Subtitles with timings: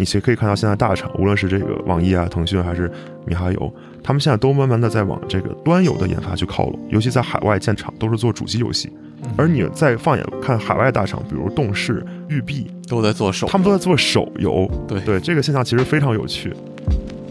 [0.00, 2.90] 你其实可以看到现在大厂，无论是这个网易啊、腾讯还是
[3.26, 3.70] 米哈游，
[4.02, 8.90] 他们现在都慢慢的在往这个端游的研发去靠拢，尤其在海外建厂都是做主机游戏。
[9.36, 14.66] 而你再放眼看海外大厂，比如动视、育碧，都在做手，他们都在做手游。
[14.88, 16.48] 对对，这个现象其实非常有趣。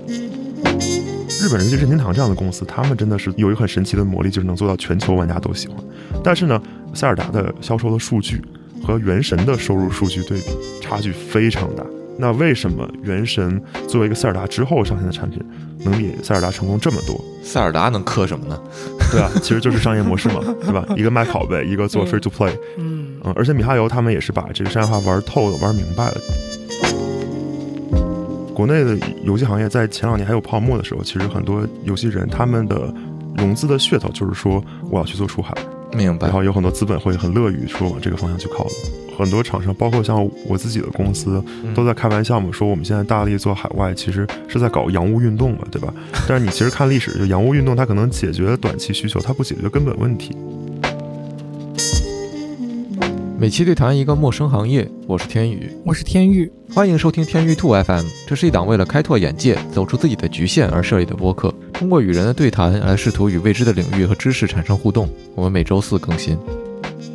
[0.08, 5.76] 日本人就任天堂这样的公司，他们真的是有一个很神奇的魔力，就是能做到全球玩家都喜欢。
[6.24, 6.62] 但是呢，
[6.94, 8.40] 塞尔达的销售的数据
[8.84, 11.84] 和原神的收入数据对比差距非常大。
[12.22, 15.42] 那为什么原神作为一个塞尔达之后上线的产品，
[15.86, 17.18] 能比塞尔达成功这么多？
[17.42, 18.60] 塞尔达能磕什么呢？
[19.10, 20.86] 对啊，其实就是商业模式嘛，对吧？
[20.98, 22.52] 一个卖拷贝，一个做 free to play。
[22.78, 26.18] 嗯嗯，而且米哈游他们也是把这个商业化玩透了，玩明白了。
[28.54, 32.94] 国内的游戏行业在前两年还有泡沫的时候，其实很多游戏人他们的
[33.38, 35.56] 融资的噱头就是说我要去做出海，
[35.94, 36.28] 明白。
[36.28, 38.74] 然后有很多资本会很乐于说往这个方向去靠拢。
[39.18, 41.44] 很多厂商，包括像我自己的公司，
[41.76, 45.94] 都在开玩笑嘛，说我们现在大力做海外，其实是在搞洋务运动嘛，对吧？
[46.26, 50.34] 但是你其实看历史，就洋务运动它可能解决短期需求，它不解决根本问题。
[53.40, 58.04] 每期对谈一个陌生行业，我是天宇，我是天宇，欢迎收听天宇兔 FM。
[58.28, 65.08] 这是一档为了开拓眼界、走出自己的局限而设立的播客，通过与人的对谈来试图与未知的领域和知识产生互动。
[65.36, 66.38] 我们每周四更新。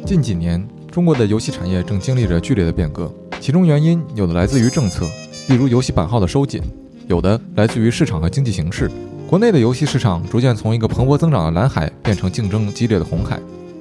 [0.07, 5.05] 近几年，中国的游戏产业正经历着剧烈的变革，其中原因有的来自于政策，
[5.51, 6.63] 例如游戏版号的收紧；
[7.07, 8.91] 有的来自于市场和经济形势。
[9.29, 13.39] 国内的游戏市场逐渐从一个蓬勃增长的蓝海变成竞争激烈的红海。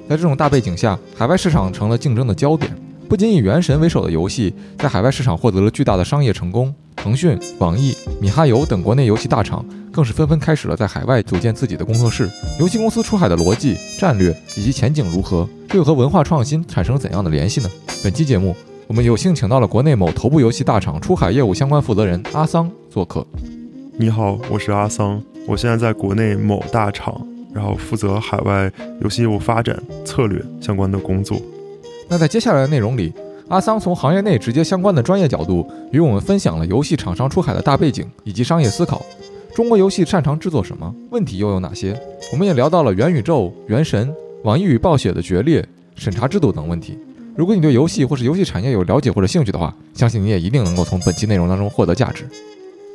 [0.08, 2.70] 在这种大背景下，海外市场成了竞争的焦点。
[3.08, 12.28] 不仅以《原神》为首的游戏在海外市场获得了巨大的商业成功，腾讯、网易、米哈游等国内游戏大厂更是纷纷开始了在海外组建自己的工作室。
[12.58, 17.70] 游戏公司出海的逻辑、战略以及前景如何，这又和文化创新产生了怎样的联系呢？
[18.02, 23.26] 本期节目，我们有幸请到了国内某头部游戏大厂出海业务相关负责人阿桑做客。
[23.98, 27.33] 你好，我是阿桑，我现在在国内某大厂。
[27.54, 28.70] 然后负责海外
[29.00, 31.40] 游戏业务发展策略相关的工作。
[32.08, 33.12] 那在接下来的内容里，
[33.48, 39.04] 阿桑从行业内直接相关的专业角度与我们分享了游戏厂商出海的大背景以及商业思考。
[39.54, 40.92] 中国游戏擅长制作什么？
[41.10, 41.98] 问题又有哪些？
[42.32, 46.98] 我们也聊到了元宇宙、原神、网易与暴雪的决裂、审查制度等问题。
[47.36, 52.24] 如果你对游戏或是游戏产业有了解或者兴趣的话，相信你也一定能够从本期内容当中获得价值。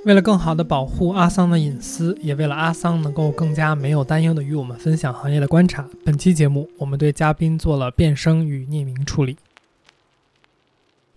[0.06, 9.36] 为了更好的保护阿桑的隐私，也为了阿桑能够更加没有担忧的与我们分享行业的观察，本期节目我们对嘉宾做了变声与匿名处理。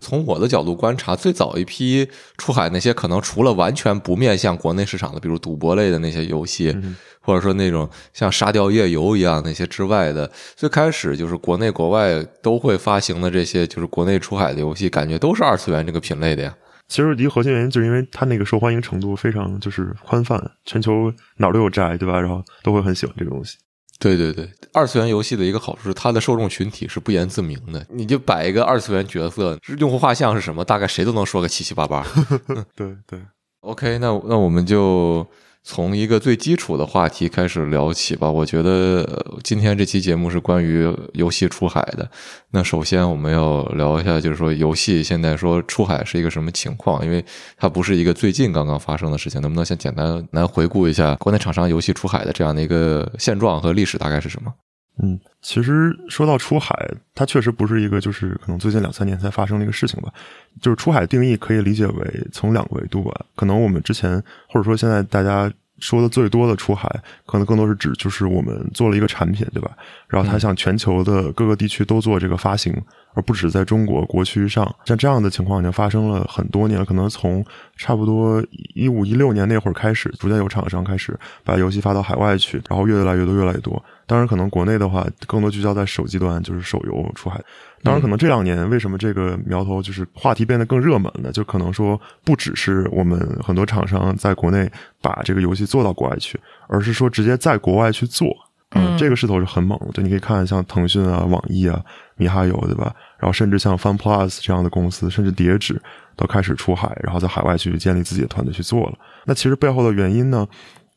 [0.01, 6.77] 从我的角度观察，最早一批出海那些可能除了完全不面向国内市场的，比如赌博类的那些游戏，
[7.21, 16.53] 或者说那种像沙雕夜游一样那些之外的，最开始就是国内国外都会发行的这些，就是国内出海的游戏，感觉都是二次元这个品类的呀。
[16.93, 22.21] 其实一个核心原因就是因为它那个受欢迎程度非常就是宽泛，全球哪儿都有宅，对吧？
[22.21, 23.57] 然后都会很喜欢这个东西。
[23.99, 32.07] 对对对，二次元游戏的一个好处是它的受众群体是不言自明的， 你就摆一个二次元角色，用户画像是什么，大概谁都能说个七七八八。
[32.77, 33.19] 对对
[33.63, 35.27] ，OK，那那我们就。
[35.65, 38.31] 从一个最基础的话题开始聊起吧。
[38.31, 42.11] 我觉得今天这期节目是关于游戏出海的。
[42.51, 47.05] 那首先我们要聊一下，就是说游戏现在说出海是一个什么情况？
[47.05, 47.25] 因为
[47.57, 49.43] 它不是一个最近刚刚发生的事情。
[49.43, 54.53] 能不能先简单来回顾一下国内厂商游戏出海的这样的一个现状和历史大概是什么？
[55.01, 56.75] 嗯，其实说到出海，
[57.15, 60.13] 它确实不是一个就是可能最近两三年才发生的一个事情吧。
[60.61, 63.25] 就是出海定义可以理解为从两个维度吧。
[63.37, 65.53] 可能我们之前或者说现在大家。
[65.79, 66.89] 说的最多的出海，
[67.27, 69.73] 可能更多是指就是我们做了一个产品，对吧？
[70.07, 72.73] 然后它向全球的各个地区都做这个发行，
[73.15, 74.73] 而不止在中国国区上。
[74.85, 77.45] 像这样的情况已经发生了很多年了，可能从
[77.77, 78.41] 差不多
[78.77, 83.85] 一五一六年那会儿开始，逐渐有厂商开始把游戏发到海外去，然后越来越多，越来越多。
[84.07, 87.41] 当然，可能国内的话更多聚焦在手机端，就是手游出海。
[87.83, 91.33] 当然，可能这两年为什么这个苗头就是话题变得更热门了？
[91.33, 96.39] 就可能说不只是我们很多厂商在国内把这个游戏做到国外去，
[96.69, 98.29] 而是说直接在国外去做。
[98.75, 99.89] 嗯，这个势头是很猛的。
[99.93, 101.79] 就你可以看像腾讯啊、网易啊、
[102.17, 102.95] 米哈游，对吧？
[103.19, 105.79] 然后甚至像 FunPlus 这样的公司，甚至叠纸
[106.17, 108.95] 都开始出海，然后在海外去建立自己的团队去做了。
[109.27, 110.49] 那其实背后的原因呢，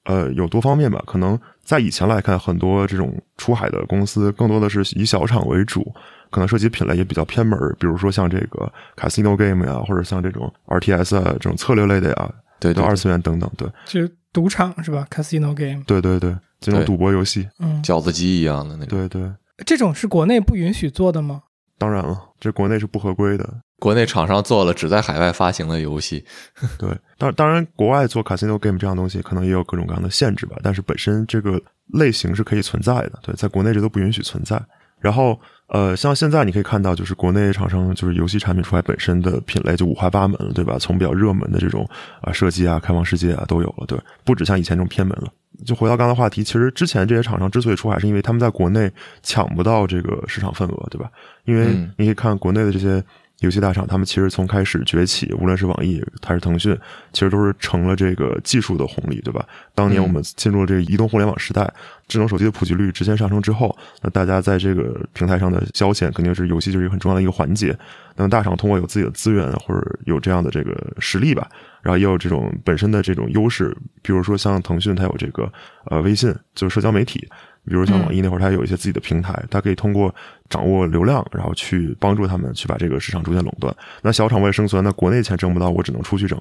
[0.05, 1.03] 呃，有多方面吧。
[1.05, 5.93] 可能在以前来看，很多这种出海的公司更多的是以小厂为主。
[6.31, 12.29] 可能涉及品类也比较偏门，比如说像这个 casino game 呀，或者像这种 RTS 啊这种策略类的呀，
[12.59, 19.31] 对，二次元等等，对，就赌场是吧？casino game，对对对，这种赌博游戏，嗯，饺子机一样的那种，对对，
[19.65, 21.43] 这种是国内不允许做的吗？
[21.77, 23.47] 当然了，这国内是不合规的。
[23.79, 26.23] 国内厂商做了只在海外发行的游戏，
[26.79, 33.19] 对，当当然国外做 casino game 这样东西可能也有各种各样的限制吧，但是本身这个类型是可以存在的。
[33.21, 34.61] 对，在国内这都不允许存在。
[34.99, 40.77] 然后，呃，像现在你可以看到，就是国内厂商就是游戏产品出来本身的品类就五花八门了，对吧？
[40.79, 41.87] 从比较热门的这种
[42.21, 45.31] 啊射击啊、开放世界啊都有了，对，不止像以前这种偏门了。
[45.65, 48.91] 就回到刚才话题，其实之前这些厂商之所以出海，是因为他们在国内
[49.23, 51.09] 抢不到这个市场份额，对吧？
[51.45, 51.67] 因为
[51.97, 53.03] 你可以看国内的这些。
[53.39, 56.75] 游戏大厂，他们其实从开始崛起，无论是网易还是腾讯，
[57.11, 59.45] 其实都是成了这个技术的红利，对吧？
[59.73, 61.71] 当年我们进入了这个移动互联网时代，
[62.07, 67.77] 智能手机的普及率直线上升之后，那大家在这个平台上的消遣，肯定是游戏就是一个很重要的一个环节。
[68.15, 71.49] 那么大厂通过有自己的资源或者有这样的这个实力吧，
[71.81, 75.51] 然后也有这种本身的这种优势，比如说像腾讯，它有这个
[75.87, 77.27] 呃微信，就是社交媒体。
[77.65, 80.13] 比如像网易那会儿，它有一些自己的平台，它可以通过
[80.49, 83.75] 掌握流量，然后去帮助他们去把这个市场逐渐垄断。
[84.01, 86.39] 那小厂为了生存，那国内钱挣不到，我只能出去挣。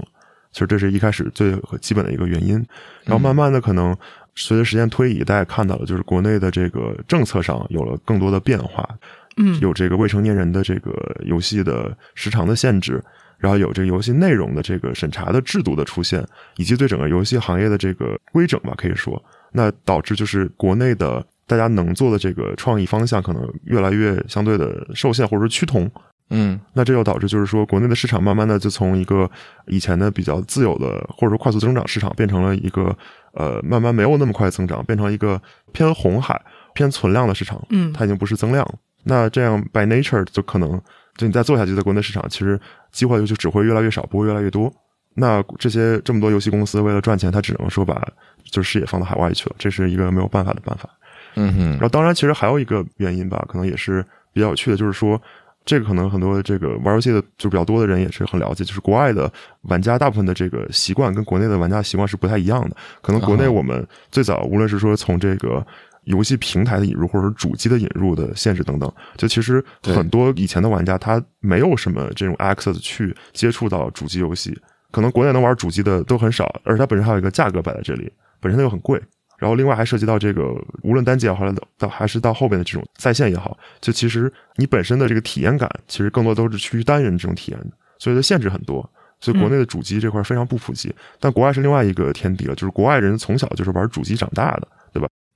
[0.52, 2.64] 其实这是一开始最基本的一个原因。
[3.04, 3.96] 然后慢慢的，可能
[4.36, 8.88] 随着时间推移，大家看到了，就是国内的这个政策上有了更多的变化。
[9.36, 10.92] 嗯，有这个未成年人的这个
[11.24, 13.02] 游戏的时长的限制，
[13.36, 16.24] 然后有这个游戏内容的这个审查的制度的出现，
[16.56, 19.20] 以及对整个游戏行业的这个规整吧，可以说。
[19.56, 25.88] 那导致就是国内的大家能做的这个创意方向可能越来越相对的受限或者说趋同，
[26.30, 29.30] 嗯，那这就导致就是说国内的市场慢慢的就从一个
[29.66, 32.96] 以前的比较自由的或者说快速增长市场变成了一个
[33.34, 35.40] 呃慢慢没有那么快增长，变成一个
[35.72, 36.40] 偏红海
[36.74, 38.74] 偏存量的市场，嗯，它已经不是增量了。
[39.04, 40.80] 那这样 by nature 就可能
[41.16, 42.58] 就你再做下去，在国内市场其实
[42.90, 44.72] 机会就只会越来越少，不会越来越多。
[45.14, 47.94] 那这些这么多游戏公司为了赚钱，他只能说把
[48.42, 50.88] 就是视野放到海外去了，这是一个没有办法的办法。
[51.36, 51.70] 嗯哼。
[51.70, 55.20] 然后当然，其实还有一个原因吧，可能也是比较有趣的，就是说
[55.64, 59.32] 这个可能很多这个玩游戏的就比较多的人也是很了解，就是国外的
[59.62, 62.76] 玩家大部分的这个习惯跟国内的玩家习惯是不太一样的。
[63.00, 65.64] 可能国内我们最早无论是说从这个
[66.04, 74.56] 游戏平台的引入，或者是主机的引入的限制等等，就其实很多以前的玩家他没有什么这种 access 去接触到主机游戏。
[74.94, 78.08] 可能国内能玩主机的都很少，而且它本身还有一个价格摆在这里，
[78.40, 79.02] 本身它又很贵。
[79.40, 80.54] 然后另外还涉及到这个，
[80.84, 81.44] 无论单机也好，
[81.76, 88.88] 到还是到后边的这种在线也好，就其实你本身的这个体验感，其实更多都是趋于单人这种体验的，所以它限制很多。
[89.20, 94.68] 所以国内的主机这块非常不普及，但国外是另外一个天地了，就是国外人从小就是玩主机长大的。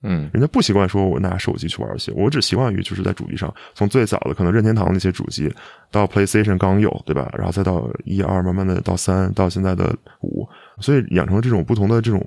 [0.02, 5.52] 嗯，人家不习惯说我拿手机去玩游戏，我只习惯于就是在主机上，从最早的可能任天堂那些主机，
[5.90, 7.32] 到 PlayStation 刚有，对吧？
[7.36, 10.48] 然后再到一二，慢慢的到三，到现在的五，
[10.78, 12.24] 所以养成了这种不同的这种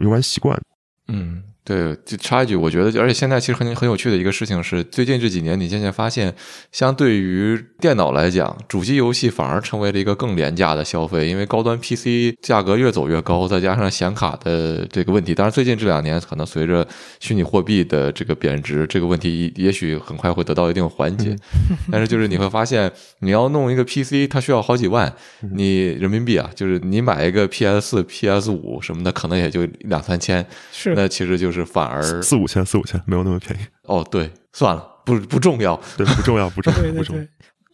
[0.00, 0.60] 游玩习惯。
[1.06, 1.42] 嗯。
[1.64, 6.34] 对，就插一句，我觉得，而且现在其实很很有趣的一个事情是，最近这几年你渐渐发现，
[6.72, 15.36] 相对于电脑来讲，主机游戏反而成为了一个更廉价的消费，因为高端 PC 价格越走越高，再加上显卡的这个问题。
[15.36, 16.84] 当然，最近这两年可能随着
[17.20, 21.36] 虚拟货币的这个贬值，这个问题也许很快会得到一定缓解。
[21.92, 25.14] 但是，就是你会发现，你要弄一个 PC，它需要好几万，
[25.54, 30.44] 你人民币啊，就是你买一个 PS 四、PS 五什么的，可能也就两三千。
[30.72, 31.51] 是，那其实就。
[31.51, 37.24] 是反而四五千四五千没有那么便宜哦，对，算了，不不重要，对，不重要，不重要，不重要。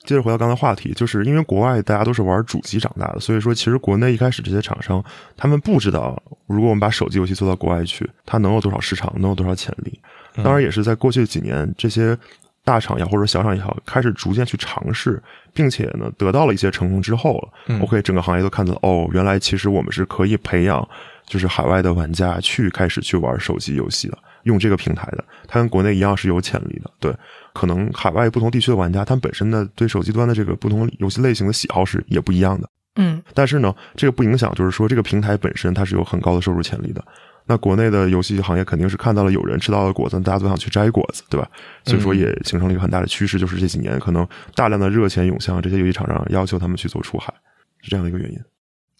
[0.05, 5.05] 接着回到刚才话题，就是因为国外大家都是玩主机长大的，所以说其实国内一开始这些厂商
[5.37, 10.01] 他们不知道，如果我们把手机游戏做到国外去，它能有多少市场，能有多少潜力。
[10.37, 12.17] 当然也是在过去几年，这些
[12.65, 17.47] 大厂也好或者小厂也好，开始逐渐去尝试，并且呢得到了一些成功之后
[17.83, 20.89] ，OK，整个行业都看到哦，原来其实我们是可以培养。
[21.29, 26.91] 就是海外的玩家去开始去玩手机游戏的，用这个平台的，它跟国内一样是有潜力的。
[26.99, 27.15] 对，
[27.53, 32.69] 可能海外不同地区的玩家，他们本身的对手机端的这个不同游戏类型的喜好是也不一样的。
[32.97, 37.05] 嗯，但是呢，这个不影响，就是说这个平台本身它是有很高的收入潜力的。
[37.51, 41.49] 那国内的游戏行业肯定是看到了有人吃到了果子，大家都想去摘果子，对吧？
[41.85, 47.33] 所以说也形成了一个很大的趋势，就是这几年可能大量的热钱涌向这些游戏厂商，要求他们去做出海，
[47.81, 48.39] 是这样的一个原因。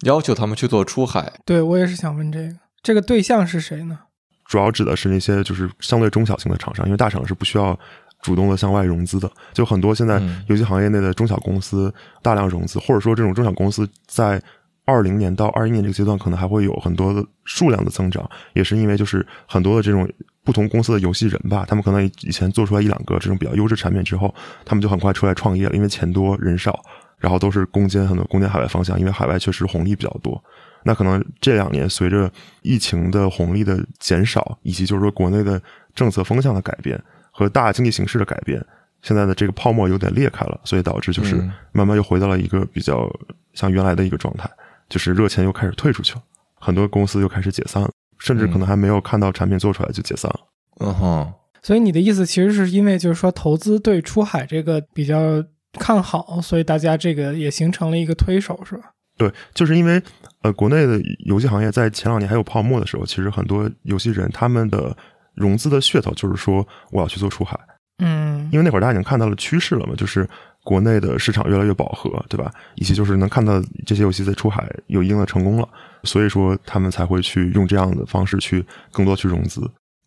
[0.03, 3.99] 要求他们去做出海，对我也是想问这个，这个对象是谁呢？
[4.47, 7.79] 主要指的是那些就是相对中小型的厂商，因为大厂是不需要
[8.23, 9.31] 主动的向外融资的。
[9.53, 14.41] 就很多现在游戏行业内的中小公司大量融资，或者说这种中小公司在
[14.85, 20.09] 二零年到二一年这个阶段，可能还会有很多的数量的增长，也是因为就是很多的这种
[20.45, 26.81] 不同公司的游戏人吧，他们可能以前做出来一两个这种比较优质产品之后，他们就很快出来创业了，因为钱多人少。
[27.19, 30.43] 然后都是攻坚很多攻坚海外方向，因为海外确实红利比较多。
[30.85, 32.31] 那可能这两年随着
[32.63, 35.61] 疫情的红利的减少，以及就是说国内的
[35.95, 36.99] 政策风向的改变
[37.31, 38.65] 和大经济形势的改变，
[39.03, 43.11] 现在的这个泡沫有点裂开了，所以导致就是嗯慢慢又回到了一个比较
[43.55, 44.49] 像原来的一个状态，
[44.89, 46.23] 就是热钱又开始退出去了，
[46.61, 50.41] 很多公司又开始解散了，甚至可能还没有看到产品做出来就解散了。
[50.81, 55.43] 嗯哼，所以你的意思其实是因为就是说投资对出海这个比较
[55.75, 58.91] 看好，所以大家这个也形成了一个推手，是吧？
[59.17, 60.01] 对，就是因为
[60.43, 64.97] 呃，国内的游戏行业在前两年还有泡沫的时候，其实很多游戏人他们的
[65.35, 67.59] 融资的噱头就是说我要去做出海，
[67.99, 70.27] 嗯因为那会儿大家已经看到了趋势了嘛，就是
[70.63, 72.51] 国内的市场越来越饱和，对吧？
[72.77, 75.69] 以及就是能看到这些游戏在出海有一定的成功了，
[76.05, 79.61] 所以说他们才会去用这样的方式去更多去融资，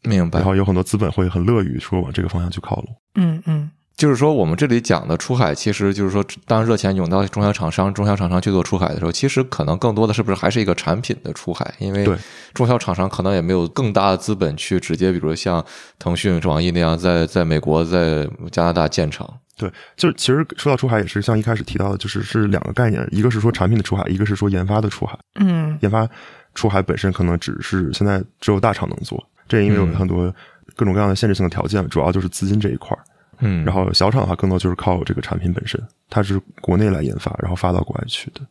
[0.03, 0.45] 明白然。
[0.47, 2.95] 后有很多资本会很乐于说往这个方向去靠拢。
[3.15, 3.69] 嗯嗯
[4.01, 11.71] 就是说，我们这里讲的出海，其实就是说，当热钱涌到中小厂商，中小厂商去做出海的时候，其实可能更多的是不是还是一个产品的出海？
[11.77, 12.17] 因为对
[12.51, 15.63] 中小厂商可能也没有更大的资本去直接，比如像
[15.99, 19.31] 腾讯、网易那样在在美国、在加拿大建厂。
[19.55, 25.15] 对，就是其实说到出海也是像一开始提到的，就是是两个概念，一个是说产品的出海，一个是说研发的出海。
[25.35, 26.09] 嗯研发
[26.55, 30.33] 出海本身可能只是现在只有大厂能做，这因为有嗯很多
[30.75, 33.03] 各种各样的限制性的条件，主要就是资金这一块儿。
[33.41, 38.41] 嗯然后小厂的话，更多就是靠这个产品本身，它是国内来研发，然后发到国外去的。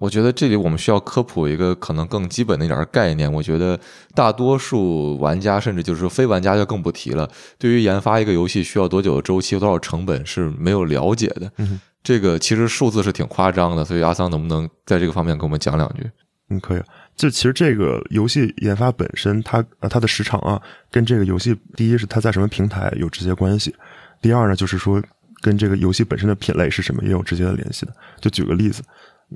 [0.00, 3.32] 我觉得这里我们需要科普一个可能更基本的一点概念。
[3.32, 3.78] 我觉得
[4.14, 7.28] 大多数玩家，甚至就是说非玩家就更不提了，
[7.58, 11.50] 对于研发一个游戏需要多久的周期、多少成本是没有了解的。
[11.56, 16.08] 嗯这个其实数字是挺夸张的，所以阿桑能不能在这个方面跟我们讲两句？
[16.48, 16.80] 嗯，可以。
[17.16, 20.62] 就其实这个游戏研发本身，它呃它的时长啊，
[20.92, 23.74] 跟这个游戏第一是它在什么平台有直接关系，
[24.20, 25.02] 第二呢就是说
[25.40, 27.92] 跟这个游戏本身的品类是什么也有直接的联系的。
[28.20, 28.82] 就举个例子，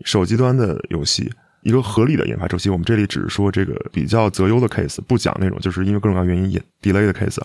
[0.04, 1.32] 手机端的游戏。
[1.62, 7.40] 一个合理的研发周期，我们这里只是说这个比较择优的 case，不讲那种就是因为各种各样原因也 delay 的 case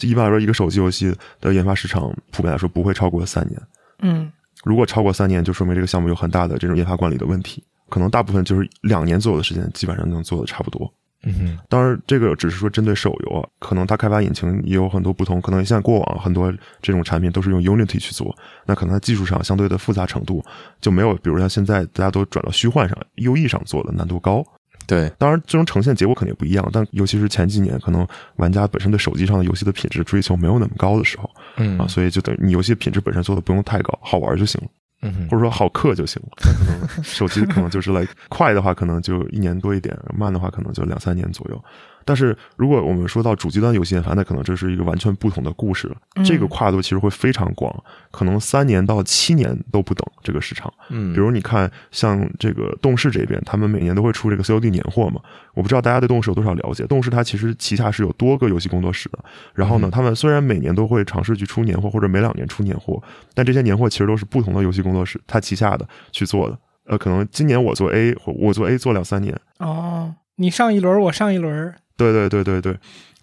[0.00, 3.60] 一般来说，一个手机游戏的研发时长普遍来说不会超过三年。
[4.00, 4.32] 嗯
[4.64, 7.62] 如果超过三年，就说明这个项目有很大的这种研发管理的问题。
[7.90, 10.90] 可能大部分就是两年左右的时间，基本上能做的差不多。
[11.24, 15.40] 嗯哼，当然，这个只是说针对手游啊，可能它开发引擎也有很多不同。
[15.40, 18.32] 可能像过往很多这种产品都是用 Unity 去做，
[18.64, 20.44] 那可能它技术上相对的复杂程度
[20.80, 24.44] 就没有，比如像现在大家都转到虚幻上、UE 上做的难度高。
[24.86, 28.06] 对，当然，最终呈现结果肯定不一样，但尤其是前几年，可能
[28.36, 34.68] 玩家本身对手机上的游戏的品质追求没有那么高的时候嗯啊，所以就等于你游戏品质本身做的不用太高，好玩就行了。
[35.00, 36.28] 或者说好客就行了。
[36.36, 41.64] 可能手机可能就是来快的话，可能就一年多一点；慢的话，可能就两三年左右。
[42.08, 45.96] 但是如果我们说到主机端游戏研发，那可能这是一个完全不同的故事了。
[46.16, 50.72] 嗯这个跨度其实会非常广，可能三年到七年都不等这个市场。
[50.88, 55.20] 嗯，比如你看，像这个动视这边，他们每年都会出这个 COD 年货嘛。
[55.52, 56.86] 我不知道大家对动视有多少了解。
[56.86, 59.18] 动视它其实旗下是有多个游戏工作室的。
[59.52, 63.02] 然后呢嗯，他们虽然每年都会尝试去出年货，或者每两年出年货，
[63.34, 66.58] 但这些年货其实都是不同的游戏工作室它旗下的去做的。
[66.86, 69.38] 呃，可能今年我做 A，或我做 A 做两三年。
[69.58, 72.78] 哦，你上一轮我上一轮，对对对对对。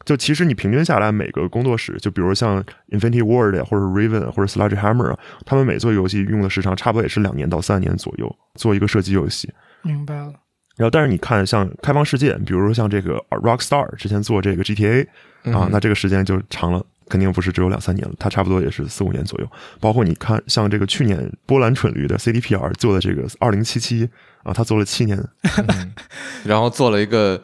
[0.05, 9.51] 就其实你平均下来，每个工作室，就比如像 Infinity Ward 呀，或者 Raven 或者 Sledgehammer 啊，他们每做游戏用的时长差不多也是两年到三年左右，做一个射击游戏。
[9.82, 10.32] 明白了。
[10.77, 15.05] 然后，但是你看，像开放世界，比如说像这个 Rockstar 之前做这个 GTA
[15.46, 19.50] 啊，嗯那这个时间就长了，肯定不是只有两三年了，它差不多也是四五年左右。
[19.79, 24.08] 包括你看，像这个去年波兰蠢驴的 CDPR 做的这个二零七七
[24.44, 25.17] 啊，他做了七年，
[25.58, 25.94] 嗯
[26.44, 27.41] 然后做了一个，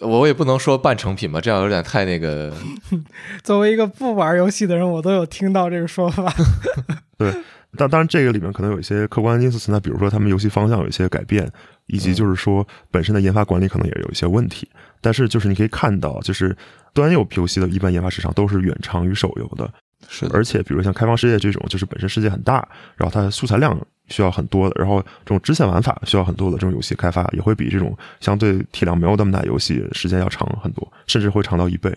[0.00, 2.52] 我也不能说半成品吧，这样有点太那个。
[3.42, 6.32] 作为一个不玩游戏的人，我都有听到这个说法。
[7.16, 7.32] 对
[7.78, 11.50] 但当然这个里面可能有一些客观因素存在，比如说他们游戏方向有一些改变，
[11.86, 14.68] 以及就是说本身的研发管理可能也有一些问题。
[15.00, 16.56] 但是就是你可以看到，就是
[16.94, 19.70] 端游游戏的一般研发时长都是远长于手游的。
[20.08, 23.76] 是的，而且比如像开放世界这种，就是本身世界很大，然后它素材量
[24.08, 31.94] 需要很多的，然后这种支线玩法需要很多的这种游戏开发，也会比这种相对体量没有那么大游戏时间要长很多，甚至会长到一倍。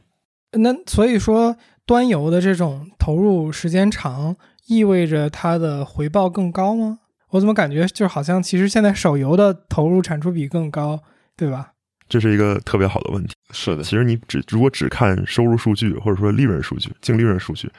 [0.54, 4.36] 那所以说，端游的这种投入时间长，
[4.68, 7.00] 意味着它的回报更高吗？
[7.30, 11.00] 我怎么感觉就好像其实现在手游的投入产出比更高，
[11.38, 11.74] 对吧？
[12.08, 13.36] 这是一个特别好的问题。
[13.52, 17.72] 是的，其实你只如果只看收入数据或者说利润数据、净利润数据，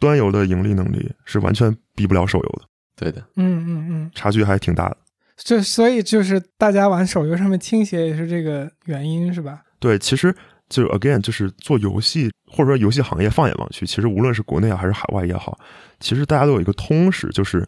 [0.00, 2.62] 端游的盈利能力是完全比不了手游的，
[2.98, 4.96] 对的，嗯嗯嗯，差距还挺大的。
[5.36, 9.62] 这所以就是大家玩手游上面倾斜也是这个原因，是吧？
[9.78, 10.34] 对，其实
[10.68, 15.56] 就 again 就是做游戏或者说游戏行业放眼望去，其实无论是国内啊还是海外也好，
[16.00, 17.64] 其实大家都有一个通识，就是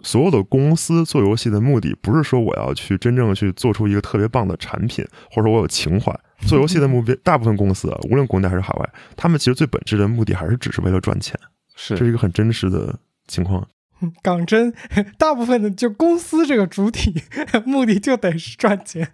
[0.00, 6.10] 所有的公司做游戏的目的不是说我要去真正去做出一个特别棒的产品，或者说我有情怀。
[6.46, 11.38] 做游戏的目标，大部分公司啊， 无论国内还是海外，他们其实最本质的目的还是只是为了赚钱。
[11.74, 13.66] 是这是一个很真实的情况。
[14.22, 14.72] 港真
[15.18, 17.14] 大部分的就公司这个主体
[17.64, 19.08] 目的就得是赚钱。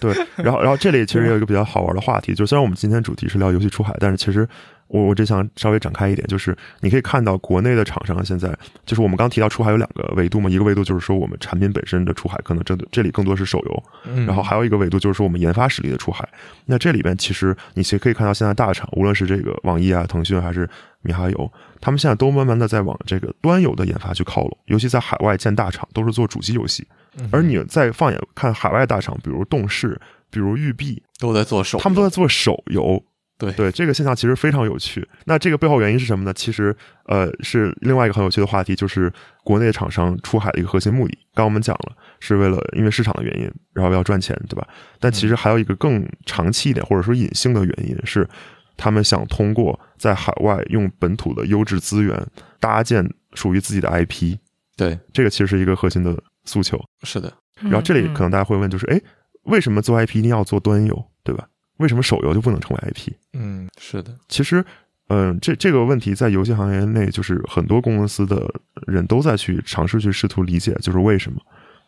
[0.00, 4.48] 对，然后然后这里其实也有一个比较好玩的话题，就虽然我们今天主题是聊游戏出海，但是其实
[4.88, 16.28] 我我只想稍微展开一点，就是你可以看到国内的厂商现在，就是我们刚提到出海有两个维度嘛，一个维度就是说我们产品本身的出海，可能这这里更多是手游，嗯然后还有一个维度就是说我们研发实力的出海。
[16.64, 20.68] 那这里边其实你其实可以看到现在大厂，无论是这个网易啊、腾讯还是
[21.02, 26.86] 米哈游，他们现在都慢慢的在往这个端游的研发去靠拢，尤其在海外建大厂都是做主机游戏，
[27.30, 33.02] 而你再放眼看海外大厂，比如动视，比如育碧，都在做手，他们都在做手游。
[33.38, 35.06] 对对，这个现象其实非常有趣。
[35.24, 36.32] 那这个背后原因是什么呢？
[36.34, 39.12] 其实，呃，是另外一个很有趣的话题，就是
[39.44, 41.14] 国内厂商出海的一个核心目的。
[41.34, 44.66] 刚刚我们讲了，是为了因为市场的原因，然后要赚钱，对吧？
[44.98, 48.28] 但其实还有一个更长期一点，或者说隐性的原因是，
[48.76, 52.20] 他们想通过在海外用本土的优质资源
[52.58, 54.36] 搭建属于自己的 IP，
[54.76, 56.76] 对，这个其实是一个核心的诉求。
[57.04, 59.00] 是的，然后这里嗯可能大家会问，就是哎，
[59.44, 61.46] 为什么做 IP 一定要做端游，对吧？
[61.78, 63.12] 为什么手游就不能成为 IP？
[63.32, 64.64] 嗯，是的，其实，
[65.08, 68.48] 嗯、这这个问题在游戏行业内，就是很多公司的
[68.86, 71.40] 人都在去尝试去试图理解，就是为什么。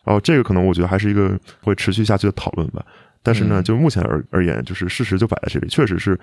[0.03, 2.83] 然后这个可能我觉得还是一个会持续下去的讨论吧。
[3.21, 6.15] 但是呢，嗯就目前而而言，就是事实就摆在这里，确实是，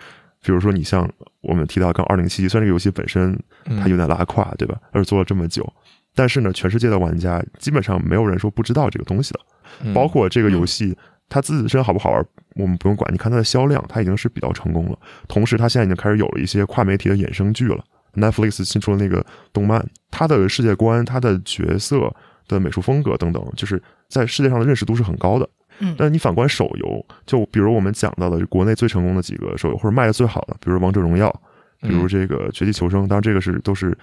[0.42, 1.08] 比如说你像
[1.42, 4.76] 我们提到刚二零七七，虽然这个游戏本身嗯它有点拉胯，对吧？
[4.90, 5.70] 而做了这么久，
[6.14, 9.40] 但是呢，全世界的玩家基本上没有人说不知道这个东西的。
[9.84, 10.96] 嗯包括这个游戏
[11.28, 12.24] 它自身好不好玩，
[12.56, 13.12] 我们不用管。
[13.12, 14.98] 你看它的销量，它已经是比较成功了。
[15.26, 17.84] 同时，它现在已经开始有了一些跨媒体的衍生剧了。
[18.14, 22.12] Netflix 新出的那个动漫，它的世界观、它的角色
[22.48, 25.48] 的美术风格等等，就是在世界上的认识度是很高的。
[25.80, 31.28] 嗯但你反观手游，就比如我们讲到的国内最成功的几个手游，或者卖的最好的，比如《王者荣耀》，
[31.88, 33.96] 比如这个《绝地求生》，当然这个是都是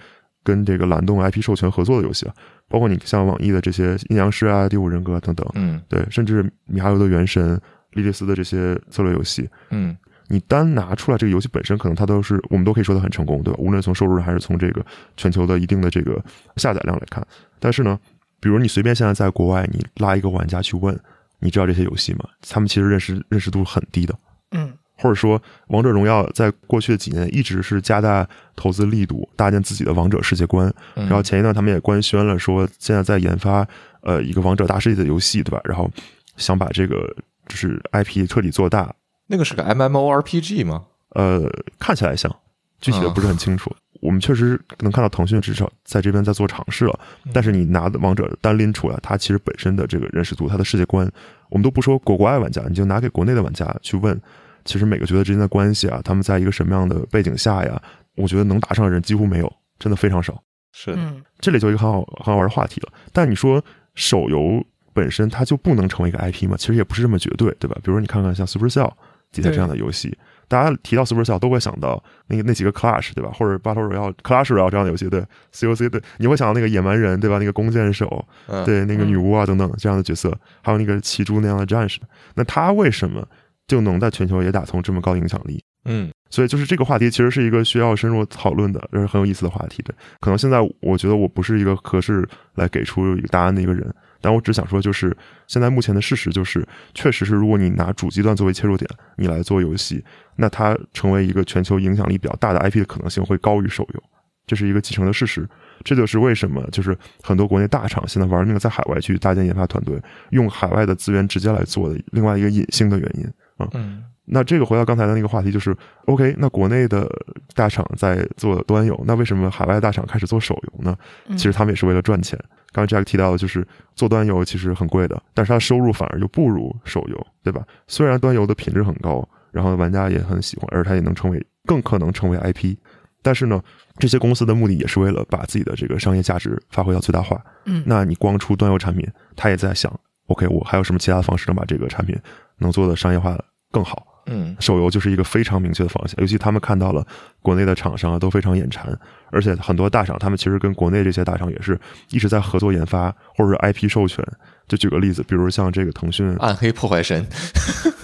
[0.46, 2.34] 跟这个蓝洞 IP 授权合作的游戏啊。
[2.68, 7.56] 包括你像网易的这些《阴阳师》啊、《第五人格》等等，嗯对，甚至米哈游的《原神》、
[7.92, 9.96] 莉莉丝的这些策略游戏，嗯
[10.28, 13.60] 你单拿出来这个游戏本身，可能它都是我们都可以说它很成功，对吧？
[13.62, 14.84] 无论从收入还是从这个
[15.16, 16.20] 全球的一定的这个
[16.56, 17.24] 下载量来看，
[17.60, 17.96] 但是呢，
[18.40, 20.98] 比如你随便现在在国外，你拉一个玩家去问，
[21.38, 22.24] 你知道这些游戏吗？
[22.48, 24.18] 他们其实认识认识度很低的，
[24.50, 33.66] 嗯或者说《王者荣耀》在过去的几年一直是加大投资力度，搭建自己的王者世界观，嗯，然后前一段他们也官宣了，说现在在研发
[34.00, 35.60] 呃一个王者大世界的游戏，对吧？
[35.64, 35.90] 然后
[36.36, 37.14] 想把这个
[37.48, 38.94] 就是 IP 彻底做大，
[39.26, 40.84] 那个是个 MMORPG 吗？
[41.10, 42.34] 呃，看起来像，
[42.80, 43.74] 具体的不是很清楚。
[44.02, 47.00] 我们确实能看到腾讯至少在这边在做尝试了，
[47.32, 51.10] 但是你拿的王者单拎出来，它其实本身的这个认识度、它的世界观，
[51.48, 54.20] 我们都不说国国外玩家，你就拿给国内的玩家去问，
[54.66, 57.80] 其实每个角色之间的关系啊，他们在一个什么样的背景下呀，
[58.16, 60.42] 我觉得能打上的人几乎没有，真的非常少。
[60.72, 62.92] 是，嗯这里就一个很好很好玩的话题了。
[63.12, 66.56] 但你说手游本身它就不能成为一个 IP 吗？
[66.58, 67.74] 其实也不是这么绝对，对吧？
[67.76, 68.92] 比如说你看看像 Supercell
[69.32, 70.16] 底下这样的游戏，
[70.48, 73.30] 大家提到 Supercell 都会想到那个那几个 Clash，对吧？
[73.32, 77.38] 或者 Battle Royale、Clash Royale 这样的游戏，对 COC 对，你会想到那个野蛮人，对吧？
[77.38, 82.00] 那个弓箭手，嗯，对那个女巫啊等等这样的角色，还有那个骑猪那样的战士，
[82.34, 83.26] 那他为什么
[83.66, 85.62] 就能在全球也打通这么高影响力？
[85.88, 89.80] 嗯所以就是这个话题其实是一个需要深入讨论的，这是很有意思的话题。
[89.84, 104.02] 对，可能现在我觉得我不是一个合适来给出一个答案的一个人，但我只想说，就是现在目前的事实就是，确实是如果你拿主机端作为切入点，你来做游戏，那它成为一个全球影响力比较大的 IP 的可能性会高于手游，
[104.48, 105.48] 这是一个继承的事实。
[105.84, 113.30] 这就是为什么就是很多国内大厂现在玩命的在海外去搭建研发团队，用海外的资源直接来做的另外一个隐性的原因。
[113.72, 117.08] 嗯那这个回到刚才的那个话题，就是 OK，那国内的
[117.54, 120.96] 大厂在做端游，那为什么海外大厂开始做手游呢？
[121.28, 122.36] 嗯其实他们也是为了赚钱。
[122.72, 123.64] 刚才 Jack 提到的就是
[123.94, 127.62] 做端游其实很贵的，但是它的收入反而就不如手游，对吧？
[127.86, 132.76] 虽然端游的品质很高，然后玩家也很喜欢，而它也能成为更可能成为 IP，
[133.22, 133.62] 但是呢，
[133.98, 137.40] 这些公司的目的也是为了把自己的这个商业价值发挥到最大化。
[137.64, 139.88] 嗯那你光出端游产品，他也在想
[140.26, 142.18] ，OK，我还有什么其他的方式能把这个产品
[142.58, 143.38] 能做的商业化
[143.70, 144.06] 更好？
[144.28, 147.06] 嗯手游就是一个非常明确的方向，尤其他们看到了
[147.40, 148.86] 国内的厂商啊都非常眼馋，
[149.30, 151.78] 而且很多大厂他们其实跟国内这些大厂也是
[152.10, 154.24] 一直在合作研发，或者是 IP 授权。
[154.66, 157.24] 就举个例子，比如像这个腾讯暗黑破坏神，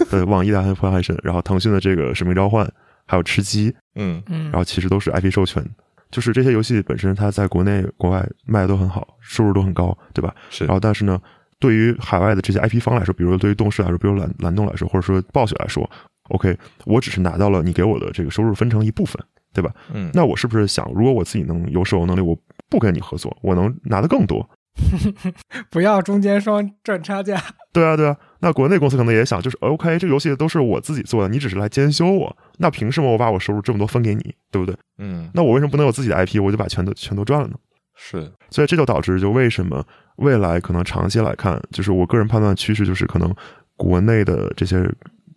[0.09, 2.65] 的网易的《暗黑破坏神》，然后腾讯的这个《使命召唤》，
[3.05, 5.61] 还有吃鸡，嗯嗯然后其实都是 IP 授权。
[6.09, 10.33] 就是这些游戏本身，它在国内、国外卖的都很好，收入都很高，对吧？
[10.49, 11.19] 是然后，但是呢，
[11.63, 15.89] 对于海外的这些 IP 方来说，比如说对于动视来说，比如蓝蓝动来说，或者说暴雪来说
[16.27, 19.17] ，OK，我只是拿到了你给我的这个收入分成一部分，
[19.53, 19.73] 对吧？
[19.93, 22.37] 嗯，那我是不是想，如果我自己能有手游能力，我
[22.69, 24.45] 不跟你合作，我能拿的更多？
[25.71, 27.41] 不要中间商赚差价。
[27.71, 28.17] 对啊，对啊。
[28.41, 34.75] 那国内公司可能也想，就是 OK，这个游戏都是我自己做的，你只是来监修我，那凭什么我把我收入这么多分给你，对不对？
[34.97, 37.53] 嗯，那我为什么不能有自己的 IP，我就把全都全都赚了呢？
[37.95, 39.85] 是，所以这就导致，就为什么
[40.17, 43.33] 未来可能长期来看，就是我个人判断趋势，就是可能
[43.75, 44.87] 国内的这些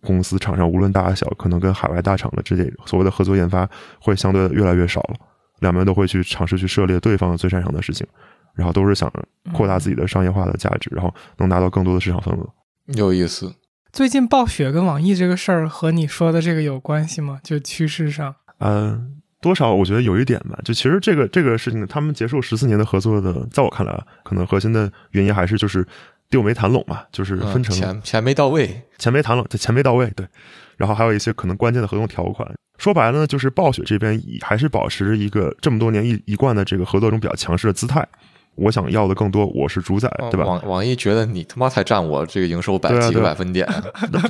[0.01, 3.67] 公司厂商，无论大小，可能跟海外大厂的这些所谓的合作研发
[3.99, 5.15] 会相对越来越少了，
[5.59, 8.05] 两边都会去尝试去涉猎对方最擅长的事情，
[8.53, 9.11] 然后都是想
[9.51, 12.47] 扩大自己的商业化的价值，然后能拿到更多的市场份额。
[12.95, 13.53] 有意思。
[13.91, 17.39] 最近暴雪跟网易这个事儿和你说的这个有关系吗？
[17.43, 19.13] 就趋势上，嗯。
[19.41, 25.85] 多少我觉得有一点吧，就其实这个这个事情，他们结束十四年的合作的，在我看来啊，可能核心的原因还是就是
[26.29, 30.25] 地没谈拢嘛，就是分成钱钱没到位，钱没谈拢，这钱没到位，对。
[30.75, 32.47] 然后还有一些可能关键的合同条款，
[32.77, 38.07] 说白了呢，就是暴雪这边还是保持一个这么多年一一贯的这个合作中比较强势的姿态。
[38.55, 40.43] 我想要的更多，我是主宰，对吧？
[40.43, 43.67] 网网易觉得你他妈才占我这个营收百几个百分点。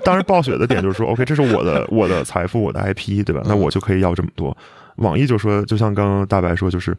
[0.04, 3.42] 当然，暴雪的点就是说，OK，这是我的我的财富，我的 IP，对吧？
[3.46, 4.56] 那我就可以要这么多。
[4.98, 6.98] 网易就说，就像刚刚大白说，就是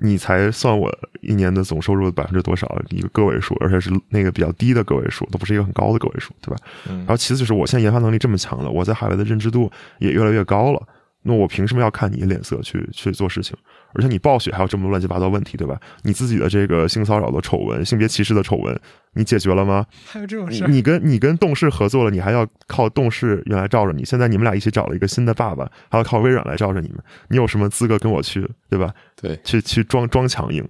[0.00, 6.56] 你才算我一年的总收入的百分之多少，一个个位数，而且是那个比较低的个位数，都不是一个很高的个位数，对吧？
[6.86, 10.80] 然后其次就是我现在研发能力这么强了，我在海外的认知度也越来越高了，
[11.22, 13.56] 那我凭什么要看你脸色去去做事情？
[13.92, 15.78] 而且你暴雪还有这么多乱七八糟问题，对吧？
[16.02, 18.80] 你自己的这个性骚扰的丑闻、性别歧视的丑闻，
[19.14, 19.84] 你解决了吗？
[20.06, 20.66] 还有这种事？
[20.68, 24.04] 你跟你跟动视合作了，你还要靠动视原来罩着你。
[24.04, 26.98] 现在你们俩一起找了一个新的爸爸，还要靠微软来罩着你们。
[27.28, 28.94] 你有什么资格跟我去，对吧？
[29.20, 30.66] 对，去去装装强硬。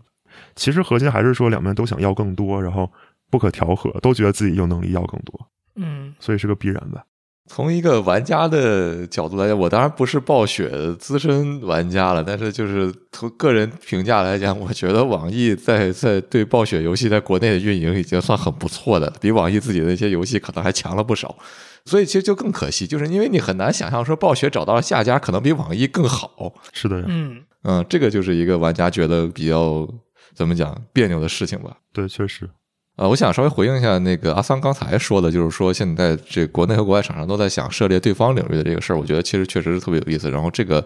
[0.56, 2.90] 其实核心还是说两边都想要更多，然后
[3.30, 5.48] 不可调和，都觉得自己有能力要更多。
[5.76, 7.04] 嗯，所以是个必然吧。
[7.52, 21.36] 从一个玩家的角度来讲，我当然不是暴雪资深玩家了，但是就是从个人评价来讲，我觉得网易在在对暴雪游戏在国内的运营已经算很不错的，比网易自己的那些游戏可能还强了不少。
[21.84, 26.54] 所以其实就更可惜，就是因为你很难想象说暴雪找到了下家可能比网易更好。
[26.72, 29.88] 是的，嗯嗯，这个就是一个玩家觉得比较
[30.36, 31.76] 怎么讲别扭的事情吧。
[31.92, 32.48] 对，确实。
[33.00, 40.30] 呃，我想稍微回应一下那个阿桑刚才说的，就是说现在这国内和国外厂商都在想涉猎对方领域的这个事儿，我觉得其实确实是特别有意思。
[40.30, 40.84] 然后这个，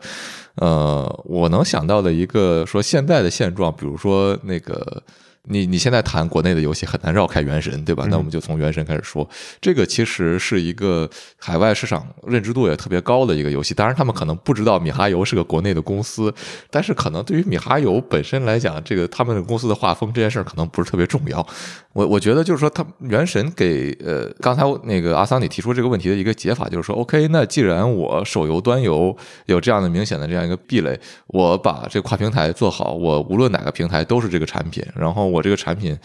[0.54, 5.02] 呃，我能想到的一个说现在的现状，比如说那个。
[5.46, 8.06] 你你现在谈国内的游戏很难绕开《原神》，对吧？
[8.08, 9.28] 那我们就从《原神》开始说。
[9.60, 13.74] 这个其实是一个海外市场认知度也特别高的一个游戏。
[13.74, 16.32] 当然，他们可能不知道米哈游是个国内的公司，
[16.70, 21.46] 但是可能对于米哈游本身来讲，这个他们的公司的画风这件事儿可能不是特别重要。
[21.92, 35.33] 我我觉得就是说，他《原神》给呃刚才那个阿桑你提出这个问题的一个解法，就是说，OK，那既然我手游端游有这样的明显的这样一个壁垒，我把这跨平台做好，我无论哪个平台都是这个产品，然后。
[35.34, 35.98] 我这个产品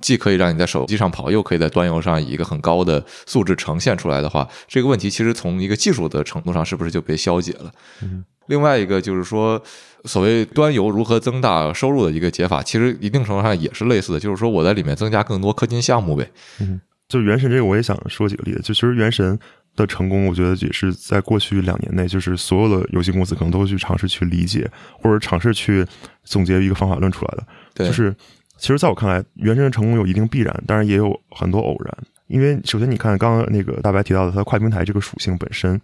[0.00, 7.72] 既可以让你在手机上跑，又可以在端游上以一个很高的素质呈现出来的话，这个问题其实从一个技术的程度上是不是就被消解了？
[8.02, 8.24] 嗯。
[8.46, 9.60] 另外一个就是说，
[10.04, 16.30] 所谓端游如何增大收入的一个解法，其实一定程度上也是类似的，就是说我在里面增加更多氪金项目呗。
[16.60, 16.80] 嗯。
[17.08, 18.60] 就原神这个，我也想说几个例子。
[18.60, 19.36] 就其实原神
[19.74, 24.70] 的成功，我觉得也是在过去两年内，就是所有的游戏公司可能都会去尝试去理解，
[25.02, 25.84] 或者尝试去
[26.22, 27.44] 总结一个方法论出来的。
[27.74, 27.86] 对。
[27.88, 28.14] 就是。
[28.56, 31.96] 其实，在我看来，原神的成功有一定必然，当然也有很多偶然。
[32.26, 35.80] 因为首先，你看刚刚那个大白提到的，它跨平台这个属性本身，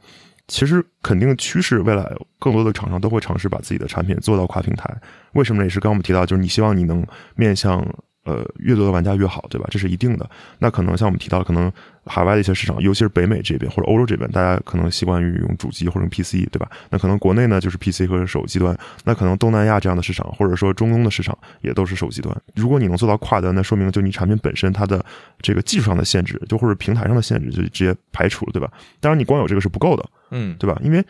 [0.48, 4.92] 其实肯定趋势未来更多的厂商都会尝试把自己的产品做到跨平台。
[5.32, 5.66] 为什么呢？
[5.66, 7.06] 也是刚我们提到，就是你希望你能
[7.37, 7.87] 面向。
[8.24, 9.66] 呃，越多的玩家越好，对吧？
[9.70, 10.28] 这是一定的。
[10.58, 11.70] 那可能像我们提到，可能
[12.06, 16.70] 海外的一些市场，尤其是北美这边或者欧洲这边，大家可能习惯于用主机或者用 PC，对吧？
[16.88, 18.78] 那可能国内呢，就是 PC 和手机端。
[19.04, 22.32] 那可能东南亚这样的市场，或者说中东的市场，也都是手机端。
[22.54, 25.04] 如果你能做到跨端，那说明就你产品本身它的
[25.40, 28.70] 这个技术上的限制，就或者平台上的限制，就直接排除了，对吧？
[29.00, 30.80] 当然，你光有这个是不够的，嗯，对吧？
[30.85, 31.04] 因为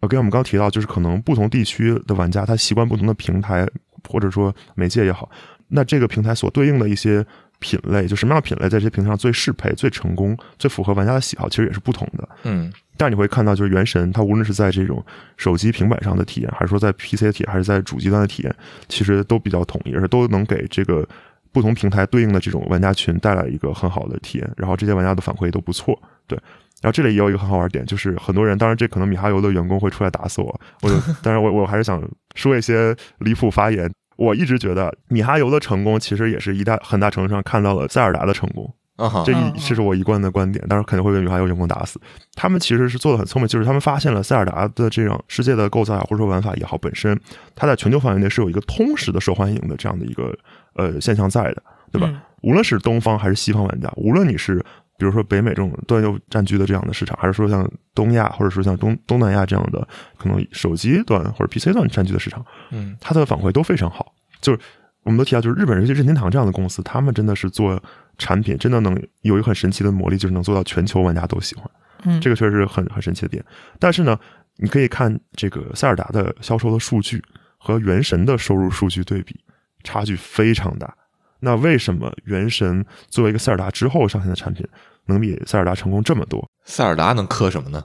[0.00, 3.66] 呃，跟我们刚提到，就是可能不同地区的玩家他习惯不同的平台，
[4.08, 5.30] 或者说媒介也好。
[5.68, 7.24] 那这个平台所对应的一些
[7.58, 12.28] 品类，就什么样的品类在这些平台上最适配、最成功、最符合玩家的喜好，其实也是不同的。
[12.44, 15.04] 嗯，但你会看到，就是原神，它无论是在这种
[15.36, 18.54] 手机、平板上的体验，还是说在 PC 的体验，还是在主机端的体验，
[18.88, 21.06] 其实都比较统一，而且都能给这个
[21.50, 24.50] 不同平台对应的这种玩家群带来一个很好的体验。
[24.56, 26.38] 然后这些玩家的反馈都不错，对。
[26.82, 33.90] 然后这里也有一个很好玩点，就是很多人，当然这可能米哈游的员工会出来打死我，我就，当然我我还是想说一些离谱发言。
[34.16, 38.72] 我一直觉得米哈游的成功，其实也是一大很大程度上看到了塞尔达的成功。
[38.96, 42.00] 啊哈这嗯一这是我一贯的观点，但是肯定会被米哈游员工打死。
[42.34, 47.18] 他们其实是做的很聪明，就是他们发现了塞尔达的这样世界的构造啊，或者说玩法也好，本身
[47.54, 50.34] 它在全球范围内是有一个通识的受欢迎的这样的一个
[50.74, 52.08] 呃现象在的，对吧？
[52.10, 54.64] 嗯无论是东方还是西方玩家，无论你是
[54.98, 64.14] 比如说北美这种端游占据的这样的市场，还是说像东亚或者说像东东南亚这样的可能手机端或者 PC 端占据的市场，嗯它的反馈都非常好。
[64.40, 64.58] 就是
[65.02, 67.82] 我们都提到，就是日本人，尤其任天堂这样的公司，他们真的是做
[68.18, 71.70] 产品，真的能有一个很神奇的魔力，就是能做到全球玩家都喜欢。
[72.04, 73.44] 嗯，这个确实是很很神奇的点。
[73.78, 74.18] 但是呢，
[74.56, 77.22] 你可以看这个塞尔达的销售的数据
[77.58, 79.38] 和原神的收入数据对比，
[79.84, 80.94] 差距非常大。
[81.40, 84.66] 那为什么原神作为一个塞尔达之后上线的产品，
[85.06, 86.44] 能比塞尔达成功这么多？
[86.64, 87.82] 塞尔达能磕什么呢？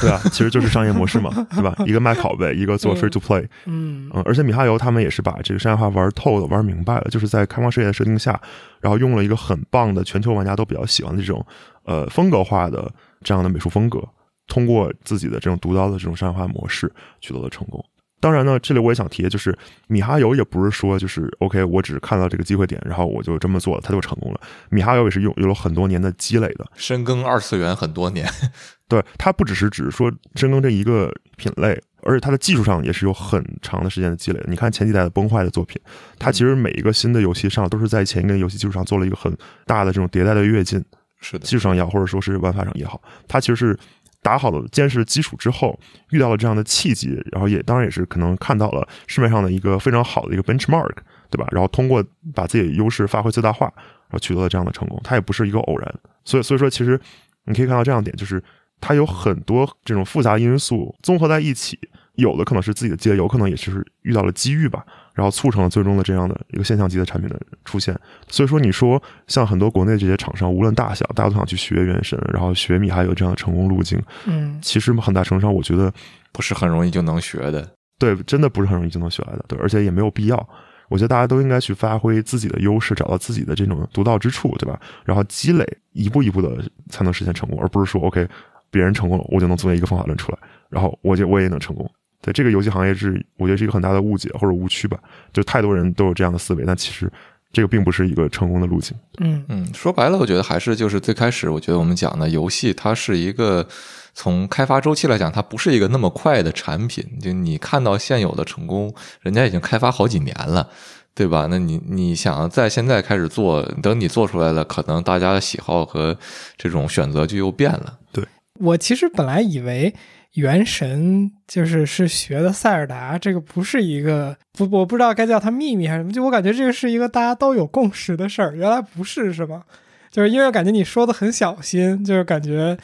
[0.00, 1.74] 对啊，其实就是商业模式嘛， 对吧？
[1.86, 3.46] 一个卖拷贝，一个做 free to play。
[3.66, 8.40] 嗯嗯，而且米哈游他们也是把这个商业化玩透了、玩明白了，就是在开放世界的设定下，
[8.80, 11.44] 然后用了一个很棒的全球玩家都比较喜欢的这种
[11.84, 12.90] 呃风格化的
[13.22, 14.00] 这样的美术风格，
[14.46, 17.84] 通过自己的这种独到的这种商业化模式取得了成功。
[18.22, 19.52] 当然呢，这里我也想提，就是
[19.88, 24.40] 米哈游也不是说就是 OK，我只是看到这个机会点，然后我就这么做了，它就成功了。
[24.70, 28.24] 米哈游也是有有了很多年的积累的，深耕二次元很多年，
[28.86, 34.46] 对，它不只是只是说深耕这一个品类，而且它的技术上也是有很长的时间的积累的。
[34.46, 35.82] 你看前几代的崩坏的作品，
[36.16, 40.80] 它其实每一个新的游戏上都是在前一个游戏基础上做了一个很大的这种迭代的跃进，
[41.20, 43.76] 是的技，术上也好，或者说是玩法上也好，它其实是
[44.22, 45.78] 打好了坚实的基础之后，
[46.10, 50.94] 遇到了这样的契机，然后也当然也是可能看到了市面上的一个非常好的一个 benchmark，
[51.28, 51.46] 对吧？
[51.50, 52.04] 然后通过
[52.34, 55.94] 把自己的优势发挥最大化，然后取得了这样的成功，它也不是一个偶然。
[56.24, 56.98] 所以所以说，其实
[57.46, 58.42] 你可以看到这样点，就是
[58.80, 61.76] 它有很多这种复杂因素综合在一起，
[62.14, 67.98] 有的可能是自己的积累，有可能也是遇到了机遇吧，然后促成了最终的这样的一个现象级的产品的出现。
[68.28, 75.92] 所以说，你说像很多国内这些厂商，无论大小，大家都想去学原神，然后学米还有这样的成功路径，嗯其实很大程度上，我觉得
[76.32, 77.68] 不是很容易就能学的。
[77.98, 80.48] 对，真的不是很容易就能学来的，对，而且也没有必要。
[80.88, 84.78] 我觉得大家都应该去发挥自己的优势，找到自己的这种独到之处，对吧？
[85.04, 88.28] 然后积累，一步一步的才能实现成功，而不是说 OK，
[88.70, 91.88] 别人成功了，我就能做一个方法论出来，然后我就我也能成功。
[92.22, 94.96] 对这个游戏行业是，我觉得是一个很大的误解或者误区吧，
[95.32, 97.10] 就太多人都有这样的思维，但其实
[97.52, 98.96] 这个并不是一个成功的路径。
[99.18, 103.66] 嗯嗯，说白了，我觉得还是就是最开始，我觉得我们讲的游戏，它是一个
[104.14, 107.04] 从开发周期来讲，它不是一个那么快的产品。
[107.20, 110.68] 就你看到现有的成功，人家已经开发好几年了，
[111.14, 111.48] 对吧？
[111.50, 116.16] 那你你想在现在开始做，等你做出来了，可能大家的喜好和
[116.56, 117.98] 这种选择就又变了。
[118.12, 118.24] 对
[118.60, 119.92] 我其实本来以为
[120.34, 129.62] 原神就是是学的塞尔达，这个不是一个不，我不知道该叫它秘密还是什么，就我感觉这个是一个大家都有共识的事儿，原来不是是吗？
[130.10, 132.76] 就是因为感觉你说的很小心，就是感觉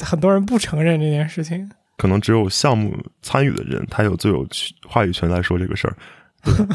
[0.00, 1.70] 很多人不承认这件事情。
[1.96, 4.46] 可能只有项目参与的人，他有最有
[4.88, 5.96] 话语权来说这个事儿。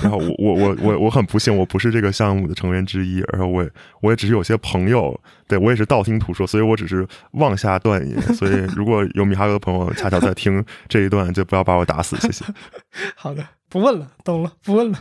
[0.02, 3.68] 然后我我我我我很不幸，我不是这个项目的成员之一，然后我
[4.02, 8.22] 我也只是有些朋友，对我也是道听途说，所以我只是妄下断言。
[8.34, 12.46] 所以如果有米哈游的朋友恰巧在听这一段，就不要把我打死，谢谢。
[13.16, 15.00] 好的，不问了，懂了，不问了。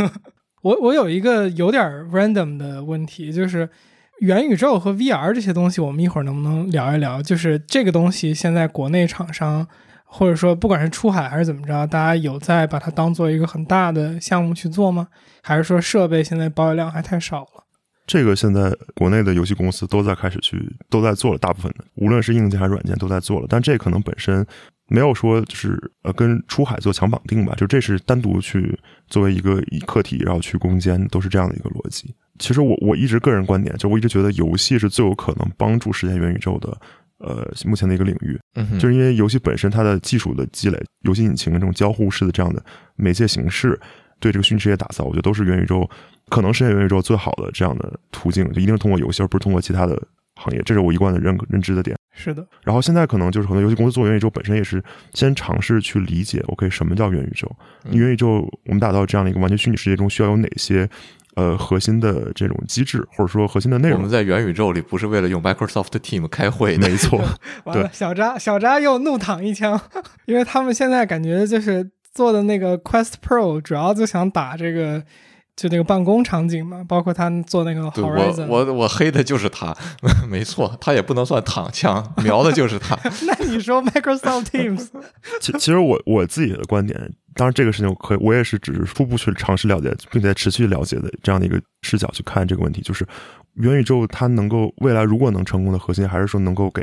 [0.62, 3.68] 我我有一个有点 random 的问题，就是
[4.20, 7.22] 元宇宙和 VR 这些东西，我们一会儿能不能聊一聊？
[7.22, 9.66] 就是这个东西现在国内厂商，
[10.16, 15.08] 或者说不管是出海还是怎么着，大家有在把它当做一个很大的项目去做吗？
[15.42, 17.64] 还是说设备现在保有量还太少了？
[18.06, 24.46] 这个现在国内的游戏公司都在开始去都在做了，大部分的无论是硬件还是软件都在做了，但这可能本身
[24.86, 32.14] 没有说就是呃跟出海做强绑定吧，就这是单独去作为一个以课题然后去攻坚，都是这样的一个逻辑。
[32.38, 36.78] 其实我我一直个人观点，就我一直觉得游戏是最有可能帮助实现元宇宙的。
[37.26, 42.62] 呃，目前的一个领域，嗯，就是因为游戏本身它的技术的积累，游戏引擎这种交互式的这样的
[42.96, 43.80] 媒介形式，
[44.20, 45.88] 对这个虚拟世界打造，我觉得都是元宇宙
[46.28, 50.00] 可能实现元宇宙最好的这样的途径，就一定是通过游戏，而不是通过其他的
[50.36, 51.96] 行业，这是我一贯的认认知的点。
[52.16, 54.82] 是的，然后现在可能就是很多游戏公司做元宇宙本身也是
[55.14, 57.50] 先尝试去理解，OK，什么叫元宇宙？
[57.84, 60.88] 嗯元宇宙我们打造这样的一个完全虚拟世界中需要有哪些
[61.34, 63.98] 呃核心的这种机制，或者说核心的内容。
[63.98, 64.10] 我们？
[64.10, 67.22] 在元宇宙里不是为了用 Microsoft Team 开会的，没错，
[67.64, 69.80] 完了，小扎小扎又怒躺一枪，
[70.26, 75.02] 因为他们现在感觉就是做的那个 Quest Pro，主要就想打这个
[75.56, 78.46] 就那个办公场景嘛，包括他做那个对我。
[78.48, 79.76] 我我黑的就是他，
[80.28, 82.98] 没错，他也不能算躺枪，瞄的就是他。
[83.26, 84.88] 那你说 Microsoft Teams？
[85.40, 86.98] 其其实我我自己的观点，
[87.34, 93.06] 当然这个事情我可以我也是只是初步去尝试了解，并且持续了解的这样的一个视角去看这个问题，就是
[93.54, 96.82] 元宇宙它能够未来如果能成功的核心，还是说能够给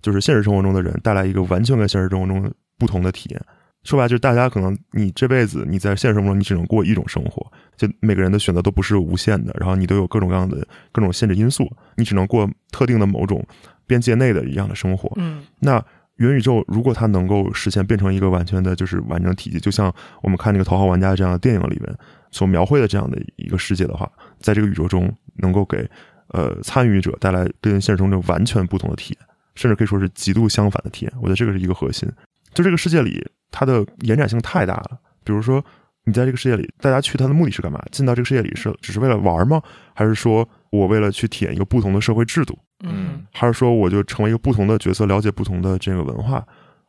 [0.00, 3.42] 就是现实生活中的人带来一个完全跟现实生活中不同的体验。
[3.84, 7.44] 说白了，就是大家可能你这辈子你在现实生活中你只能过一种生活，
[7.76, 13.44] 就每个人的选择都不是无限的，然后你都有各种各样的各种限制因素，你只能过特定的某种
[13.86, 15.12] 边界内的一样的生活。
[15.16, 15.84] 嗯那
[16.16, 19.92] 元宇宙如果它能够实现变成一个完全的就是完整体系，就像
[20.22, 21.92] 我们看那个《头号玩家》这样的电影里面
[22.30, 25.88] 所描绘的这样的一个世界的话，在这个宇宙中能够给
[26.28, 31.12] 呃参与者带来跟现实中这完全不同的体验，甚至可以说是极度相反的体验。
[31.16, 32.08] 我觉得这个是一个核心。
[32.54, 34.98] 就这个世界里，它的延展性太大了。
[35.22, 35.64] 比如说，
[36.04, 37.80] 你在这个世界里，大家去它的目的是干嘛？
[37.92, 39.62] 进到这个世界里是只是为了玩吗？
[39.94, 42.58] 还是说我为了去体验一个不同的社会制度？
[42.84, 46.44] 嗯还是说我就成为一个不同的角色，了解不同的这个文化，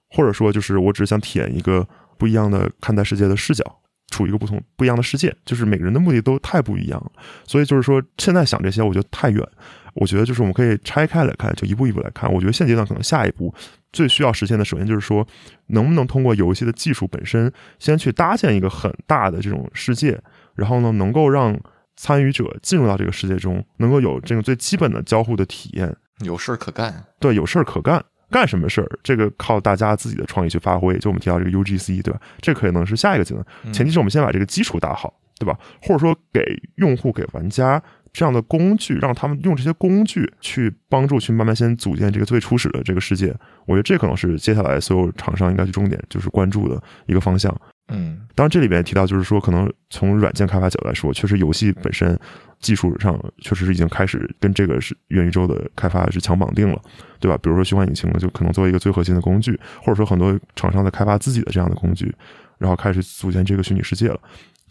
[0.10, 3.63] 或者说就是我只是想体验一个不一样的看待世界的视角，
[4.10, 7.12] 处于一个不同不一样的世界，就是每个人的目的都太不一样了。
[7.45, 9.47] 所以就是说，现在想这些，我觉得太远。
[9.93, 12.32] 我觉得就是我们可以拆开来看，就一步一步来看。
[12.32, 13.53] 我觉得现阶段可能下一步
[13.91, 15.25] 最需要实现的，首先就是说，
[15.67, 20.19] 能不能通过游戏的技术本身，先去搭建一个很大的这种世界，
[20.56, 21.60] 然后呢，能够让
[21.95, 25.95] 参与者进入到这个世界中，能够有这个最基本的交互的体验。
[26.23, 27.03] 有事儿可干。
[27.19, 30.97] 对，有事儿可干，干什么事儿，这个靠大家自己的创意去发挥。
[30.97, 32.19] 就我们提到这个 UGC，对吧？
[32.41, 35.58] 这可能是下一个阶段，前提是我们先把这个基础打好，对吧？
[35.82, 36.41] 或者说给
[36.75, 37.82] 用户、给玩家
[38.13, 43.36] 这样的工具，让他们用这些工具去帮助去慢慢先组建这个最初始的这个世界。
[43.65, 47.54] 我觉得这可能是接下来所有厂商应该去重点就是关注的一个方向。
[47.89, 52.17] 嗯当然，这里边提到，就是说，可能从软件开发角度来说，确实游戏本身
[52.60, 56.82] 技术上确实是已经开始跟这个是元宇宙的开发是强绑定了，
[57.19, 57.38] 对吧？
[57.43, 62.13] 比如说虚幻引擎，就可能作为一个最核心的工具，或者说很多厂商在开发自己的这样的工具，
[62.58, 64.19] 然后开始组建这个虚拟世界了。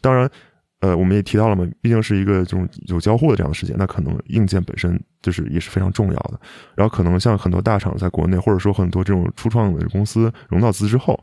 [0.01, 0.29] 当然，
[0.83, 6.41] 呃，我们也提到了嘛，毕竟是一个这种有交互的这样的世界，那可能硬件本身就是也是非常重要的。
[6.75, 11.19] 然后可能像很多大厂在国内，或者说很多这种初创的公司融到资之后，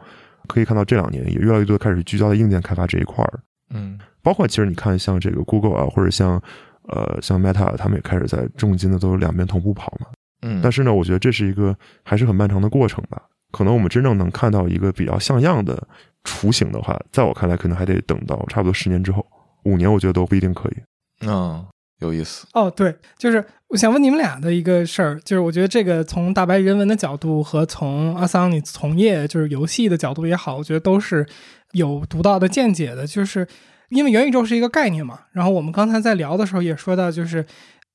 [0.48, 3.40] 可以看到这两年也越来越多开始聚焦在硬件开发这一块儿。
[3.72, 6.42] 嗯包括其实你看像这个 Google 啊，或者像
[6.84, 10.08] 呃像 Meta，他们也开始在重金的都两边同步跑嘛。
[10.42, 13.22] 嗯，但是呢，我觉得这是一个还是很漫长的过程吧。
[13.52, 15.86] 可能我们真正能看到一个比较像样的
[16.24, 19.26] 雏形的话，在我看来，可能还得等到差不多十年之后，
[19.64, 20.78] 五年我觉得都不一定可以。
[21.26, 21.66] 嗯
[22.00, 22.48] 有意思。
[22.54, 31.28] 哦，对，就是我想问你们俩的一个事儿，就是我觉得这个从大白人文的角度和从阿桑你从业就是游戏的角度也好，我觉得都是
[31.74, 33.06] 有独到的见解的。
[33.06, 33.46] 就是
[33.90, 37.46] 因为元宇宙是一个概念嘛，然后我们刚才在聊的时候也说到，就是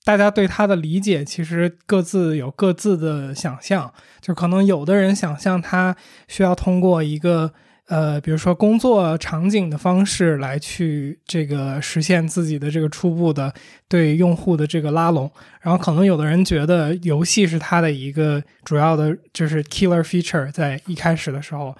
[0.04, 5.96] 大家对它的理解其实各自有各自的想象，就可能有的人想象它
[6.28, 7.54] 需要通过一个。
[7.94, 13.54] 呃，比如说工作场景的方式来去这个实现自己的这个初步的
[13.88, 15.30] 对用户的这个拉拢，
[15.60, 21.76] 然后可能有的人觉得游戏是它的一个主要的，就是 killer feature，在一开始的时候，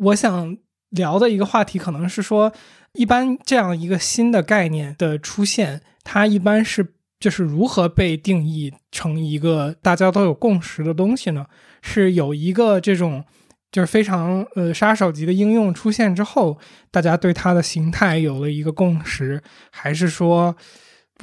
[0.00, 0.54] 我想
[0.90, 2.52] 聊的一个话题可能是说，
[2.92, 6.86] 一般这样一个新的概念的出现，它一般是
[7.18, 11.46] 就是如何被定义成一个大家都有共识的东西呢？
[11.80, 13.24] 是有一个这种。
[13.72, 16.58] 就是非常呃杀手级的应用出现之后，
[16.90, 20.56] 大家对它的形态有了一个共识，还是说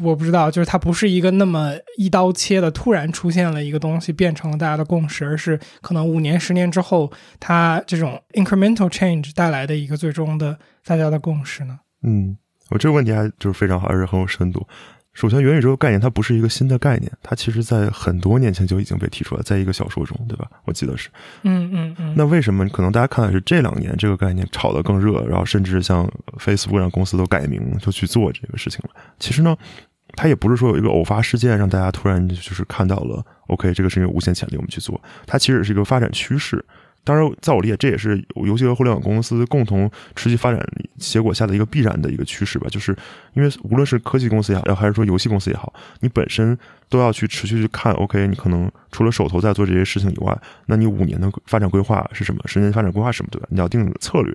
[0.02, 11.80] 我不知道，就是它不是一个那么一刀切的突然出现了一个东西变成了大家的共识，而是可能五年十年之后，它这种 incremental change 带来的一个最终的大家的共识呢？
[12.02, 12.38] 嗯，
[12.70, 14.68] 我这个问题还就是非常好，而且很有深度。
[15.14, 20.50] 首先，元宇宙概念它不是一个新的概念，它其实在很多年前就已经被提出来，在一个小说中，对吧？
[20.66, 21.08] 我记得是。
[21.44, 22.14] 嗯嗯嗯。
[22.18, 28.90] 那为什么可能大家看的是这两年这个概念炒得更热，然后甚至像 Facebook 让公司都改名就去做这个事情了？
[29.20, 29.56] 其实呢，
[30.16, 35.00] 它也不是说有一个偶发事件让大家突然就是看到了，OK，这个是一个无限潜力，我们去做。
[35.28, 36.66] 它其实是一个发展趋势。
[37.06, 40.66] 当然，在我理解，这也是游戏和互联网公司共同持续发展
[40.98, 42.68] 结果下的一个必然的一个趋势吧。
[42.70, 42.96] 就是
[43.34, 52.42] 因为无论是科技公司也好，还是说游戏公司也好，你本身都要去持续去看，OK，你可能除了手头在做这些事情以外，那你五年的发展规划是什么？
[52.46, 53.30] 十年发展规划是什么？
[53.32, 53.48] 对吧？
[53.52, 54.34] 你要定策略。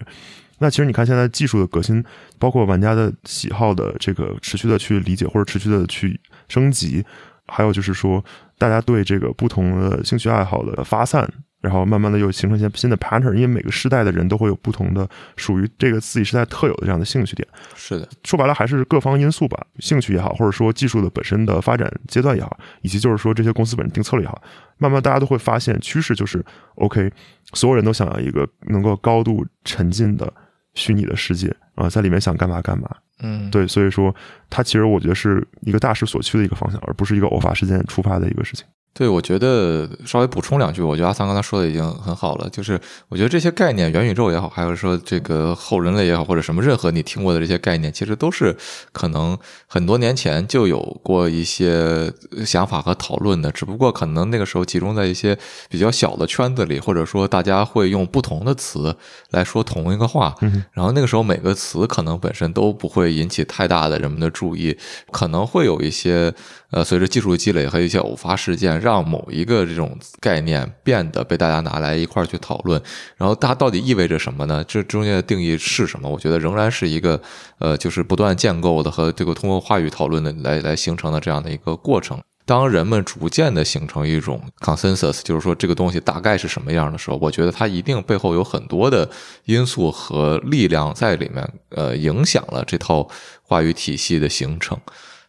[0.58, 2.04] 那其实你看，现在技术的革新，
[2.38, 7.02] 包括玩家的喜好的这个持续的去理解或者持续的去升级，
[7.46, 8.22] 还有就是说，
[8.58, 11.26] 大家对这个不同的兴趣爱好的发散。
[11.60, 17.46] 然后慢慢的又形成一些新的 pattern，因为每个时代的人都会有不同的属于这个自己时代特有的这样的兴趣点。
[17.74, 24.40] 是的，说白了还是各方因素吧，兴趣也好，或者说技术的本身的发展阶段也好，以及就是说这些公司本身定策略也好，
[24.76, 26.44] 慢慢大家都会发现趋势就是
[26.76, 27.10] OK，
[27.52, 30.32] 所有人都想要一个能够高度沉浸的
[30.74, 32.88] 虚拟的世界，啊、在里面想干嘛干嘛。
[33.20, 34.14] 嗯，对，所以说
[34.48, 38.64] 它其实我觉得是一个大势所趋的一个方向，而不是一个偶发事件触发的一个事情。
[38.94, 42.50] 对，我觉得稍微补充两句，我觉得阿桑刚才说的已经很好了。
[42.50, 48.56] 就是我觉得这些概念，元宇宙也好，还有说这个后人类也好，或者什么任何你听过的这些概念，其实都是
[48.90, 52.12] 可能很多年前就有过一些
[52.44, 58.96] 想法和讨论的，只不过可能那个时候集中在一些比较小的圈子里，或者说大家会用不同的词
[59.30, 60.34] 来说同一个话。
[60.40, 64.76] 嗯然后那个时候每个词可能本身都不会引起太大的人们的注意，
[65.12, 66.32] 可能会有一些
[66.70, 72.80] 呃随着技术积累和一些偶发事件，让某一个这种概念变得被大家拿来一块儿去讨论。
[73.16, 74.62] 然后它到底意味着什么呢？
[74.64, 76.08] 这中间的定义是什么？
[76.08, 77.20] 我觉得仍然是一个
[77.58, 82.20] 呃，就是不断建构的和这个通过话语讨论的来来形成的这样的一个过程。
[82.44, 89.06] 当人们逐渐的形成一种 consensus，就是说这个东西大概是什么样的时候，我觉得它一定背后有很多的
[89.44, 93.06] 因素和力量在里面，呃，影响了这套
[93.42, 94.78] 话语体系的形成。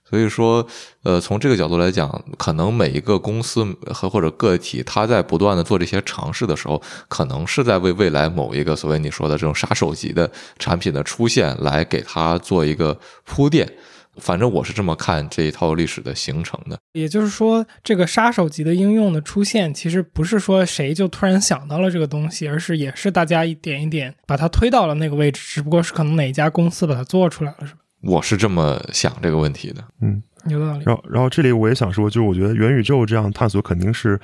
[0.10, 0.66] 所以说，
[1.04, 13.72] 呃，从这个角度来讲，可能每一个公司和或者个体，它在不断的做这些尝试的时候，可能是在为未来某一个所谓你说的这种杀手级的产品的出现，来给它做一个铺垫。
[14.18, 16.78] 反正我是这么看这一套历史的形成的。
[16.92, 27.80] 也就是说，这个杀手级的应用的出现，其实不是说谁就突然想到了这个东西，而是也是大家一点一点把它推到了那个位置，只不过是可能哪一家公司把它做出来了，是吧？
[28.02, 29.84] 我是这么想这个问题的。
[30.02, 30.84] 嗯，有道理。
[30.86, 34.20] 然后然后这里我也想说，就是我觉得元宇宙这样探索肯定是。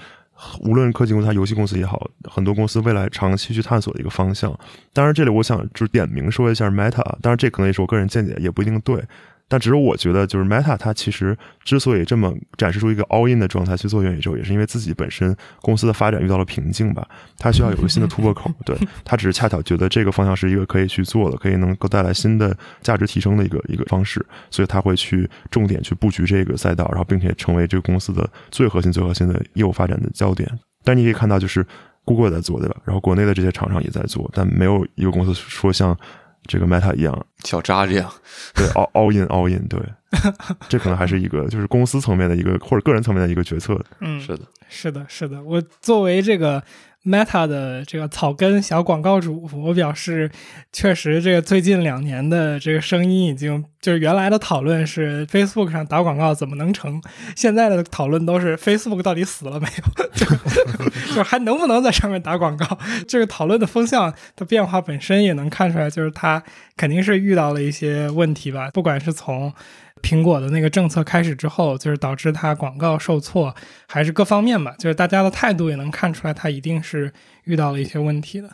[0.59, 4.53] 无论科技公司、还是游戏公司也好，很多公司未来长期去探索的一个方向。
[4.91, 9.01] 当然，这里我想就是点名说一下 Meta，当然这可能也是我个人见解，也不一定对。
[9.47, 18.51] 但只是我觉得，就是 Meta 它其实之所以这么展示出一个 all in 的状态去做元宇宙，也是因为自己本身公司的发展遇到了瓶颈吧，它需要有个新的突破口。
[18.65, 30.49] 对，它只是恰巧觉得这个方向是一个可以去做的，可以能够带来新的价值提升的一个一个方式，所以它会去重点去布局这个赛道，然后并且成为这个公司的最核心、最核心的业务发展的焦点。
[30.83, 31.65] 但你可以看到，就是
[32.03, 32.77] Google 也在做，对吧？
[32.83, 35.97] 然后国内的这些厂商也在做，但没有一个公司说像
[36.47, 38.11] 这个 Meta 一样，小扎这样，
[38.53, 39.79] 对 all all in all in，对，
[40.69, 43.79] 这可能还是一个就是公司层面的一个或者个人层面的一个决策。
[43.99, 45.43] 嗯，是的，是的，是的。
[45.43, 46.63] 我作为这个
[47.05, 50.29] Meta 的这个草根小广告主，我表示，
[50.73, 56.99] 确实这个最近两年的这个声音已经就是原来的讨论是 Facebook 上打广告怎么能成，
[57.35, 62.77] 现在的讨论都是 Facebook 到底死了没有， 就还能不能在上面打广告。
[63.07, 66.41] 这个讨论的风向的变化本身也能看出来，就是它
[66.75, 69.53] 肯定是遇到了一些问题吧，不管是从。
[70.05, 73.55] 苹果的那个政策开始之后，就是导致它广告受挫，
[73.87, 77.11] 还是各方面吧，就是大家的态度也能看出来，它一定是
[77.45, 78.49] 遇到了一些问题的。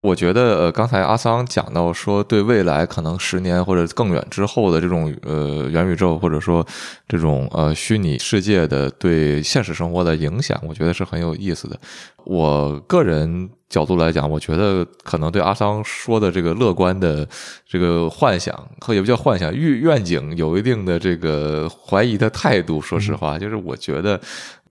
[0.00, 6.64] 我觉得呃，刚才阿桑讲到说，对未来可能十年或者更远之后的这种呃元宇宙或者说
[7.08, 11.76] 这种呃虚拟世界的对现实生活的影响，我觉得是很有意思的。
[12.24, 17.26] 我个人角度来讲，我觉得可能对阿桑说的这个乐观的
[17.66, 22.80] 这个幻想，或也不叫幻想，愿愿景有一定的这个怀疑的态度。
[22.80, 24.20] 说实话，就是我觉得。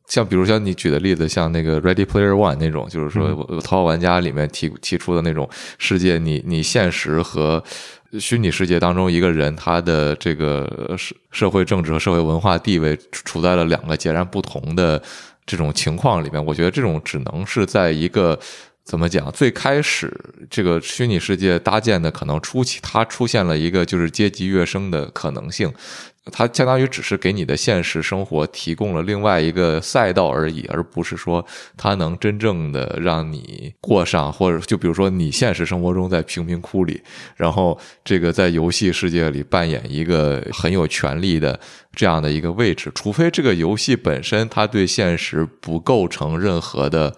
[0.08, 3.30] 像比如像你举的例子，像那个 Ready Player One 那种，就是说
[3.62, 5.48] 《头号玩家》里面提提出的那种
[5.78, 7.64] 世界，你你现实和
[8.20, 15.02] 虚拟世界当中一个人他的这个社社会政治和社会文化地位处在了两个截然不同的
[15.46, 18.40] 这种情况里面，我觉得这种只能是在一个。
[18.88, 19.30] 怎么讲？
[19.34, 20.10] 最开始
[20.50, 25.70] 这个虚拟世界搭建的可能初期，它出现了一个就是阶级跃升的可能性，
[26.32, 37.02] 它相当于只是给你的现实生活提供了另外一个赛道而已，而不是说它能真正的让你过上，或者就比如说你现实生活中在贫民窟里，
[37.36, 41.60] 然后这个在游戏世界里扮演一个很有权力的
[41.94, 47.16] 这样的一个位置，除非这个游戏本身它对现实不构成任何的。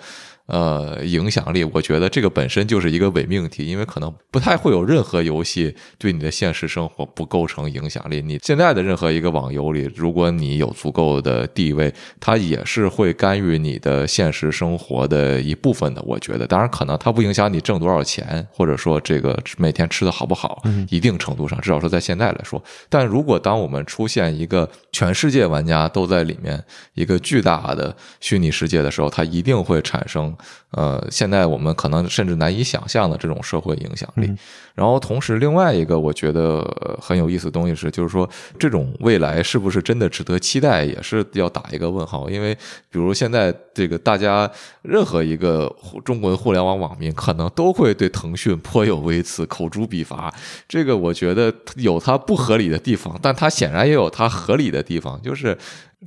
[0.50, 8.20] 呃，影响力，我觉得这个本身就是一个伪命题，因为可能不太会有任何游戏对你的现实生活不构成影响力。
[8.20, 16.02] 你现在的任何一个网游里，如果你有足够的地位，它也是会干预你的现实生活的一部分的。
[16.02, 22.60] 我觉得，当然可能它不影响你挣多少钱，或者说这个每天吃的好不好，一定程度上，至少说在现在来说。
[22.90, 26.60] 但如果当我们出现一个全世界玩家都在里面
[26.96, 30.36] 一个巨大的虚拟世界的时候，它一定会产生。
[30.72, 34.28] 呃，现在我们可能甚至难以想象的这种社会影响力。
[34.28, 34.38] 嗯
[34.80, 42.30] 然后同时，另外一个我觉得呃很有意思的东西是，就是说这种未来是不是真的值得期待，也是要打一个问号。
[42.30, 42.56] 因为
[42.90, 44.50] 比如现在这个大家
[44.84, 45.70] 任何一个
[46.06, 50.34] 中国的互联网网民，可能都会对腾讯颇有微词，口诛笔伐。
[50.66, 55.58] 这个我觉得有它不合理的地方，但它显然也有它合理的地方，就是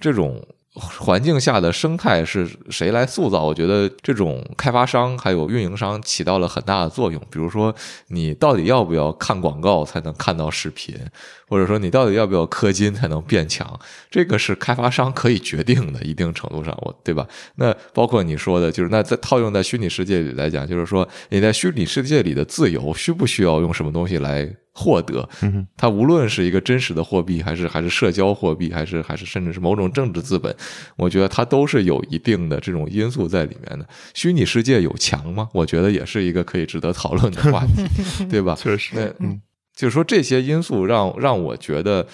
[0.01, 0.43] 这种。
[0.75, 3.45] 环境下的生态是谁来塑造？
[3.45, 7.21] 我觉得这种开发商还有运营商起到了很大的作用。
[7.31, 7.75] 比如说，
[8.09, 10.99] 你到底要不要看广告才能看到视频，
[11.47, 13.79] 或者说你到底要不要氪金才能变强？
[14.11, 17.27] 这个是开发商可以决定的，一定程度上，我对吧？
[17.57, 24.51] 那包括你说的，就是那在套用在虚拟世界里来讲，就是说你在虚拟世界里的自由，需不需要用什么东西来？
[24.73, 30.55] 获得，嗯它无论是一个真实的货币，还是还是社交货币，还是还是甚至是某种政治资本，
[30.97, 33.87] 我觉得它都是有一定的这种因素在里面的。
[34.15, 35.49] 虚拟世界有强吗？
[35.53, 37.85] 我觉得也是一个可以值得讨论的话题，
[38.31, 38.57] 对吧？
[38.59, 39.41] 确实，那嗯，
[39.75, 42.07] 就是说这些因素让让我觉得。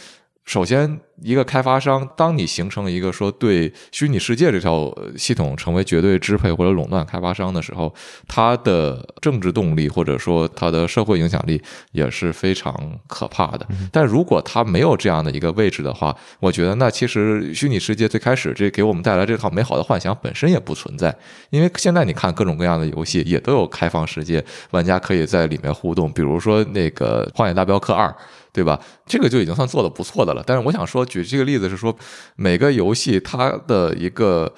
[0.48, 7.94] 首先，一个开发商，当你形成一个说对虚拟世界这套系统成为绝对支配或者垄断开发商的时候，
[8.26, 12.74] 它的政治动力或者说它的社会影响力也是非常
[13.06, 13.68] 可怕的。
[13.92, 21.14] 但如果它没有这样的一个位置的话，我觉得那其实虚拟世界最开始这给我们带来这套美好的幻想本身也不存在，
[21.50, 28.08] 因为现在你看各种各样的游戏也都有开放世界，玩家可以在里面互动，比如说那个《荒野大镖客二》。
[28.58, 28.80] 对吧？
[29.06, 30.42] 这个就已经算做的不错的了。
[30.44, 31.96] 但是我想说，举这个例子是说，
[32.34, 34.52] 每个游戏它的一个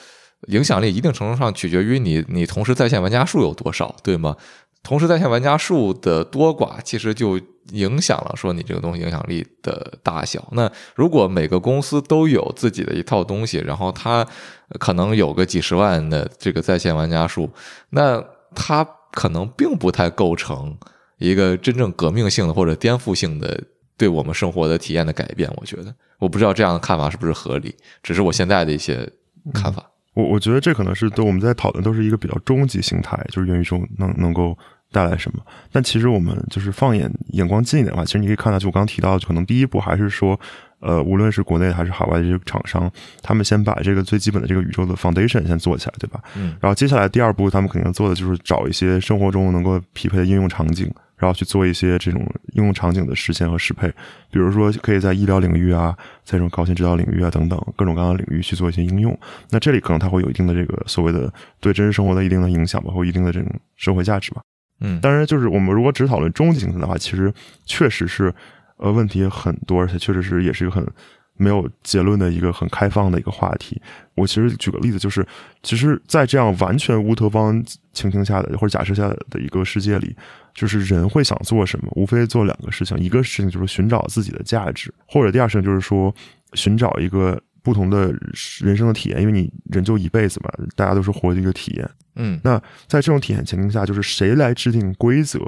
[0.48, 4.34] 影响力，一定程度上取决于你你同时在线玩家数有多少，对吗？
[4.82, 7.38] 同时在线玩家数的多寡，其实就
[7.72, 10.48] 影响了说你这个东西影响力的大小。
[10.52, 14.26] 那如果每个公司都有自己的一套东西，然后它
[14.78, 17.50] 可能有个几十万的这个在线玩家数，
[17.90, 18.24] 那
[18.54, 18.82] 它
[19.12, 20.74] 可能并不太构成
[21.18, 23.62] 一个真正革命性的或者颠覆性的。
[24.00, 29.06] 对我们生活的体验的改变，我觉得我不知道这样的看法是不是合理，只是我现在的一些
[29.52, 29.84] 看法。
[30.14, 34.56] 我我觉得这可能是对我们在讨论都是一个比较终极形态，就是元宇宙能能够
[34.90, 35.42] 带来什么。
[35.70, 40.40] 但其实我们就是放眼眼光近一点的话，其实你可以看到，就我刚刚提到，可能第一步还是说，
[40.80, 42.90] 呃，无论是国内还是海外的这些厂商，
[43.22, 46.22] 他们先把这个最基本的这个宇宙的 foundation 先做起来，对吧？
[46.34, 46.56] 嗯。
[46.58, 50.90] 然后接下来第二步，他们肯定做的就是找一些生活中能够匹配的应用场景。
[51.20, 53.86] 然后去做一些这种应用场景的实现和适配，
[54.30, 55.94] 比如说可以在医疗领域啊，
[56.24, 59.16] 在这种高新指导领域啊等等各种各样的领域去做一些应用。
[59.50, 64.40] 那这里可能它会有一定的这个所谓的对真实生活的一定的影响，吧，或一定的这种社会价值吧。
[64.80, 67.30] 嗯，当然就是我们如果只讨论终极形态的话，其实
[67.66, 68.34] 确实是
[68.78, 70.86] 呃问题很多，而且确实是也是一个很
[71.36, 73.78] 没有结论的一个很开放的一个话题。
[74.14, 75.26] 我其实举个例子，就是
[75.62, 77.62] 其实，在这样完全乌托邦
[77.92, 80.16] 情形下的或者假设下的一个世界里。
[80.54, 86.14] 就是人会想做什么，无非做两个事情，一个事情就是寻找自己的价值，或者第二事情就是说
[86.54, 88.12] 寻找一个不同的
[88.60, 91.90] 人生的体验，因为你人就一辈子嘛，大家都是活的一个体验。
[92.16, 95.38] 嗯，那在这种体验前提下，就是谁来制定规则？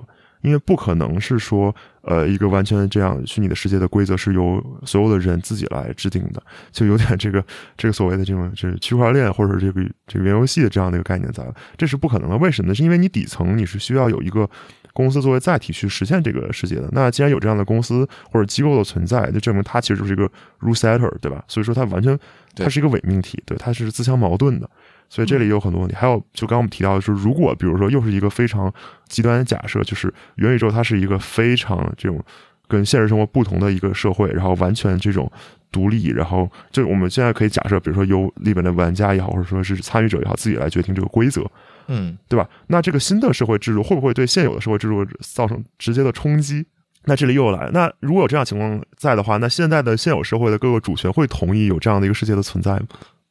[0.43, 6.43] 因为不可能是说，呃，一个完全这样虚拟的世界的规则是由所有的人自己来制定的，
[6.73, 7.45] 就有点这个
[7.79, 12.37] 这个所谓的这种这区块链或者这个这个元游戏的这样的一个概念在了，这是不可能的。
[12.39, 12.75] 为什么呢？
[12.75, 14.51] 是因为你底层你是需要有一个。
[14.93, 20.31] 公司作为载体去实现这个世界的，那既然有这样的公司或者机构的存在，就证明它其实就是一个
[20.61, 21.43] rule setter，对吧？
[21.49, 22.19] 所以说它完全
[22.55, 24.69] 它是一个伪命题，对，它是自相矛盾的。
[25.09, 25.95] 所以这里有很多问题。
[25.95, 28.73] 还有，就刚刚我们提到的是，如果比如说又是一个非常
[29.09, 32.19] 极端的假设，就是元宇宙它是一个非常这种
[32.67, 35.31] 跟现实生活不同的一个社会，然后完全这种
[35.71, 41.43] 独立，然后就我们现在可以假设，比如说由里面的玩家也好，或者说是参与者也好，自己来决定这个规则。
[41.89, 42.49] 嗯，对吧？
[42.67, 46.67] 那这个新的社会制度会不会对现有的社会制度造成直接的冲击？
[47.05, 52.87] 那这里又来，那如果有这样情况在的话，那现在的现有社会的各个主权会同意有这样的一个世界的存在吗？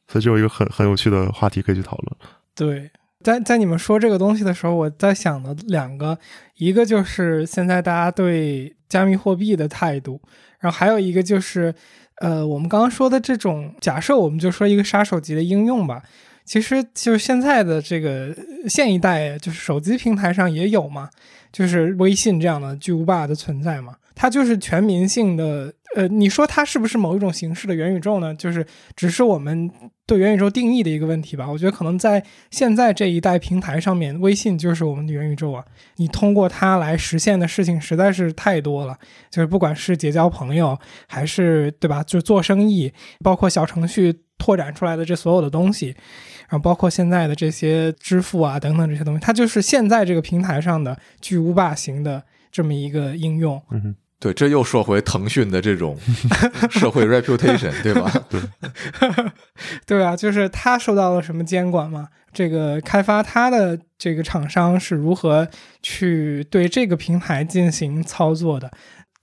[0.08, 2.16] 所以就有一个很很有趣的话题可以去讨论。
[2.54, 2.90] 对，
[3.22, 6.18] 在在你们说这个东西的时候，我在想的两个，
[6.56, 10.20] 一个就是现在大家对加密货币的态度，
[10.60, 11.74] 然后还有一个就是，
[12.16, 16.02] 呃，我们刚刚说的这种假设，我们就说一个杀手级的应用吧。
[16.52, 18.36] 其实就是现在的这个
[18.68, 21.08] 现一代，就是手机平台上也有嘛，
[21.50, 25.72] 就是微信这样的巨无霸的存在嘛，它就是全民性的。
[25.96, 28.34] 呃，你说它是不是某一种形式的元宇宙呢？
[28.34, 29.70] 就是只是我们
[30.06, 31.50] 对元宇宙定义的一个问题吧。
[31.50, 35.64] 我觉得可能在现在这一代平台上面，微信就是我们的元宇宙啊。
[35.96, 38.98] 你通过它来实现的事情实在是太多了，
[39.30, 40.78] 就是不管是结交朋友，
[41.08, 42.92] 还是对吧，就做生意，
[43.24, 44.20] 包括小程序。
[44.42, 45.94] 拓展出来的这所有的东西，
[46.48, 52.20] 然后包括现在的这些支付啊等等这些东西，它就是现在这个平台上的巨无霸型的
[52.50, 53.62] 这么一个应用。
[53.70, 55.96] 嗯，对，这又说回腾讯的这种
[56.70, 58.12] 社会 reputation，对吧？
[58.28, 58.40] 对
[59.86, 62.08] 对啊，就是它受到了什么监管嘛？
[62.32, 65.46] 这个开发它的这个厂商是如何
[65.82, 68.70] 去对这个平台进行操作的？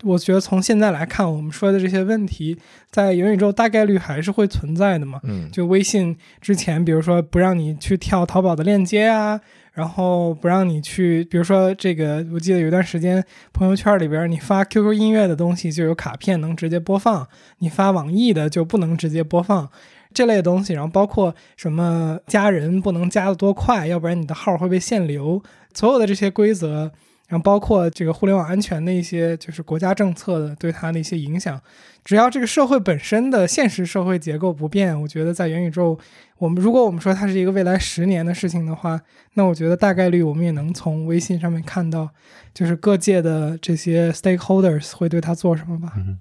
[0.04, 2.58] 我觉得从现在来看，我们说的这些问题，
[2.90, 5.20] 在元宇宙大概率还是会存在的嘛。
[5.24, 9.42] 嗯，就微信之前，比如说不让你去跳淘宝的链接啊，
[9.74, 13.22] 然后不让你去，比如说这个，我记得有一段时间
[13.52, 17.28] 朋友圈里边，你发 QQ 音乐的东西就有卡片能直接播放，
[17.58, 19.70] 你发网易的就不能直接播放
[20.14, 20.72] 这类的东西。
[20.72, 25.44] 然后包括什么加人不能加的多快，要不然你的号会被限流，
[25.74, 26.94] 所有的这些规则。
[27.30, 31.62] 然后包括这个互联网安全的一些，就是国家政策的对它的一些影响。
[32.04, 35.98] 只要这个社会本身的现实社会结构不变，我觉得在元宇宙，
[36.40, 39.00] 我们如果我们说它是一个未来十年的事情的话，
[39.36, 42.10] 那我觉得大概率我们也能从微信上面看到，
[42.52, 45.94] 就是各界的这些 stakeholders 会对它做什么吧。
[45.98, 46.18] 嗯，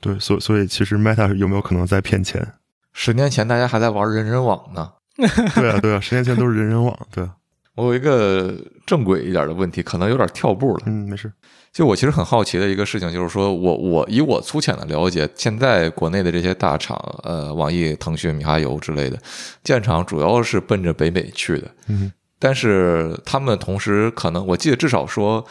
[0.00, 2.54] 对，所所以其实 Meta 有没有可能在骗钱？
[2.94, 4.92] 十年前大家还在玩人人网呢。
[5.54, 7.28] 对啊，对啊，十年前都是人人网，对。
[7.76, 8.52] 我有一个
[8.84, 10.82] 正轨一点的问题，可能有点跳步了。
[10.86, 11.30] 嗯，没事。
[11.72, 19.18] 就我其实很好奇的一个事情，就是说我我以我粗浅的了解，现在国内的这些大厂，呃，网易、腾讯、米哈游之类的
[19.62, 21.70] 建厂，主要是奔着北美去的。
[21.88, 25.44] 嗯，但是他们同时可能，我记得至少说，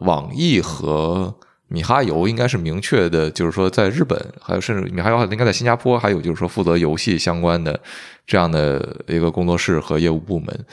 [0.00, 1.32] 网易和
[1.68, 7.78] 米哈游应该是明确的，就是说在日本，还有甚至米哈游应该在新加坡，还有就是说负责游戏相关的
[8.26, 10.66] 这样的一个工作室和业务部门。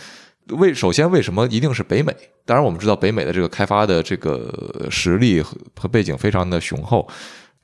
[0.49, 2.15] 为首先，为什么一定是北美？
[2.45, 5.41] 当然，我们知道北美的这个开发的这个实力
[5.75, 7.07] 和背景非常的雄厚。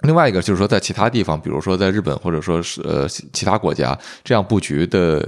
[0.02, 5.26] 另外一个就是说，在其他地方，比如说在日本或者说是呃其他国家，这样布局的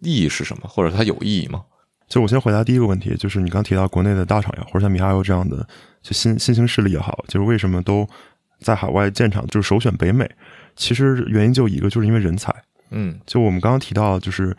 [0.00, 0.68] 意义是什么？
[0.68, 1.62] 或者它有意义吗？
[2.06, 5.66] 就我先回答第一个问题，就是你刚提到国内的大厂呀，或者像米哈游这样的
[6.02, 8.06] 就新新兴势力也好，就是为什么都
[8.60, 10.30] 在海外建厂，就是首选北美？
[10.76, 12.54] 其实原因就一个，就是因为人才。
[12.90, 14.54] 嗯，就我们刚刚提到，就是。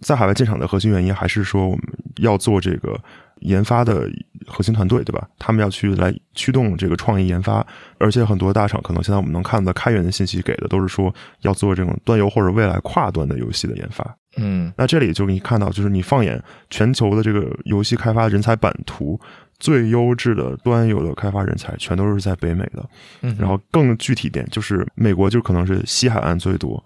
[0.00, 1.84] 在海外建厂的核心原因，还是说我们
[2.18, 2.98] 要做这个
[3.40, 4.10] 研发的
[4.46, 5.28] 核心团队，对吧？
[5.38, 7.66] 他们要去来驱动这个创意研发，
[7.98, 14.16] 而且很多大厂可能现在我们能看到开源的信息给的都是说要做这种端游或者未来跨端的游戏的研发。
[14.36, 19.20] 嗯，那这里就你看到，就是你放眼全球的这个游戏开发人才版图，
[19.58, 22.88] 最优质的端游的开发人才全都是在北美的。
[23.22, 26.82] 嗯，然后更具体点，就是美国就可能是西海岸最多。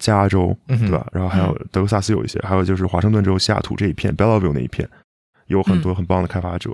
[0.00, 1.06] 加州对吧？
[1.12, 4.88] 然后还有德克萨斯有一些，还有就是华盛顿州西雅图这一片，Bellevue 那一片，
[5.46, 6.70] 有很多很棒的开发者。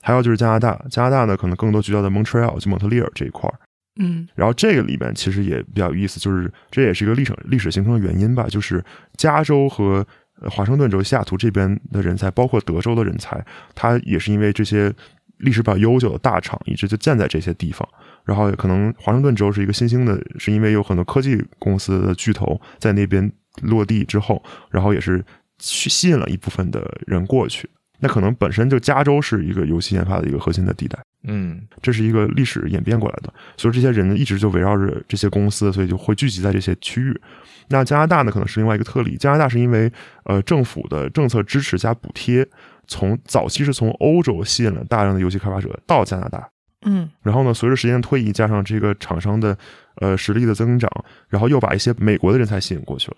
[0.00, 3.54] 还有就是加拿大，加拿大呢可能更多聚焦在 Montreal 就蒙特利尔这一块儿。
[4.00, 8.46] 嗯，然后这个里面其实也比较有意思，就是这也是一个历史历史形成的原因吧。
[8.48, 8.82] 就是
[9.16, 10.04] 加州和
[10.50, 13.44] 华盛顿州西雅图这边的人才，包括德州的人才，
[13.74, 14.92] 他也是因为这些
[15.36, 17.86] 历史比较悠久的大厂一直就建在这些地方。
[18.24, 23.30] 然后可能华盛顿州是一个新兴的，是因为有很多科技公司的巨头在那边
[23.62, 25.24] 落地之后，然后也是
[25.58, 27.68] 去吸引了一部分的人过去。
[27.98, 33.32] 那可能本身就加州是一个游戏研发的一个核心的地带，嗯，这是一个历史演变过来的。
[33.56, 37.20] 所以这些人一直就围绕着这些公司，所以就会聚集在这些区域。
[37.68, 39.16] 那加拿大呢，可能是另外一个特例。
[39.16, 39.88] 加拿大是因为
[40.24, 42.44] 呃政府的政策支持加补贴，
[42.88, 46.48] 从早期是从欧洲吸引了大量的游戏开发者到加拿大。
[46.84, 47.54] 嗯，然后呢？
[47.54, 49.56] 随着时间的推移，加上这个厂商的
[49.96, 50.90] 呃实力的增长，
[51.28, 53.16] 然后又把一些美国的人才吸引过去了，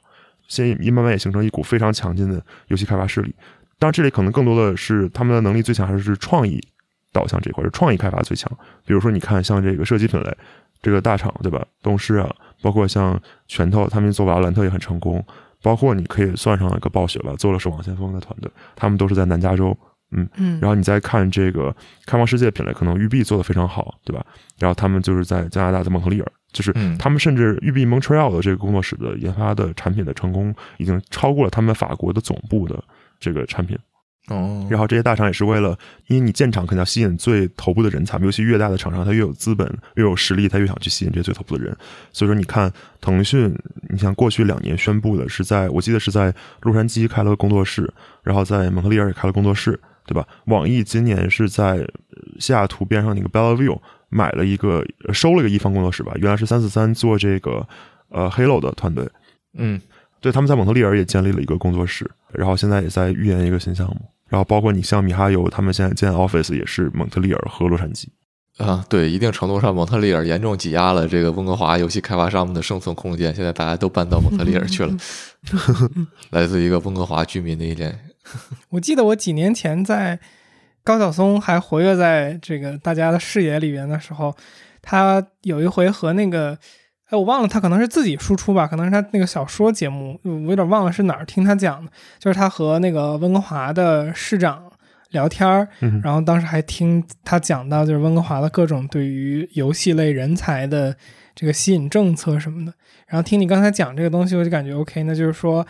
[0.49, 3.35] 现在慢慢也形成一股非常强劲的游戏开发势力。
[3.79, 6.61] 当然，这里可能更多的是他们的能力最强，还是是创意
[7.13, 8.51] 导向这块，是创意开发最强。
[8.85, 10.37] 比如说，你看像这个射击品类
[10.83, 11.65] 这个大厂，对吧？
[11.83, 12.31] 东狮啊，
[12.63, 15.25] 包括像拳头，他们做瓦兰特也很成功。
[15.63, 19.75] 包括你可以算上一个暴雪吧，做了守望先锋的团队，他们都是在南加州。
[20.15, 21.75] 嗯嗯，然后你再看这个
[22.07, 24.25] 开放世界品类，可能育碧做的非常好，对吧？
[24.59, 32.83] 然后他们就是在加拿大，在蒙特利尔，就是他们甚至育碧 Montreal 的这个工作室的研发的产品的成功，已经超过了他们法国的总部的
[33.19, 33.77] 这个产品。
[34.29, 41.77] 哦，然后这些大厂也是为了，因为你建厂肯定要吸引最头部的人才，尤其越大的厂商，他越有资本、越有实力，他越想去吸引这些最头部的人。
[42.11, 43.55] 所以说，你看腾讯，
[43.91, 47.93] 你像过去两年宣布的是在，我记得是在洛杉矶开了个工作室，
[48.23, 49.79] 然后在蒙特利尔也开了工作室。
[50.07, 50.27] 对吧？
[50.47, 51.87] 网易今年是在
[52.39, 53.79] 西雅图边上那个 Bellevue
[54.09, 56.13] 买了一个，收了一个一方工作室吧。
[56.17, 57.67] 原来是三四三做这个
[58.11, 59.09] 呃 Halo 的团队，
[59.57, 59.81] 嗯，
[60.21, 63.97] 对，他们在蒙特利尔也建立了一个工作室，然后现在也在预研一个新项目。
[64.29, 68.07] 然后包括你像米哈游，他们现在建 Office 也是蒙特利尔和洛杉矶。
[68.57, 73.35] 啊，对，一定程度上，蒙特利尔严重挤压了这个温哥华游戏开发商们的生存空间。
[73.35, 74.97] 现在大家都搬到蒙特利尔去了，
[76.31, 77.99] 来自一个温哥华居民的一点。
[78.71, 80.19] 我记得我几年前在
[80.83, 84.35] 高晓松还活跃在这个大家的视野里边的时候，
[84.83, 86.59] 他有一回和那个，
[87.09, 94.71] 哎，我忘了，他可能是自己输出吧，可能是他那个小说节目，我有点忘了是哪儿听他讲的，就是他和那个温哥华的市长。
[95.11, 95.69] 聊天儿，
[96.03, 100.97] 然后当时还听他讲到，就是温哥华的各种对于游戏类人才的
[101.37, 102.75] 这个吸引政策什么的。
[103.07, 105.65] 然后听你刚才讲这个东西，我就感觉 OK，那就是说，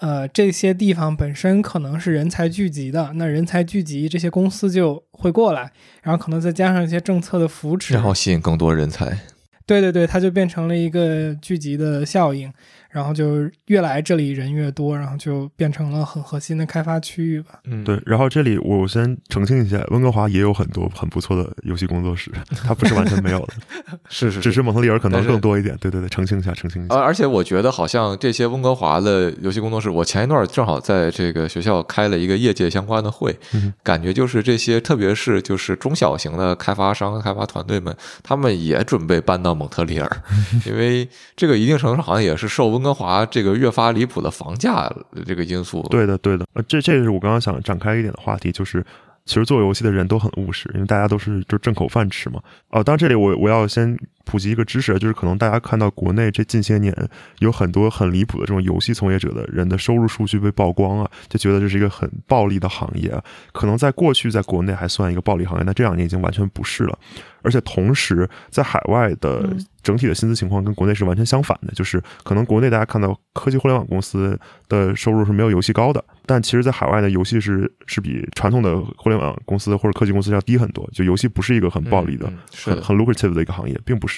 [0.00, 5.72] 呃，这些地方本身可能是人才聚集的，那人才聚集，这些公司就会过来，
[6.02, 9.18] 然后可能再加上一些政策的扶持，然后吸引更多人才。
[9.66, 12.52] 对对对，它就变成了一个聚集的效应。
[12.94, 17.58] 然后就越来这里人越多，然后就变成了很核心的开发区域吧。
[17.64, 18.00] 嗯，对。
[18.06, 22.30] 然后这里我先澄清一下，温哥华也有很多很不错的游戏工作室，
[22.64, 23.54] 它不是完全没有的。
[24.08, 25.76] 是是，只是蒙特利尔可能更多一点。
[25.80, 26.94] 对对对，澄清一下，澄清一下。
[26.94, 33.36] 而而且我觉得好像这些温哥华的游戏工作室，我前一段正好在这个学校开了一个业界相关的会，
[33.82, 37.92] 感觉就是这些，特别是就是中小型的开发商、开发团队们，
[38.22, 40.22] 他们也准备搬到蒙特利尔，
[40.64, 42.83] 因为这个一定程度上好像也是受温。
[42.84, 44.92] 温哥华这个越发离谱的房价
[45.24, 48.84] 这个因素，对的，对的，呃，这这个是我刚刚想展开一点的话题，就是
[49.24, 52.38] 其实做游戏的人都很务实，因为大家都是就挣口饭吃嘛。
[52.68, 56.94] 哦，当然这里我我要先普及一个知识，就是可能大家看到国内这近些年
[57.38, 63.22] 有很多很离谱的这种游戏从业者的人的收入数据被曝光啊，就觉得这是一个很暴利的行业啊。
[63.52, 66.98] 可能在过去在国内还算一个暴利行业，那这两年已经完全不是了。
[67.42, 80.88] 而且同时，在海外的整体的薪资情况跟国内是完全相反的，就是可能国内大家看到科技互联网公司的收入是没有游戏高的，但其实，在海外的游戏是是比传统的互联网公司或者科技公司要低很多。
[80.94, 82.32] 就游戏不是一个很暴利的、
[82.64, 84.13] 很很 lucrative 的一个行业，并不是。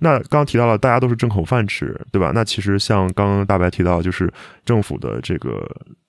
[0.00, 2.32] 那刚刚提到了，大家都是挣口饭吃，对吧？
[2.34, 4.32] 那其实像刚刚大白提到，就是
[4.64, 5.64] 政府的这个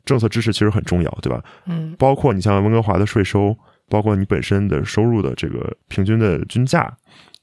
[0.06, 1.44] 政策支持其实很重要，对吧？
[1.66, 3.56] 嗯，包括你像温哥华的税收。
[3.90, 6.90] 包括你本身的收入的这个平均的均价，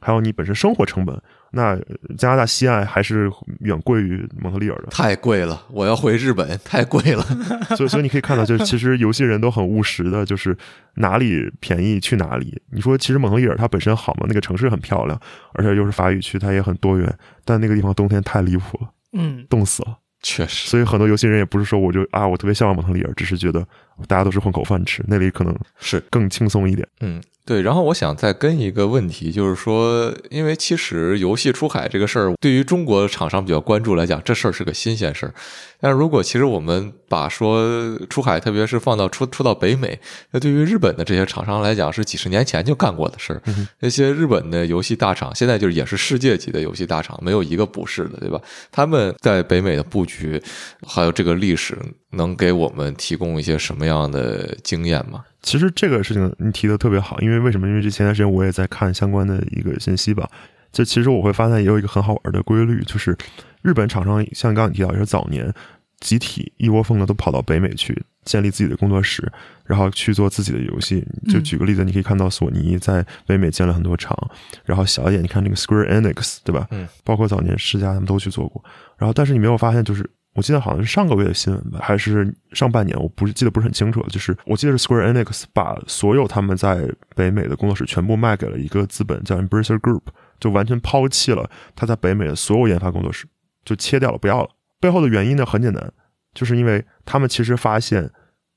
[0.01, 1.15] 还有你本身生活成本，
[1.51, 1.77] 那
[2.17, 3.31] 加拿大西岸还是
[3.61, 4.89] 远贵于蒙特利尔的。
[4.91, 7.23] 太贵了，我要回日本，太贵了。
[7.77, 10.57] 所以，所以你可以看到，就是其实游戏人都很务实的，就是
[10.95, 12.61] 哪里便宜去哪里。
[12.71, 14.27] 你说，其实蒙特利尔它本身好吗？
[14.29, 15.19] 那个城市很漂亮，
[15.55, 17.13] 而且又是法语区，它也很多元。
[17.45, 19.99] 但那个地方冬天太离谱了，嗯，冻死了。
[20.21, 23.67] 确实，所以很多游戏人也不是说我就啊，我特别向往蒙特利尔，只是觉得
[24.07, 26.87] 大家都是混口饭吃，那里可能是更轻松一点。
[27.01, 27.23] 嗯。
[27.49, 35.33] 对，然后我想再跟一个问题，就是说，因为其实游戏出海这个事儿，对于中国厂商比较关注来讲，这事儿是个新鲜事儿。
[35.81, 39.99] 但如果其实我们把说出海，特别是放到出出到北美，
[40.33, 43.41] 那对于日本的这些厂商来讲，是几十年前就干过的事儿。
[43.81, 48.39] 那些日本的游戏大厂，现在就是也是世界级的游戏大厂，没有一个不是的，对吧？
[48.71, 50.43] 他们在北美的布局，
[50.87, 51.79] 还有这个历史，
[52.11, 55.25] 能给我们提供一些什么样的经验吗？
[55.43, 57.69] 其实这个事情你提的特别好，因为为什么？
[57.69, 60.29] 因为这前段时间我也在看相关的一个信息吧。
[60.73, 63.17] 就其实我会发现也有一个很好玩的规律，就是
[63.63, 65.53] 日本厂商像刚刚你提到，也是早年
[66.01, 69.31] 集体一窝蜂的都跑到北美去建立自己的工作室，
[69.65, 71.07] 然后去做自己的游戏。
[71.33, 74.17] 就举个例子，你可以看到索尼在北美建了很多厂，
[74.65, 76.67] 然后小一点，你看那个 Square Enix，对吧？
[76.71, 78.63] 嗯，包括早年世嘉他们都去做过。
[78.99, 80.09] 然后，但是你没有发现就是。
[80.39, 84.07] 我记得好像是上个月的新闻吧，还是上半年，我不是记得不是很清楚了。
[84.09, 90.03] 就是我记得是 Square Enix 把所有他们在北美的工作室全部卖给了一个资本叫 Embracer Group，
[90.39, 93.27] 就完全抛弃了他在北美的所有研发工作室，
[93.65, 94.49] 就切掉了，不要了。
[94.79, 95.93] 背后的原因呢很简单，
[96.35, 98.09] 就是因为他们其实发现，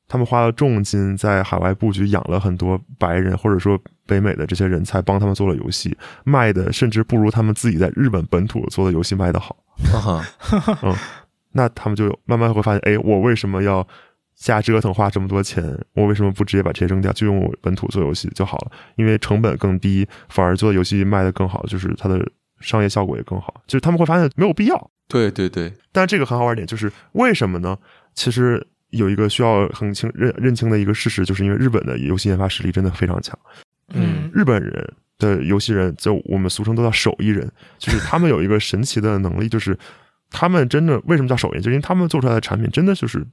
[0.07, 9.57] 他们花了重金在海外布局，养了很多白人或者说北美的这些人才，帮他们做了游戏，卖的甚至不如他们自己在日本本土做的游戏卖的好。
[10.83, 10.95] 嗯。
[11.53, 13.85] 那他们就慢慢会发现，哎，我为什么要
[14.35, 15.63] 瞎折腾花这么多钱？
[15.93, 18.71] 我为什么不直接把这些扔掉，就用我本土做游戏就好了？
[18.95, 22.25] 因为成本更低，反而做游戏卖的更好，就是它的
[22.59, 23.61] 商业效果也更好。
[23.67, 24.91] 就是他们会发现没有必要。
[25.07, 25.71] 对对对。
[25.91, 27.77] 但这个很好玩点就是为什么呢？
[28.15, 33.37] 其实有一个需要很清认认清的一个事实，就是因为日本的游戏研发实力真的非常强。
[33.93, 39.77] 嗯，日本人的游戏人，就我们俗称都叫手艺人，就是他们有一个神奇的能力，就是。
[40.31, 41.61] 他们真的为什么叫首页？
[41.61, 43.23] 就因为他们做出来的产品真的就是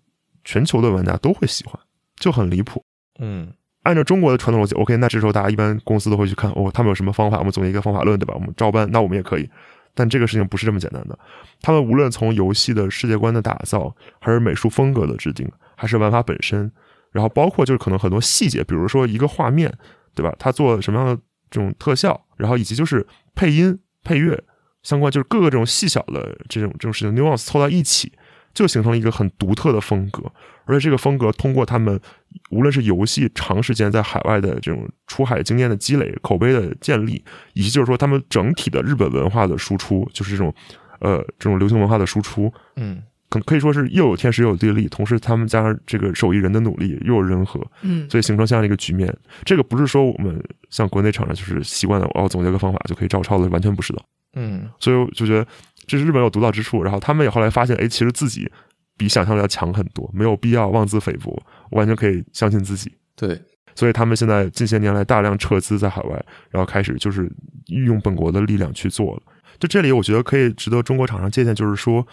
[0.44, 1.80] 全球的玩家都会喜欢，
[2.16, 2.84] 就很离谱。
[3.20, 3.50] 嗯，
[3.84, 8.34] 按照中国的传统逻辑，OK，那这时候大家一般公司都会去看哦，他们有什么方法，我们总结一个方法论，对吧？
[8.34, 9.48] 我们照搬，那我们也可以。
[9.94, 11.18] 但这个事情不是这么简单的。
[11.60, 16.70] 他们无论从游戏的世界观的打造，还是美术风格的制定，还是玩法本身，
[17.10, 19.72] 然后包括就是可能很多细节，比如说一个画面，
[20.14, 20.32] 对吧？
[20.38, 21.20] 他做什么样的
[21.50, 24.40] 这种特效，然后以及就是配音、配乐
[24.88, 28.10] 相关，就是各个这种细小的这种这种事情 nuance 凑到一起，
[28.54, 30.22] 就形成了一个很独特的风格。
[30.64, 32.00] 而且这个风格通过他们
[32.48, 37.22] 无论是游戏长时间在海外的这种出海经验的积累、口碑的建立，
[37.52, 40.54] 以及就是说他们整体的日本文化的输出，就是这种
[41.00, 49.14] 呃这种流行文化的输出，嗯可可以说是又有天时又有地利，同时他们加上这个手艺人的努力，又有人和，嗯所以形成这样的一个局面。
[49.44, 54.02] 这个不是说我们像国内厂商就是习惯了，哦，总结个方法就可以照抄的，完全不是的。
[54.34, 55.46] 嗯所以我就觉得
[55.86, 56.82] 这是日本有独到之处。
[56.82, 58.50] 然后他们也后来发现，哎，其实自己
[58.96, 62.92] 比想象的要强很多，没有必要妄自菲薄，完全可以相信自己。
[63.16, 63.40] 对，
[63.74, 67.30] 所以他们现在近些年来大量撤资在海外，然后开始就是
[67.68, 69.22] 运用本国的力量去做了。
[69.58, 72.06] 就这里，我觉得可以值得中国厂商借鉴，就是说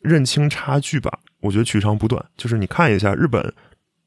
[0.00, 1.18] 认清差距吧。
[1.40, 3.54] 我觉得取长补短，就是你看一下日本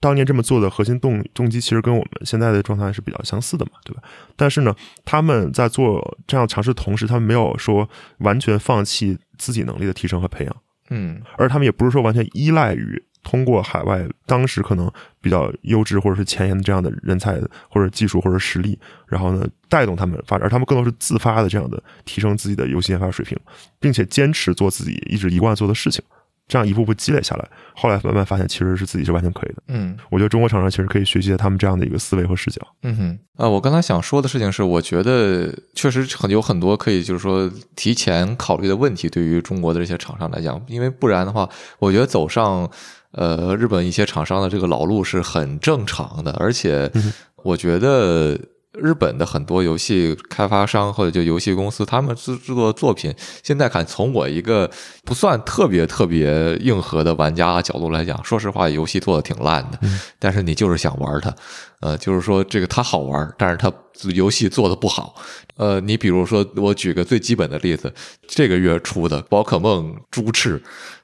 [0.02, 4.02] 当年这么做的核心动动机，其实跟我们现在的状态是比较相似的嘛，对吧？
[4.36, 4.76] 但是呢，
[5.06, 7.88] 他们在做这样尝试的同时，他们没有说
[8.18, 10.56] 完全放弃自己能力的提升和培养。
[10.90, 14.92] 嗯而他们也不是说完全依赖于通过海外当时可能
[15.22, 17.40] 比较优质或者是前沿的这样的人才
[17.70, 18.78] 或者技术或者实力，
[19.08, 23.38] 然后呢带动他们发展，而他们更多是自发的这样的提升自己的游戏研发水平，
[23.80, 26.04] 并且坚持做自己一直一贯做的事情，
[26.52, 29.64] 这样一步步积累下来，后来慢慢发现其实是自己是完全可以的。
[29.70, 32.62] 嗯我觉得中国厂商其实可以学习他们这样的一个思维和视角。
[32.84, 41.48] 嗯哼，啊，我刚才想说的事情是，我觉得确实很有很多可以就是说提前考虑的问题，对于中国的这些厂商来讲，因为不然的话，
[41.80, 42.70] 我觉得走上
[43.14, 48.38] 呃日本一些厂商的这个老路是很正常的，而且嗯我觉得。
[48.74, 53.14] 日本的很多游戏开发商或者就游戏公司，他们制制作的作品，
[53.44, 54.70] 现在看从我一个
[55.04, 59.80] 不算特别特别硬核的玩家的角度来讲， 说实话，游戏做的挺烂的，
[60.18, 61.34] 但是你就是想玩它，
[61.82, 63.72] 呃，就是说这个它好玩，但是它
[64.14, 65.16] 游戏做的不好。
[65.58, 67.94] 呃，你比如说，我举个最基本的例子，
[68.28, 70.60] 这个月出的宝可梦朱赤，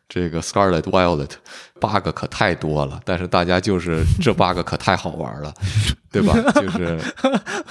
[0.08, 1.30] 这个 Scarlet Violet
[1.80, 5.54] bug 可太多了，但是大家就是这 bug 可太好玩了，
[6.22, 6.52] 对吧？
[6.62, 6.98] 就是，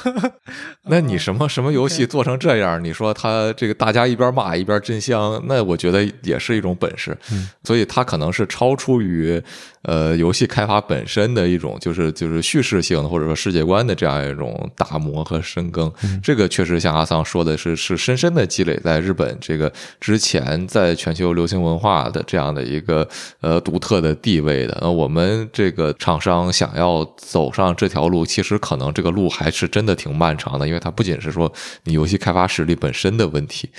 [0.88, 2.82] 那你什么什么游戏做成这样？
[2.82, 7.16] 你说他这个大家一边骂一边真香，那我觉得也是一种本事。
[7.64, 9.42] 所以它可能是超出于
[9.82, 15.92] 呃游戏开发本身的一种，就是就是叙事性的或者说世界观的这样一种打磨和深耕。
[16.22, 23.06] 这个确实像阿桑说的是，是深深的积累在日本这个之前在全球流行文化的这样的一个
[23.40, 24.78] 呃独特的地位的。
[24.80, 31.50] 那，我们这个厂商想要走上这条路，其实可能这个路还是真的挺漫长的，因为它不仅是说
[31.84, 33.70] 你游戏开发实力本身的问题。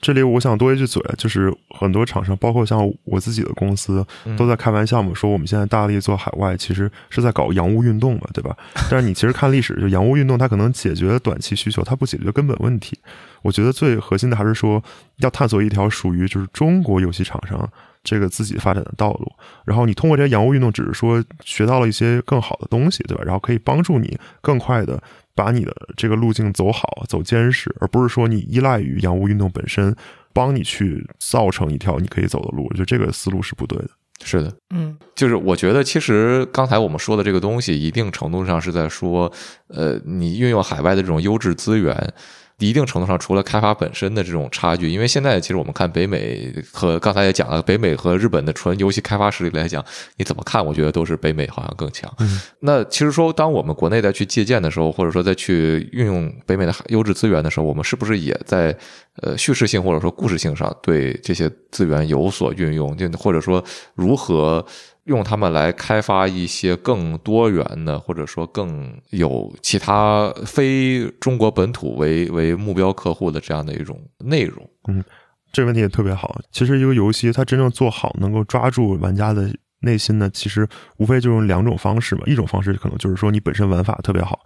[0.00, 4.06] 这里我想多一句嘴啊，就是很多厂商，包括像我自己的公司，
[4.36, 8.56] 都在开玩笑嘛，说我们现在大力做海外，其实是在搞洋务运动嘛，对吧？
[8.88, 12.96] 但是你其实看历史，就洋务运动它可能解决短期需求，它不解决根本问题。
[13.42, 14.80] 我觉得最核心的还是说，
[15.16, 17.68] 要探索一条属于就是中国游戏厂商
[18.02, 19.30] 这个自己发展的道路。
[19.64, 23.22] 然后你通过这些洋务运动，只是说学到了一些更好的东西，对吧？
[23.24, 25.02] 然后可以帮助你更快的
[25.34, 29.94] 把你的这个路径走好、走坚实，而不是说你依赖于洋务运动本身
[30.32, 32.66] 帮你去造成一条你可以走的路。
[32.70, 33.88] 我觉得这个思路是不对的。
[34.24, 39.32] 是的，嗯就是我觉得，其实刚才我们说的这个东西，一定程度上是在说，
[39.68, 42.12] 呃，你运用海外的这种优质资源。
[42.66, 49.84] 一定程度上，除了开发本身的这种差距，因为现在其实我们看北美和刚才也讲了，北美和日本的纯游戏开发实力来讲，
[50.16, 50.64] 你怎么看？
[50.64, 52.12] 我觉得都是北美好像更强。
[52.18, 58.76] 嗯那其实说，当我们国内再去借鉴的时候，或者说再去运用北美的优质资源的时候，我们是不是也在
[59.22, 62.96] 呃叙事性或者说故事性上对这些资源有所运用？
[62.96, 64.64] 就或者说如何？
[65.08, 74.64] 用它们来开发一些更多元的，或者说更有其他非中国本土为为目标客户的这样的一种内容。
[74.86, 75.02] 嗯
[75.50, 76.38] 这个问题也特别好。
[76.52, 79.50] 其实一个游戏它真正做好，能够抓住玩家的
[79.80, 82.22] 内心呢，其实无非就用两种方式嘛。
[82.26, 84.38] 一种方式可能就是说你本身玩法特别好，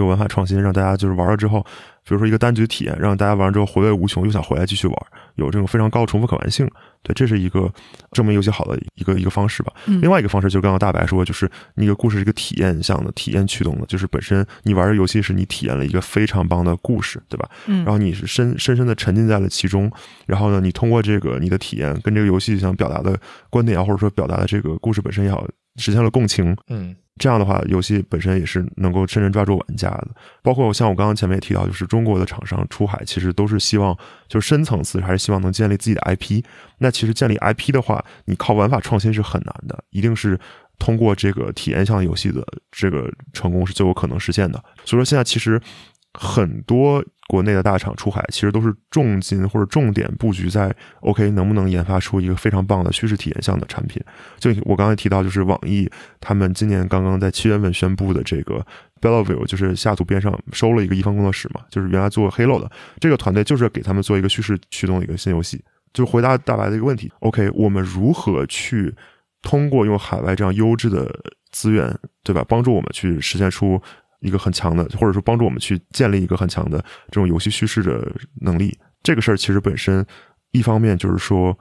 [0.00, 1.60] 有玩法创新，让大家就是玩了之后，
[2.04, 4.96] 比如说一个单局体验，让大家玩了之后回味无穷，又想回来继续玩，
[5.36, 6.68] 有这种非常高的重复可玩性。
[7.02, 7.72] 对，这是一个
[8.10, 9.72] 证明游戏好的一个一个方式吧。
[9.86, 17.48] 嗯另外一个方式就是刚刚大白说，就是你一个故事是一个体验向的、体验驱动的，就是本身你玩的游戏是你体验了一个非常棒的故事，对吧？
[17.66, 19.90] 嗯然后你是深深深的沉浸在了其中，
[20.26, 23.16] 然后呢，你通过这个你的体验跟这个游戏想表达的
[23.50, 26.56] 观点啊，或者说表达的这个故事本身也好，实现了共情。
[26.68, 30.08] 嗯这样的话，游戏本身也是能够深深抓住玩家的。
[30.42, 33.96] 包括像我刚刚前面也提到，就是中国的厂商出海，其实都是希望
[34.28, 36.42] 就是深层次还是希望能建立自己的 IP。
[36.78, 40.38] 那其实建立 IP 的话，你靠玩法创新是很难的，一定是
[40.78, 44.62] 通过这个体验向游戏的这个成功是最有可能实现的。
[44.84, 45.60] 所以说现在其实
[46.18, 54.02] 很多国内的大厂出海，其实都是重金或者重点布局在 OK 能不能研发出一个非常棒的叙事体验项的产品。
[54.38, 55.88] 就我刚才提到，就是网易
[56.20, 58.64] 他们今年刚刚在七月份宣布的这个
[59.00, 65.62] Bellevue，就是下图边上收了一个一方工作室嘛，就是原来做 Halo 的这个团队，就是给他们做一个叙事驱动的一个新游戏。
[65.92, 68.94] 就回答大白的一个问题：OK，我们如何去
[69.42, 71.10] 通过用海外这样优质的
[71.50, 73.82] 资源，对吧，帮助我们去实现出？
[74.20, 76.78] 一个很强的，或者说帮助我们去建立一个很强的
[77.10, 78.10] 这种游戏叙事的
[78.40, 78.76] 能力。
[79.02, 80.04] 这个事儿其实本身，
[80.50, 81.56] 一方面就是说，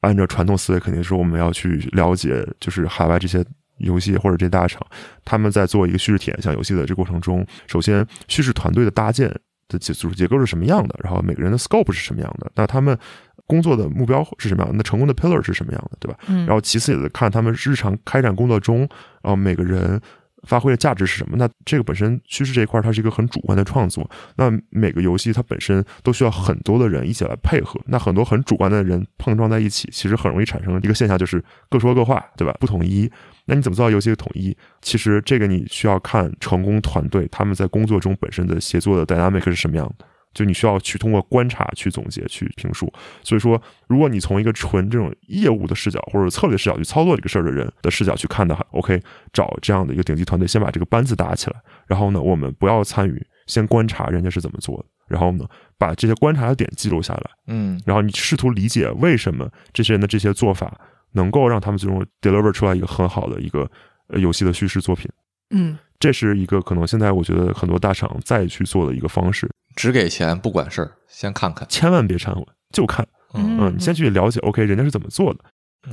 [0.00, 3.42] 按照传统思维，肯定是我们要去了解，就是海外这些
[3.78, 4.84] 游戏或者这些大厂，
[5.24, 9.34] 他们在做一个叙事体验像游戏的这过程中，首先叙事团队的搭建
[9.68, 12.98] 的结组织结构是什么样的，然后每个人的 scope 是什么样的，那他们
[13.46, 16.18] 工作的目标是什么样的，那成功的 pillar 是什么样的，对吧？
[16.26, 16.44] 嗯。
[16.44, 18.80] 然后其次也得看他们日常开展工作中，
[19.22, 19.98] 然后每个人。
[20.44, 21.36] 发挥的价值是什么？
[21.36, 24.08] 那这个本身趋势这一块，它是一个很主观的创作。
[24.36, 27.80] 那每个游戏它本身都需要很多的人一起来配合。
[27.86, 32.54] 那很多很主观的人碰撞在一起，其实很容易产生一个现象，就是各说各话，对吧？
[32.60, 33.10] 不统一。
[33.46, 34.56] 那你怎么做到游戏的统一？
[34.80, 40.06] 其实这个你需要看成功团队他们在工作中本身的协作的 dynamic 是什么样的。
[40.32, 49.00] 就你需要去通过观察去总结去评述，所以说，如果你从一个纯这种业务的视角或者策略视角去操作这个事儿的人的视角去看的话，OK，
[49.32, 51.56] 找这样的一个顶级团队，先把这个班子搭起来，
[51.86, 55.44] 然后呢，我们不要参与，先观察人家是怎么做的，然后呢，
[55.76, 60.80] 把这些观察的点记录下来，嗯，然后你试图理解为什么这些人的这些做法
[61.12, 63.68] 能够让他们最终 deliver 出来一个很好的一个
[64.06, 65.10] 呃游戏的叙事作品，
[65.50, 69.50] 嗯，这是一个可能现在我觉得很多大厂再去做的一个方式。
[69.76, 73.06] 只给钱不管事儿，先看看，千万别掺和，就看。
[73.34, 75.40] 嗯，你先去了解，OK，人家是怎么做的。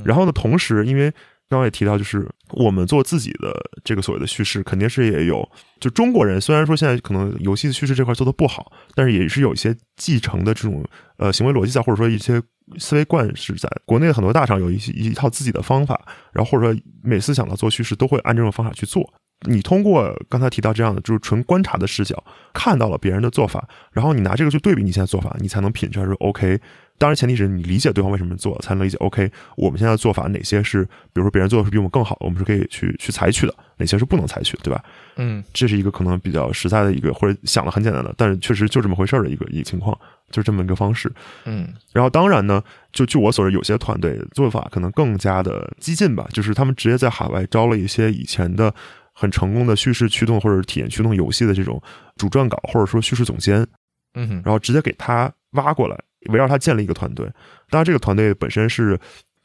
[0.04, 1.10] 然后呢，同时，因为
[1.48, 3.54] 刚刚也提到，就是我们做自己的
[3.84, 5.48] 这个所谓的叙事，肯定是也有。
[5.80, 10.84] 就中国人虽然说现在可能游戏的叙事这块做的不好，但是也是有一些继承的这种
[11.16, 12.42] 呃行为逻辑在，或者说一些
[12.78, 13.68] 思维惯是在。
[13.86, 19.08] 国内的很多大厂有一些一套自己的方法，然后或者说每次想到做叙事，都会按这种方法去做。
[19.46, 22.22] 你通过刚才提到这样的，就是纯观察的视角，
[22.52, 26.60] 看到了别人的做法，然后你拿这个去对比你现在做法，你才能品出来说 OK。
[26.98, 29.30] 当然前提是你理解对方为什么做，才能理解 OK。
[29.56, 34.82] 我们现在的做法哪些是，比如说别人做的是比我们更好，我们是可以去去采取的，哪些是不能采取的，对吧？
[35.14, 39.96] 嗯，这是一个可能比较实在的一个，或者想的很简单的，但是确实就这么回事儿的一个一个情况，
[40.32, 41.08] 就是这么一个方式。
[41.44, 42.60] 嗯，然后当然呢，
[42.92, 48.74] 就据我所知，有些团队做法可能更加的激进吧，就是他们直接在海外招了一些以前的。
[49.20, 51.82] 很成功的叙事驱动或者体验驱动游戏的这种
[52.14, 53.66] 主撰稿，或者说叙事总监，
[54.14, 55.98] 嗯，然后直接给他挖过来，
[56.30, 57.26] 围绕他建立一个团队。
[57.68, 58.96] 当然，这个团队本身是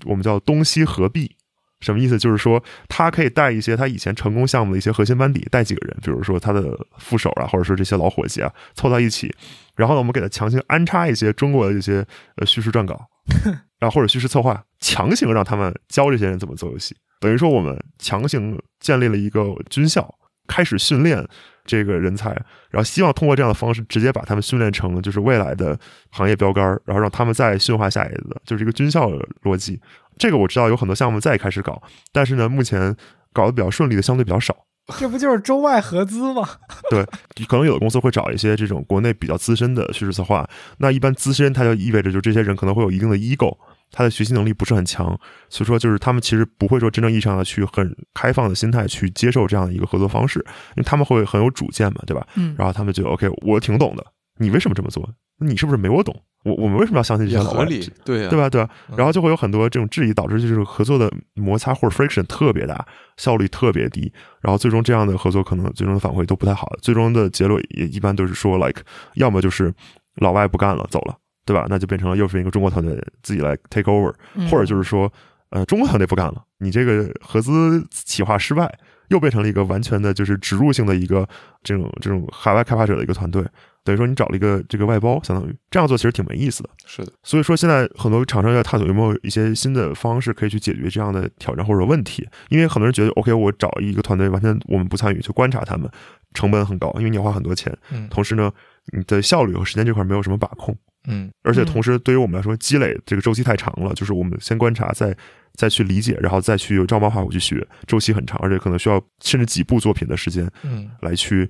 [0.05, 1.35] 我们叫东西合璧，
[1.83, 2.17] 什么意思？
[2.17, 9.33] 就是说他可以带一些他以前成功项目的一些核心班底，带几个人，比如说他的副手啊，或者说这些老伙计啊，凑到一起。
[9.75, 12.05] 然后呢，我们给他强行安插一些中国的一些
[12.37, 12.99] 呃叙事撰稿，
[13.79, 16.95] 然后或者叙事策划，强行让他们教这些人怎么做游戏。
[17.19, 20.13] 等于说，我们强行建立了一个军校，
[20.47, 21.25] 开始训练
[21.65, 22.29] 这个人才，
[22.69, 25.79] 然后希望通过这样的方式，直接把他们训练成就是未来的
[26.11, 29.09] 行业标杆，然后让他们再驯化下一个，就是一个军校
[29.41, 29.81] 逻辑。
[30.17, 32.95] 这个我知道有很多项目在开始搞，但是呢，目前
[33.31, 34.55] 搞得比较顺利的相对比较少。
[34.99, 36.47] 这不就是中外合资吗？
[36.91, 37.05] 对，
[37.47, 40.45] 可能有的公司会找一些这种国内比较资深的叙事策划，
[40.77, 43.57] 那一般资深，它就意味着就这些人可能会有一定的 ego。
[43.95, 45.05] 他的学习能力不是很强，
[45.49, 50.39] 所以说就是他们其实不会说真正意义上的去很开放的心态去接受这样的一个合作方式，
[50.75, 52.25] 因为他们会很有主见嘛，对吧？
[52.33, 54.03] 嗯，然后他们就 OK，我挺懂的，
[54.39, 55.07] 你为什么这么做？
[55.43, 56.15] 你是不是没我懂？
[56.43, 57.65] 我我们为什么要相信这些老外？
[58.03, 58.49] 对对吧？
[58.49, 58.69] 对吧？
[58.97, 62.85] 然后就会有很多这种质疑，导致就是合作的摩擦或者 friction 特别大，
[63.17, 68.81] 效率特别低，然后最终这样的合作可能最终的反馈都不太好，最终的结论也一般都是说 like，
[69.15, 69.73] 要么就是
[70.15, 71.15] 老外不干了走了。
[71.45, 71.65] 对吧？
[71.67, 74.13] 那就变成了又是一个中国团队自己来 take over，
[74.49, 75.11] 或者就是说，
[75.49, 78.73] 呃，中国团队不干了，你这个合资企划失败，
[79.09, 81.27] 又变成了一个完全的就是植入性的一个
[81.61, 83.43] 这种这种海外开发者的一个团队，
[83.83, 86.69] 等于说你找了一个这个外包，相当于这样做其实挺没意思的。
[86.85, 95.89] 是的，所以说现在很多厂商在探索有没有一些新的方式可以去解决这样的挑战或者问题，因为很多人觉得 OK，我找一个团队完全我们不参与，去观察他们，
[96.33, 98.51] 成本很高，因为你要花很多钱，嗯，同时呢，
[98.97, 100.75] 你的效率和时间这块没有什么把控。
[101.05, 103.93] 嗯，而且同时，对于我们来说，积累这个周期太长了。
[103.93, 105.13] 就是我们先观察，再
[105.55, 111.49] 再去理解，然后再去照猫画虎去学，周期很长，而且可能需要甚至几部作品的时间，嗯，来去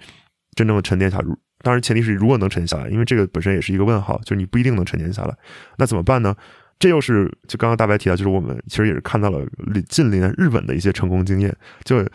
[0.55, 1.19] 真正的沉淀下。
[1.63, 5.35] 当然，前提是如果能沉淀下来，因为这个本身也是一个问号，就是你不一定能沉淀下来。
[5.77, 6.35] 那怎么办呢？
[6.79, 9.39] 这又是就刚刚大白提到，就是我们其实也是看到了
[9.87, 11.55] 近邻日本的一些成功经验。
[11.85, 12.05] 就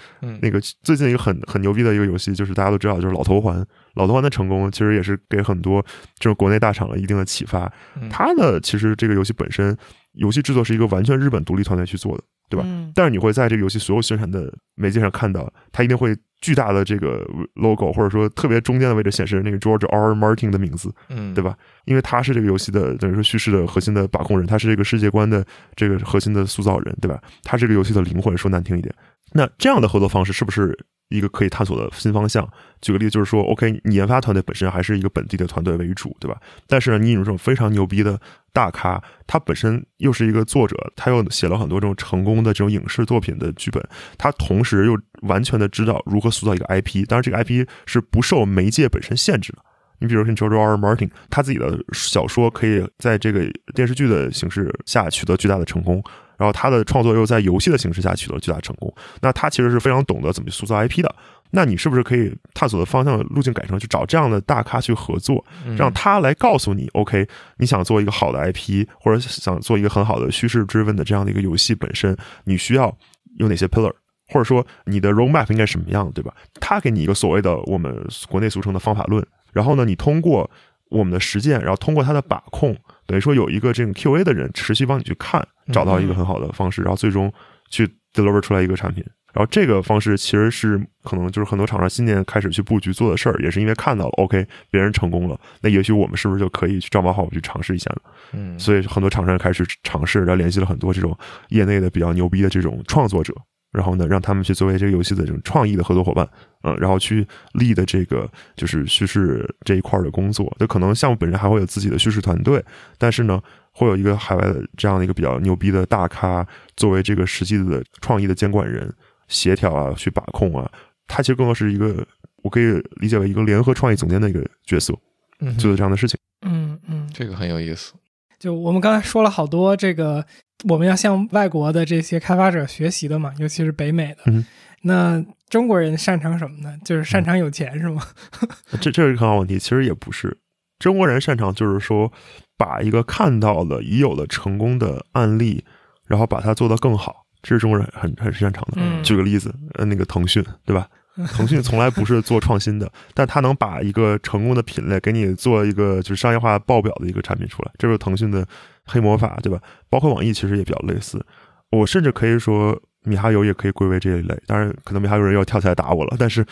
[0.43, 3.65] 那个最近一个很很牛逼的一个游戏，就是大家都知道，就是老头环。
[3.95, 5.83] 老头环的成功其实也是给很多
[6.19, 7.73] 这种国内大厂了一定的启发。
[8.11, 9.75] 它的其实这个游戏本身，
[10.13, 12.67] 游戏制作是一个完全日本独立团队去做的，对吧？
[12.95, 16.17] 但是你会在这个游戏所有宣传的媒介上看到，它一定会。
[16.41, 20.15] 巨大的这个 logo，或者说特别中间的位置显示那个 George R.
[20.15, 21.53] Martin 的名字，嗯，对吧？
[21.85, 25.45] 因为他是这个游戏的等于说叙事的核心的把控人，他是这个世界观的
[25.75, 27.21] 这个核心的塑造人，对吧？
[27.43, 28.95] 他这个游戏的灵魂，说难听一点。
[29.33, 30.79] 那这样的合作方式是不是
[31.09, 32.49] 一个可以探索的新方向？
[32.81, 36.39] 举个例子，就是说，OK，你研发团队本身还是一个本地的团队为主，对吧？
[36.67, 38.21] 但是呢，你引入这种非常牛逼的
[38.53, 43.83] 大咖，他本身又是一个作者，他又写了很多这种成功的这种影视作品的剧本，
[44.17, 47.07] 他同时又完全的知道如何塑造一个 IP。
[47.09, 49.59] 当然，这个 IP 是不受媒介本身限制的。
[50.01, 50.77] 你比如说 George R.
[50.77, 53.41] Martin，他自己的小说可以在这个
[53.75, 56.01] 电视剧的形式下取得巨大的成功。
[56.39, 61.15] 然后他的创作又在游戏的形式下取得巨大成功，那他其实是非常懂得怎么去塑造 IP 的。
[61.51, 65.45] 那你是不是可以探索的方向路径改成去找这样的大咖去合作，
[65.77, 67.27] 让他来告诉你，OK，
[67.57, 72.95] 你想做一个好的 IP，或者想做一个很好的叙事追问的这样的一个游戏本身，你需要
[73.39, 73.93] 有哪些 pillar，
[74.29, 76.35] 或者说你的 roadmap 应该什么样，对吧？
[76.61, 80.49] 他给你一个所谓的我们国内俗称的方法论，然后呢，你通过
[80.91, 82.77] 我们的实践，然后通过他的把控。
[83.09, 87.33] 等于说有一个这种 QA 的人持续帮你去看，找到一个很好的方式，然后最终
[87.71, 89.03] 去 deliver 出来一个产品。
[89.33, 98.01] 然后这个方式其实是可能就是很多厂商今年开始去布局做的事儿，也是因为看到了 OK 别人成功了，那也许我们是不是就可以去照猫画虎去尝试一下呢？
[98.33, 101.17] 嗯，所以很多厂商开始尝试，然后联系了很多这种
[101.49, 103.35] 业内的比较牛逼的这种创作者。
[103.71, 106.29] 然后呢，让他们去作为这个游戏的这种创意的合作伙伴，
[106.63, 110.55] 嗯，然后去立的这个就是叙事这一块的工作。
[110.59, 112.65] 就可能项目本身还会有自己的叙事团队，
[112.97, 113.41] 但是呢，
[113.73, 116.47] 会有一个海外的这样的一个比较牛逼的大咖
[116.77, 118.91] 作为这个实际的创意的监管人，
[119.29, 120.71] 协调啊，去把控啊。
[121.07, 122.07] 他其实更多是一个，
[122.43, 124.95] 我可以理解为一个联合创意总监的一个角色，
[125.41, 126.19] 嗯做的这样的事情。
[126.41, 127.93] 嗯嗯，这个很有意思。
[128.39, 130.25] 就我们刚才说了好多这个。
[130.69, 134.45] 我们要向外国的这些开发者学习的嘛，尤其是北美的。
[134.83, 136.77] 那中国人擅长什么呢？
[136.85, 138.03] 就是擅长有钱是吗？
[138.81, 139.59] 这这是一个很好问题。
[139.59, 140.39] 其实也不是，
[140.79, 142.13] 中国人擅长就是说，
[142.57, 145.65] 把一个看到的已有的成功的案例，
[146.07, 149.03] 然后把它做得更好，这是中国人很很擅长的。
[149.03, 150.89] 举个例子，呃，那个腾讯，对吧？
[151.35, 158.47] 腾讯从来不是做创新的，但他能把一个成功的品类给你做一个就是商业化报表的一个产品出来，这是腾讯的
[158.89, 159.61] 黑魔法，对吧？
[159.89, 161.25] 包括网易其实也比较类似。
[161.71, 166.45] 我甚至可以说米哈游也可以归为这一类，当然可能米哈游人要跳起来打我了， 但是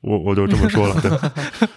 [0.00, 0.96] 我我就这么说了。
[1.00, 1.68] 对，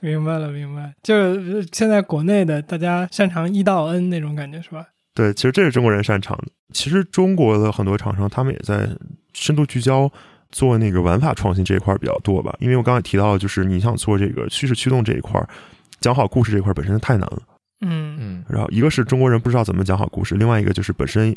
[0.00, 0.94] 明白了，明白。
[1.02, 4.86] 就是现在国内的大家擅长一到 N 那种感觉是吧？
[5.14, 6.44] 对，其实这是中国人擅长的。
[6.72, 8.88] 其实中国的很多厂商他们也在
[9.32, 10.10] 深度聚焦。
[10.52, 15.44] 做那个玩法创新这一块比较多吧，因为我刚才提到，就是你想做这个趋势驱动这一块，
[16.00, 17.42] 讲好故事这一块本身太难了。
[17.80, 18.16] 嗯。
[18.18, 21.34] 嗯，然后一个是中国人不知道怎么讲好故事，另外一个就是本身，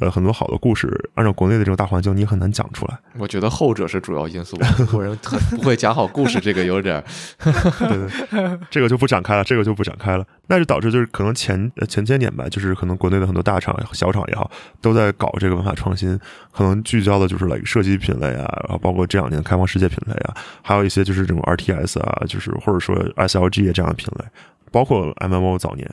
[0.00, 2.98] 呃，很多好的故事按照国内的这种大环境，你很难讲出来。
[3.18, 7.02] 我觉得后者是主要因素， 中国人很不会讲好故事，这个有点，
[7.38, 16.18] 对对，这个就不展开了，这个就不展开了，那就导致就是可能前前些年吧，就是可能国内的很多大厂、小厂也好，都在搞这个文化创新，
[16.52, 24.24] 可能聚焦的就是来射击品类啊，然后包括这两年开放世界品类啊，还有一些就是这种 RTS 啊，就是或者说 SLG 这样的品类。
[24.72, 25.88] 包括 MMO 早年，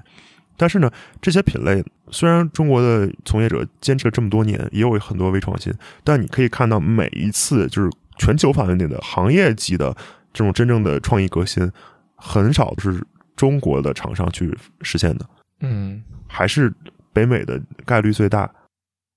[0.57, 0.89] 但是呢，
[1.21, 5.71] 这些品类虽然中国的从业者坚持了这么多年，也有很多微创新，
[6.03, 9.95] 但你可以看到每一次就是全球范围内的行业级的
[10.33, 11.71] 这种真正的创意革新，
[12.15, 13.05] 很少是
[13.35, 15.25] 中国的厂商去实现的。
[15.61, 16.73] 嗯，还是
[17.13, 18.49] 北美的概率最大。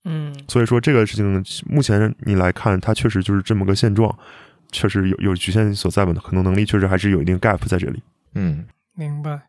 [0.05, 4.13] 嗯，所以说这个事情目前你来看，它确实就是这么个现状，
[4.73, 6.13] 确实有有局限所在吧？
[6.23, 8.03] 可能能力确实还是有一定 gap 在这里。
[8.35, 8.65] 嗯，
[8.97, 9.43] 明白。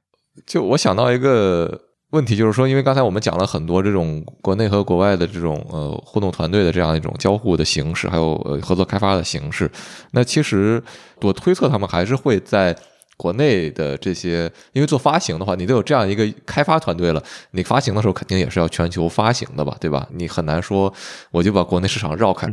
[0.46, 9.70] 就我想到一个问题，就是说，因为刚才我们讲了很多这种国内和国外的这种呃互动团队的这样一种交互的形式，还有合作开发的形式。
[10.12, 10.82] 那其实
[11.22, 12.76] 我推测他们还是会在
[13.16, 20.08] 国内的这些，因为做发行的话，你都有这样一个开发团队了，你发行的时候肯定也是要全球发行的吧，对吧？
[20.12, 20.92] 你很难说
[21.32, 22.52] 我就把国内市场绕开。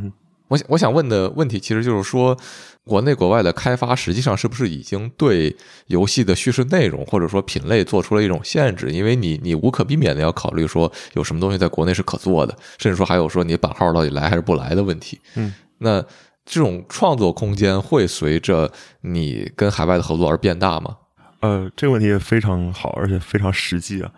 [0.50, 2.36] 我想我想问的问题其实就是说。
[2.82, 5.54] 国内国外的开发实际上是不是已经对
[5.88, 8.90] 游戏的叙事内容或者说品类做出了一种限制？
[8.90, 15.20] 因为你你无可避免的要考虑说有什么东西在国内是可做的，甚至说还有说你版号到底来还是不来的问题。
[15.36, 16.02] 嗯，那
[16.44, 18.72] 这种创作空间会随着
[19.02, 20.96] 你跟海外的合作而变大吗？
[21.40, 24.10] 呃，这个问题也非常好，而且非常实际啊。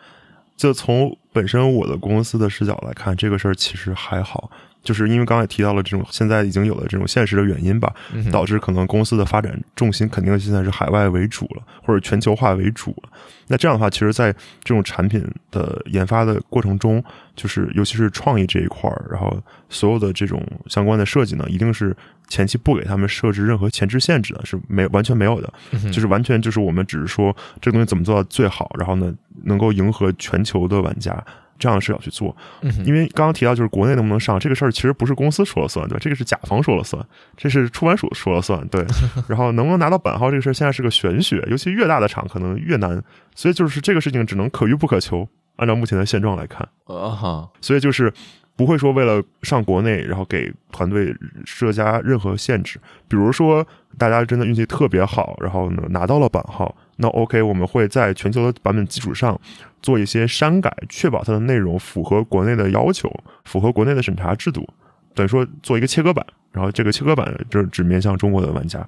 [0.57, 4.51] 就从本身我的公司的视角来看，这个事儿其实还好，
[4.83, 7.93] 就是因为刚才提到了这种现在已经有了这种现实的原因吧，
[8.31, 13.09] 导致可能公司的发展重心肯定现在是海外为主了，或者全球化为主了。
[13.49, 14.33] 那这样的话，其实，在
[14.65, 17.03] 这种产品的研发的过程中，
[17.37, 19.37] 就是尤其是创意这一块儿，然后
[19.69, 21.95] 所有的这种相关的设计呢，一定是
[22.29, 25.53] 前期不给他们设置任何前置限制的，是没完全没有的。
[25.73, 29.13] 嗯就是完全就是我们只是说这个东西怎么做到最好，然后呢
[29.45, 31.13] 能够迎合全球的玩家。
[31.59, 35.99] 这样的视角去做，嗯因为刚刚提到就是国内能不能上这个事儿，其实不是公司说了算，对吧？
[36.01, 37.05] 这个是甲方说了算，
[37.37, 38.85] 这是出版署说了算，对。
[39.29, 43.03] 然后能不能拿到版号这个事儿，现在是个玄学，尤其越大的厂可能越难，
[43.35, 45.29] 所以就是这个事情只能可遇不可求。
[45.57, 48.13] 按照目前的现状来看，啊哈，所以就是
[48.57, 51.15] 不会说为了上国内，然后给团队
[51.45, 52.79] 设加任何限制。
[53.09, 53.67] 比如说，
[53.99, 59.39] 大家真的运气特别好，然后呢拿到了版号，那 OK，我们会在全球的版本基础上
[59.81, 63.13] 做一些删改，确保它的内容符合国内的要求，
[63.45, 64.69] 符合国内的审查制度。
[65.15, 68.79] 等于说做一个切割版，然后这个切割版就是只面向中国的玩家，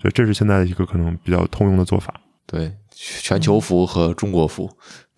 [0.00, 2.12] 所以这是现在的一个可能比较通用的做法。
[2.46, 4.68] 对，全球服和中国服，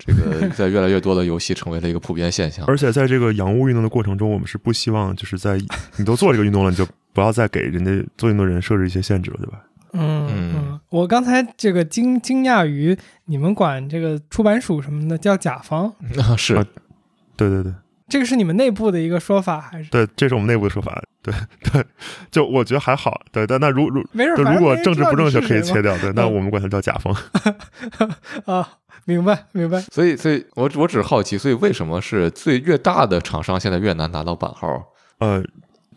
[0.00, 2.64] 这个 在越来越多的游戏成为了一个普遍现象。
[2.66, 5.56] 而且在这个洋务运动的过程中，我们是不希望就是在
[5.96, 9.60] 你都做这个运动了，你就不要再给人家做运动的人设置一些限制了，对吧？
[9.92, 16.64] 嗯嗯嗯，我刚才这个惊惊讶于你们管这个出版署什么的叫甲方， 啊，是啊
[17.36, 17.72] 对对对
[18.08, 19.88] 这个是你们内部的一个说法还是？
[19.90, 21.00] 对，这是我们内部的说法。
[21.22, 21.32] 对
[21.72, 21.84] 对，
[22.30, 23.20] 就我觉得还好。
[23.30, 27.14] 对，但那如如没事，就如果政治不正确可以切掉，对，那嗯我们管它叫甲方。
[28.46, 28.68] 啊，
[29.04, 29.80] 明白明白。
[29.92, 34.82] 所以，所以我我只是好奇，所以为什么是最越大的厂商现在越难拿到版号？
[35.18, 35.42] 呃，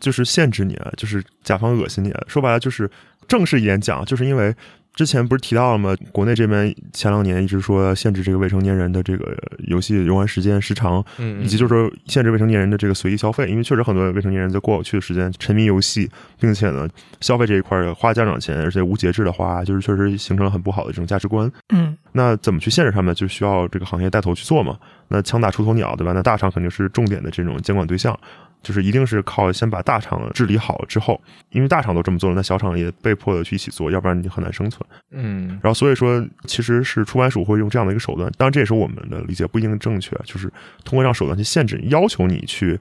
[0.00, 2.10] 就是限制你，啊，就是甲方恶心你。
[2.10, 2.90] 啊说白了就是
[3.28, 4.54] 正式一点讲，就是因为
[4.94, 5.94] 之前不是提到了吗？
[6.12, 16.08] 国内这边前两年一直说限制这个未成年人的这个游戏游玩时间时长，嗯，以及就是说限制未成年人的这个随意消费，因为确实很多未成年人在过去的时间沉迷游戏，
[16.38, 16.88] 并且呢
[17.20, 21.50] 消费这一块花家长钱，而且无节制的花，就是确实形成了很不好的这种价值观。
[21.72, 24.78] 嗯那怎么去限制他们，就需要这个行业带头去做嘛。
[25.08, 26.12] 那枪打出头鸟，对吧？
[26.12, 28.16] 那大厂肯定是重点的这种监管对象，
[28.64, 31.20] 就是一定是靠先把大厂治理好之后，
[31.50, 34.84] 因为大厂都这么做了，那小厂也被迫的去一起做，要不然你很难生存。
[35.12, 40.48] 嗯然后所以说，其实是出版署会用这样的一个手段，当然这也是我们的理解不一定正确，就是
[40.84, 42.80] 通过这样手段去限制，要求你去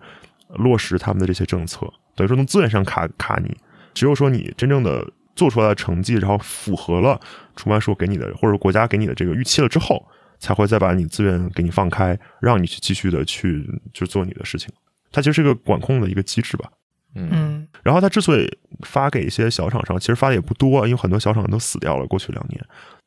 [0.55, 1.85] 落实他们的这些政策，
[2.15, 3.55] 等于说从资源上卡卡你。
[3.93, 7.19] 只有说你真正的做出来的成绩，然后符合了
[7.55, 10.03] 出版署给你的或者国家给你的这个预期了之后，
[10.39, 14.73] 才会再把你资源给你放开，让你去继续的去就做你的事情。
[15.14, 16.69] 它其实是一个管控的一个机制吧。
[17.15, 18.49] 嗯嗯然后它之所以
[18.81, 22.07] 发给一些小厂商，其实发的也不多，因为很多小厂都死掉了。
[22.07, 22.60] 过去两年，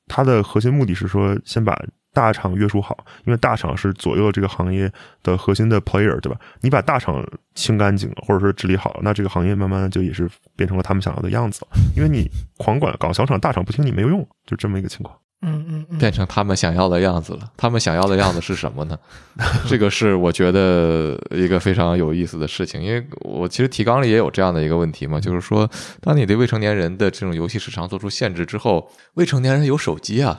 [0.07, 1.77] 它的核心目的是说，先把
[2.13, 4.91] 大厂约束好，因为大厂是左右这个行业
[5.23, 6.39] 的核心的 player，对吧？
[6.61, 11.69] 你把大厂清干净了，或者说治理好了，那这个行业慢慢的就也是变成了他们想要的样子了。
[11.97, 15.19] 因为你狂管搞小厂，大厂不听你没有用，就这么一个情况。
[15.43, 17.41] 嗯嗯嗯，变成他们想要的样子了。
[17.57, 18.99] 他们想要的样子是什么呢？
[19.69, 25.69] 这个是我觉得一个非常有意思的事情，因为我其实提纲里也有这样的一个问题嘛，就是说，
[26.01, 30.39] 当你对未成年人的这种游戏时长做出限制之后，未成年人有手机啊。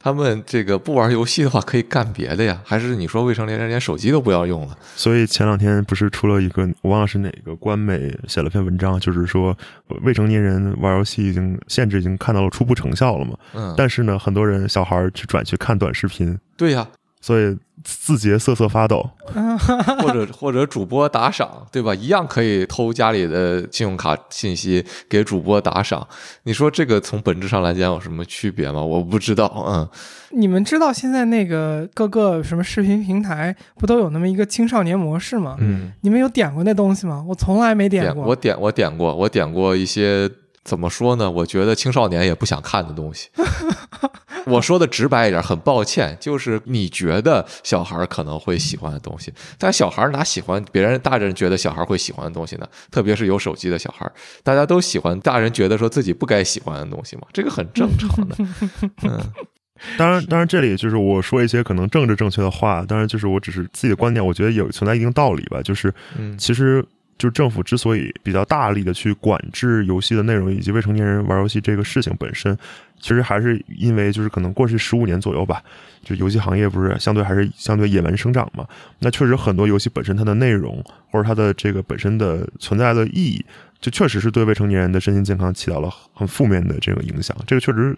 [0.00, 2.60] 他们这个不玩游戏的话，可以干别的呀？
[2.64, 4.76] 还是你说未成年人连手机都不要用了？
[4.94, 9.56] 所以前两天不是出了一个，我忘了是哪个官媒写了篇文章，就是说
[10.02, 13.36] 未成年人玩游戏已经限制已经看到了初步成效了嘛。
[13.54, 16.86] 嗯，但是呢，很多人小孩去转去看短视频，对呀，
[17.20, 19.08] 所以字节瑟瑟发抖。
[20.00, 21.94] 或者或者主播打赏，对吧？
[21.94, 26.06] 一样可以偷家里的信用卡信息给主播打赏。
[26.44, 28.82] 你说这个从本质上来讲有什么区别吗？
[28.82, 29.64] 我不知道。
[29.68, 29.88] 嗯，
[30.30, 35.56] 你们知道现在那个各个什么视频平台不都有那么一个青少年模式吗？
[35.60, 37.24] 嗯，你们有点过那东西吗？
[37.28, 38.14] 我从来没点过。
[38.14, 40.28] 点我点我点过，我点过一些
[40.68, 41.30] 怎么说呢？
[41.30, 43.30] 我觉得青少年也不想看的东西。
[44.44, 52.68] 我说的直白一点，很抱歉，就是你觉得小孩可能会喜欢的东西，但小孩哪喜欢别人大人觉得小孩会喜欢的东西呢？
[52.90, 54.10] 特别是有手机的小孩，
[54.42, 58.36] 大家都喜欢大人觉得说自己不该喜欢的东西嘛，这个很正常的。
[59.04, 59.20] 嗯
[59.96, 65.62] 当然，当然这里就是我说一些可能政治正确的话，当然就是我只是自己的观点，我觉得有存在一定道理吧。
[65.62, 66.84] 就是嗯其实
[67.18, 72.56] 就是政府之所以比较大力的去管制游戏的内容以及未成年人玩游戏这个事情本身，
[73.00, 75.62] 其实还是因为就是可能过去十五年左右吧，
[76.02, 78.66] 就游戏行业不是相对还是相对野蛮生长嘛。
[79.00, 83.44] 那确实很多游戏本身它的内容或者它的这个本身的存在的意义，
[83.80, 87.96] 就确实是对未成年人的身心健康起到了很负面的这个影响，这个确实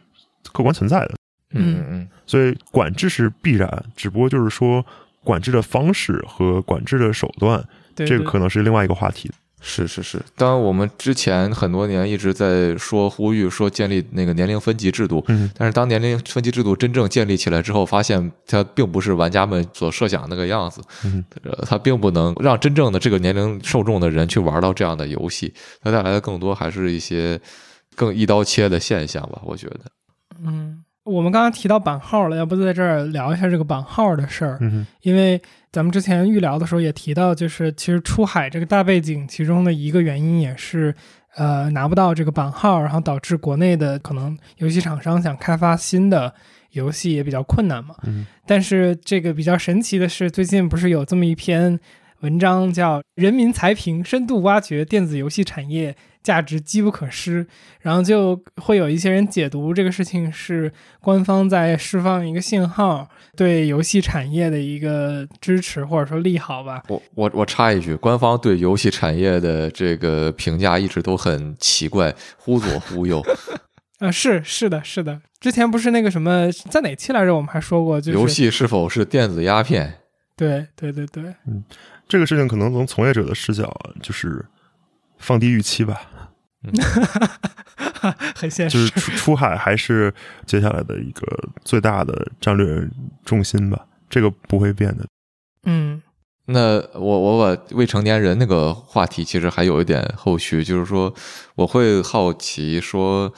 [0.52, 1.14] 客观存在的。
[1.52, 4.84] 嗯嗯所以管制是必然，只不过就是说
[5.24, 7.62] 管制的方式和管制的手段，
[8.06, 9.30] 对这个可能是另外一个话题。
[9.62, 25.52] 是是是，当然我们之前很多年一直在说呼吁说建立那个年龄分级制度，嗯但是当年龄分级制度真正建立起来之后，发现它并不是玩家们所设想那个样子，嗯呃，它并不能让真正的这个年龄受众的人去玩到这样的游戏，
[25.82, 27.38] 它带来的更多还是一些
[27.94, 29.80] 更一刀切的现象吧，我觉得。
[30.42, 34.58] 嗯，我们刚刚提到版号了，要不在这儿聊一下这个版号的事儿？
[34.60, 35.40] 嗯因为
[35.72, 40.94] 咱们之前预聊的时候也提到，就是其实出海这个大背景，其中的一个原因也是，
[41.36, 46.34] 呃，拿不到这个版号，然后导致国内的可能游戏厂商想开发新的
[46.72, 47.94] 游戏也比较困难嘛。
[48.04, 51.78] 嗯但是这个比较神奇的是，最近不是有这么一篇
[52.20, 57.44] 文章叫《人民财评深度挖掘电子游戏产业价值机不可失》，
[57.80, 66.82] 然后就会有一些人解读这个事情是官方在释放一个信号，对游戏产业的一个支持或者说利好吧。
[66.88, 73.22] 我我我插一句，官方对游戏产业的这个评价一直都很奇怪，忽左忽右。
[73.98, 77.34] 啊、 是是的，是的，之前不是那个什么，在哪期来着？
[77.34, 79.94] 我们还说过，就是游戏是否是电子鸦片？
[80.36, 81.62] 对对对对，嗯
[82.08, 83.70] 这个事情可能从从业者的视角，
[84.02, 84.44] 就是
[85.20, 86.02] 放低预期吧，
[88.34, 88.76] 很现实。
[88.76, 90.12] 就是出出海还是
[90.44, 91.24] 接下来的一个
[91.64, 92.88] 最大的战略
[93.24, 95.06] 重心吧，这个不会变的。
[95.64, 96.02] 嗯
[96.46, 101.14] 那我我把未成年人那个话题其实还有一点后续，就是说
[101.54, 103.32] 我会好奇说，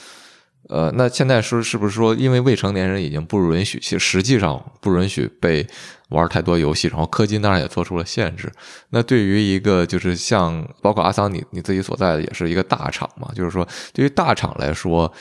[0.71, 5.67] 呃，那现在说是不是说，因为未成年人已经不允许，其实实际上不允许被
[6.13, 8.53] 玩太多游戏，然后氪金当然也做出了限制。
[8.91, 15.13] 那对于一个就是像包括阿桑你你自己所在的也是一个大厂嘛，就是说对于大厂来说，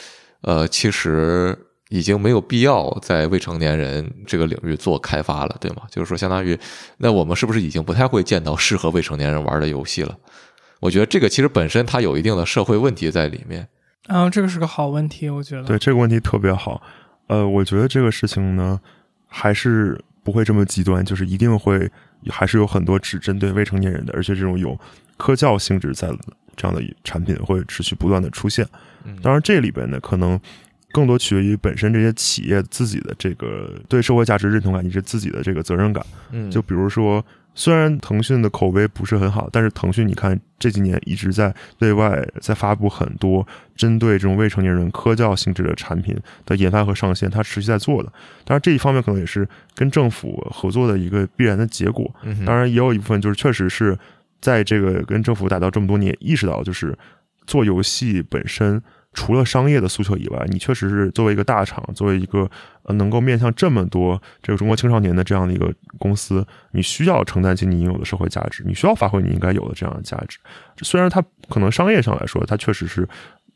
[0.42, 1.58] 呃，其实
[1.90, 5.84] 已经没有必要在未成年人这个领域做开发了，对吗？
[5.90, 6.58] 就是说，相当于
[6.98, 10.18] 那我们是不是已经不太会见到适合未成年人玩的游戏了？
[10.80, 13.68] 我觉得这个其实本身它有一定的社会问题在里面。
[14.08, 15.64] 然后这个是个好问题，我觉得。
[15.64, 16.82] 对这个问题特别好。
[17.28, 18.80] 呃，我觉得这个事情呢，
[19.28, 21.90] 还是不会这么极端，就是一定会
[22.30, 24.80] 还是有很多只针对未成年人的，而且这种有
[25.18, 26.10] 科教性质在
[26.56, 28.68] 这样的产品会持续不断的出现。
[29.04, 30.40] 嗯，当然，这里边呢，可能
[30.92, 36.06] 更多取决于本身这些企业自己的这个对社会价值认同感以及自己的这个责任感。
[36.32, 43.46] 嗯，就比如说，虽然腾讯的口碑不是很好，但是腾讯你看这几年一直在对外在发布很多
[43.76, 48.12] 针对这种未成年人科教性质的产品的研发和上线，它持续在做的。
[48.46, 52.10] 当然，这一方面可能也是跟政府合作的一个必然的结果。
[52.24, 53.98] 嗯当然，也有一部分就是确实是
[54.40, 56.98] 在这个跟政府打交道这么多年，意识到就是
[57.46, 58.82] 做游戏本身。
[59.14, 62.50] 除了商业的诉求以外，你确实是作为一个大厂，作为一个
[62.84, 70.40] 呃能够面向这么多这个中国青少年的这样的一个公司，你需要承担起你应有的社会价值，你需要发挥你应该有的这样的价值。
[70.82, 73.08] 虽然它可能商业上来说，它确实是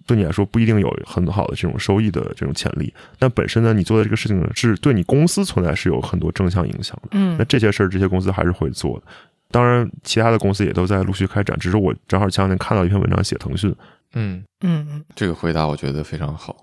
[0.06, 7.10] 对你来说不一定有很好的这种收益的这种潜力，但本身呢，你做的这个事情呢，是对你公司存在是有很多正向影响的。
[7.14, 9.06] 嗯那这些事儿，这些公司还是会做的。
[9.52, 13.74] 当然，其他的公司也都在陆续开展，只是我正好前两天看到一篇文章写腾讯，
[14.16, 15.06] 嗯，嗯嗯。
[15.16, 16.56] 这个回答我觉得非常好。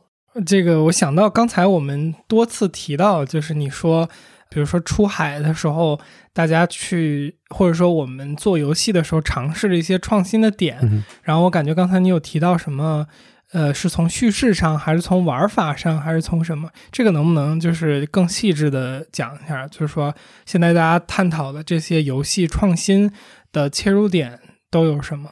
[0.47, 4.09] 这个我想到刚才我们多次提到，就是你说，
[4.49, 6.01] 比如说出海的时候，
[6.33, 13.07] 大家去或者说我们做游戏的时候尝试了一些创新的点，嗯然后我感觉刚才你有提到什么，
[13.53, 16.71] 呃，是从叙事上，还是从玩法上，还是从什么？
[16.91, 19.69] 这个能不能就是更细致的讲一下？
[19.69, 20.15] 就是说
[20.47, 23.13] 现在大家探讨的这些游戏创新
[23.53, 25.29] 的切入点都有什么？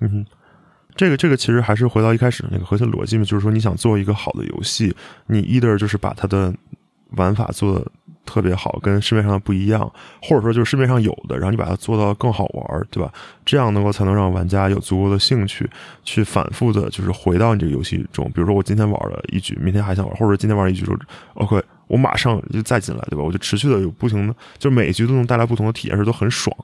[0.00, 0.26] 嗯哼，
[0.96, 4.94] 这个这个其实还是回到一开始的那个核心逻辑嘛，就是说你想做一个好的游戏，
[5.26, 6.52] 你 either 就是把它的
[7.10, 7.86] 玩法做的
[8.24, 9.80] 特别好，跟市面上的不一样，
[10.20, 13.12] 或者说就是市面上有的，然后你把它做到更好玩，对吧？
[13.44, 15.68] 这样能够才能让玩家有足够的兴趣
[16.02, 18.24] 去反复的，就是回到你这个游戏中。
[18.34, 20.96] 比如说我今天玩了一局，明天还想玩，或者今天玩一局之后
[21.34, 23.22] ，OK，我马上就再进来，对吧？
[23.22, 26.56] 我就持续的有不停的，就每一局都能带来不同的体验，是都很爽。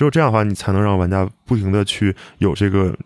[0.00, 2.96] 只有这样的话，你才能让玩家不停的去有这个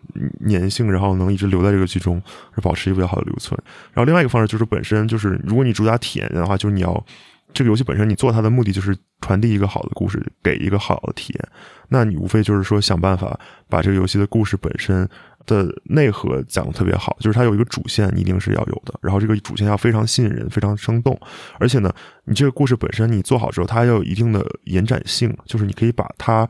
[0.47, 2.23] 粘性，然后能一直留在这个剧中，
[2.63, 3.59] 保持一个比较好的留存。
[3.91, 7.05] 然后另外一个方式就是本身就是，如果你主打体验的话，就是你要
[7.53, 11.49] 这个游戏本身，你做它的目的就是传递一个好的故事，给一个好的体验。
[11.89, 15.05] 那你无非就是说想办法把这个游戏的故事本身
[15.45, 18.97] 的内核讲的特别好，就是它有一个主线，一定是要有的。
[19.01, 21.19] 然后这个主线要非常吸引人，非常生动，
[21.59, 21.93] 而且呢，
[22.23, 26.47] 你这个故事本身你做好之后，它要有一定的延展性，就是你可以把它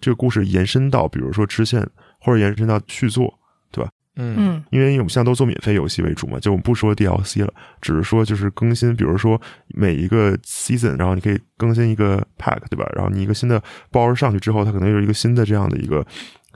[0.00, 1.86] 这个故事延伸到，比如说支线
[2.20, 3.32] 或者延伸到续作，
[3.70, 3.90] 对吧？
[4.18, 7.52] 嗯嗯因为我们现在都做免费游戏为主嘛，就我们不说 DLC 了，
[7.82, 12.90] 只是说就是更新，比如说每一个 season，然后你可以更新一个 pack，对吧？
[12.94, 16.06] 然后你一个新的包上去之后，它可能有一个新的这样的一个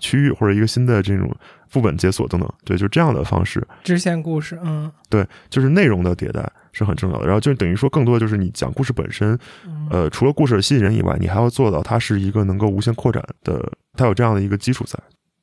[0.00, 1.30] 区域，或者一个新的这种
[1.68, 7.26] 副本解锁等等，对，就这样的方式，支线故事，嗯对，就是内容的迭代是很重要的。
[7.26, 14.98] 然后就等于说，更多的就是你讲故事本身，嗯呃，除了故事吸引人以外，你还要做到它是一个能够无限扩展的，它有这样的一个基础在。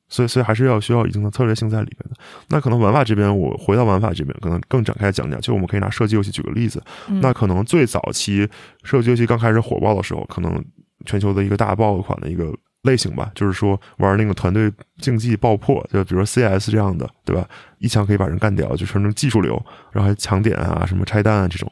[0.10, 2.16] 所以，所以还是要需要一定的策略性在里边的。
[2.48, 5.38] 那可能玩法这边，我回到玩法这边，可能更展开讲讲。
[5.42, 8.48] 就我们可以拿射击游戏举个例子，嗯那可能最早期
[8.84, 10.64] 射击游戏刚开始火爆的时候，可能
[11.06, 12.54] 全球的一个大爆款的一个
[12.88, 17.48] 类型吧，就是说玩那个团队竞技爆破，就比如说 CS 这样的，对吧？
[17.78, 21.72] 一枪可以把人干掉，就成那种技术流，然后还抢点啊、什么拆弹啊这种。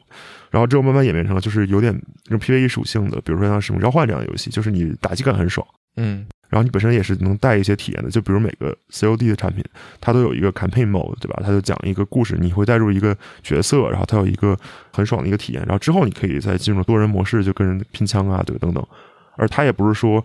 [0.50, 1.92] 然后之后慢慢演变成了就是有点
[2.28, 5.66] 那种 PVE 属性的，比如说像《什么召唤》这样的游戏，就是你打击感很爽。
[5.96, 9.64] 嗯然后你本身也是能带一些体验的，就比如每个 COD 的产品，
[10.00, 11.42] 它都有一个 campaign mode，对吧？
[11.42, 14.56] 它就讲一个故事，你会带入一个角色，然后它有一个
[14.92, 18.86] 很爽的一个体验，然后之后你可以再进入多人模式，就跟人拼枪啊，对等等。
[19.36, 20.24] 而它也不是说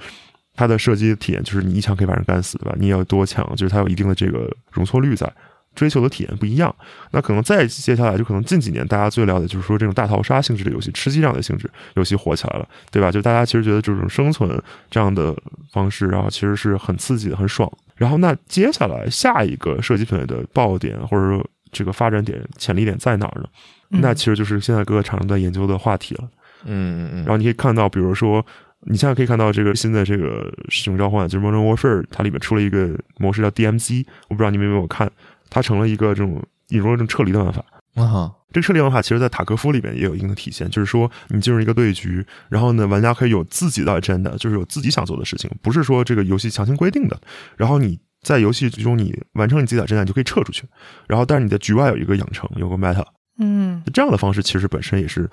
[0.56, 2.76] 它的射击体验就是你一枪可以把人干死，对吧？
[2.80, 5.32] 你也要多枪，就是它有一定的这个容错率在。
[5.74, 6.76] 追求的体验不一样，
[7.12, 13.10] 那可能再接下来就可能近几年大家最了解就是说这种大逃杀性质的游戏、吃鸡这样的性质游戏火起来了，对吧？
[13.10, 15.34] 就大家其实觉得这种生存这样的
[15.72, 17.72] 方式，然后其实是很刺激的、很爽。
[17.96, 23.48] 然后那接下来下一个射击品类的爆点或者说这个发展点、潜力点在哪儿呢？
[23.92, 26.30] 嗯那其实就是现在各个厂商在研究的话题了。
[26.66, 28.46] 嗯嗯嗯然后你可以看到，比如说，
[28.88, 35.12] 你现在可以看到这个新的这个使命召唤，就是 Modern Warfare，它里面出了一个模式叫 DMZ，我不知道你们有没有看，
[35.50, 37.64] 它成了一个这种引入了这种撤离的玩法。
[37.96, 47.18] 嗯啊这个撤离玩法其实，在塔科夫里面也有一定的体现，就是说，你进入一个对局，然后呢，玩家可以有自己的 agenda，就是有自己想做的事情，不是说这个游戏强行规定的。
[47.56, 50.66] 然后你在游戏中你完成你自己的 agenda，你就可以撤出去。
[51.08, 53.06] 然后，但是你的局外有一个养成，有个 meta，
[53.40, 55.30] 嗯这样的方式其实本身也是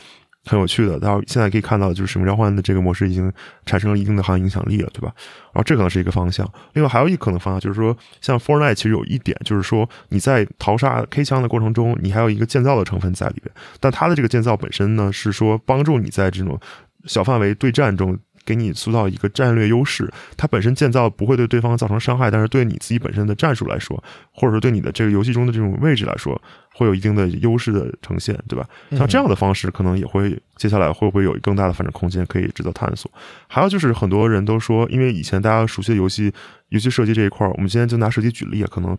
[0.48, 0.98] 很有趣的。
[0.98, 3.32] 然后现在可以看到，就是使命召唤的这个模式已经
[3.66, 5.12] 产生了一定的行业影响力了，对吧？
[5.52, 6.50] 然后这可能是一个方向。
[6.72, 13.54] 另外还有一可能方向就是说，像 Fortnite 其实有一点就是说，你在淘沙 K 枪的过程中，你还有一个建造的成分在里边。
[13.78, 16.58] 但它的这个建造本身呢，是说帮助你在这种
[17.04, 18.18] 小范围对战中。
[18.48, 24.02] 给你塑造一个战略优势，它本身建造不会对对方造成伤害，但是对你自己本身的战术来说，
[24.32, 26.40] 或者说对你的这个游戏中的这种位置来说，
[26.72, 28.66] 会有一定的优势的呈现，对吧？
[28.92, 33.10] 像这样的方式，可能也会接下来会不会有更大的发展空间可以值得探索。
[33.46, 36.32] 还有就是很多人都说，因为以前大家熟悉的游戏，
[36.70, 38.96] 游戏射击这一块儿，我们今天就拿射击举例，可能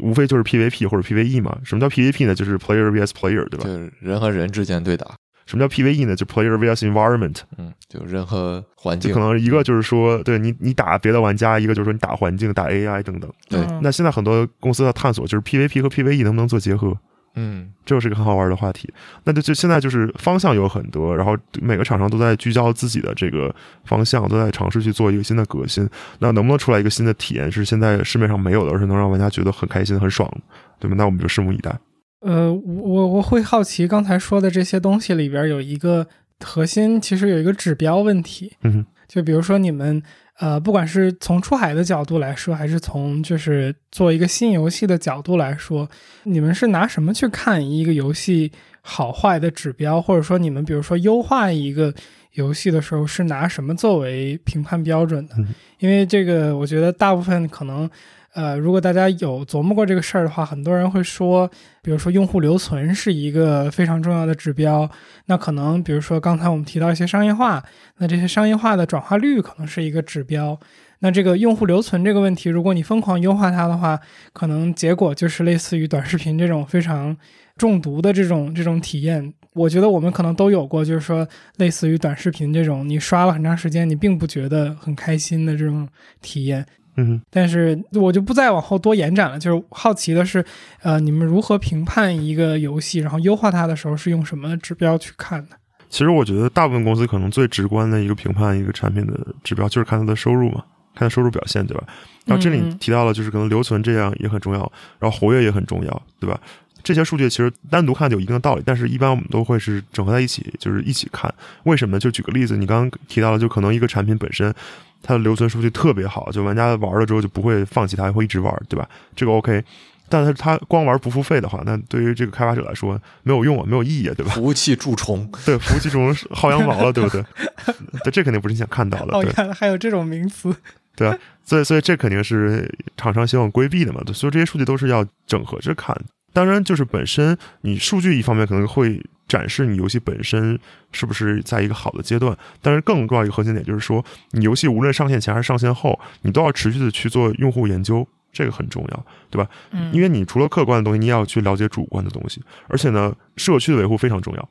[0.00, 1.56] 无非就是 PVP 或者 PVE 嘛。
[1.62, 2.34] 什么叫 PVP 呢？
[2.34, 3.64] 就是 player vs player，对吧？
[3.64, 5.06] 就是人和人之间对打，
[5.48, 6.14] 什么叫 PVE 呢？
[6.14, 7.38] 就 player vs environment。
[7.56, 13.32] 嗯，就任何环境就可，能一个就是说，对你你打别的玩家，一个就是说你打环境、打 AI 等等。
[13.48, 16.94] 对嗯那现在很多公司在探索，就是 PVP 和 PVE 能不能做结合。
[17.40, 18.92] 嗯这又是一个很好玩的话题。
[19.24, 23.54] 那就就现在就是方向有很多，然后每个厂商都在聚焦自己的这个
[23.84, 25.88] 方向，都在尝试去做一个新的革新。
[26.18, 30.30] 那能不能出来一个新的体验，是现在市面上没有的，而是能让玩家觉得很开心、很爽，
[30.78, 30.96] 对吗？
[30.98, 31.74] 那我们就拭目以待。
[32.20, 36.06] 呃，我我会好奇刚才说的这些东西里边有一个
[36.40, 38.52] 核心，其实有一个指标问题。
[38.62, 40.02] 嗯，就比如说你们
[40.40, 45.88] 呃，不管是从出海的角度来说，还是从就是做一个新游戏的角度来说，
[46.24, 48.50] 你们是拿什么去看一个游戏
[48.80, 51.94] 好坏的指标，或者说你们比如说优化一个
[52.32, 55.34] 游戏的时候是拿什么作为评判标准的？
[55.38, 57.88] 嗯因为这个，我觉得大部分可能。
[58.34, 61.50] 呃，如果大家有琢磨过这个事儿的话，很多人会说，
[61.82, 64.88] 比如说用户留存是一个非常重要的指标。
[65.26, 67.64] 那可能，比如说刚才我们提到一些商业化，
[67.96, 70.58] 那这些商业化的转化率可能是一个指标。
[71.00, 73.98] 那这个用户留存这个问题，如果你疯狂优化它的话，
[74.32, 77.16] 可能结果就是类似于短视频这种非常
[77.56, 79.32] 中毒的这种这种体验。
[79.54, 81.26] 我觉得我们可能都有过，就是说
[81.56, 85.88] 类似于短视频这种，你刷了很长时间，你并不觉得很开心的这种
[86.20, 86.64] 体验。
[86.98, 87.18] 嗯。
[87.30, 90.44] 但是我就不再往后多延展了，就是好奇的是，
[90.82, 95.56] 呃，你们如何评判一个游戏，然后优化它的时候是用什么指标去看的？
[95.88, 100.62] 其实我觉得大部分公司可能最直观的一个评判一个产品的指标就是看它的收入嘛，
[100.94, 101.84] 看它收入表现，对吧？
[102.26, 106.38] 然后这里提到了，就是可能留存这样也很重要，然后活跃也很重要，对吧？
[106.84, 111.32] 这些数据其实单独看有一定的道理，但是一般我们都会是整合在一起，就是一起看。
[111.64, 112.00] 为什么呢？
[112.00, 114.54] 就举个例子，你刚刚提到了，就可能一个产品本身
[115.02, 118.88] 它的留存数据特别好，就玩家玩了之后就不会放弃它，会一直玩，对吧？
[119.14, 119.64] 这个 OK。
[120.10, 124.32] 但是它光玩不付费的话，那对于这个开发者来说没有用啊，没有意义啊，对吧？
[124.32, 127.22] 服务器蛀虫，对，服务器蛀虫薅羊毛了，对不对？
[128.04, 129.14] 对，这肯定不是你想看到的。
[129.14, 130.54] 哦，对原来还有这种名词。
[130.96, 131.16] 对啊？
[131.44, 134.00] 所以所以这肯定是厂商希望规避的嘛。
[134.14, 135.94] 所以这些数据都是要整合着看。
[136.32, 140.58] 当然，就是本身你数据一方面可能会展示你游戏本身
[140.90, 149.48] 是不是在一个好的阶段，但是更重要一个核心点就是说，你游戏无论上线前还是上线后，你都要持续的去做用户研究，这个很重要，对吧？
[149.70, 154.48] 嗯，因为你除了客观的东西，你也要去了解主观的东西，而且呢，社区的维护非常重要。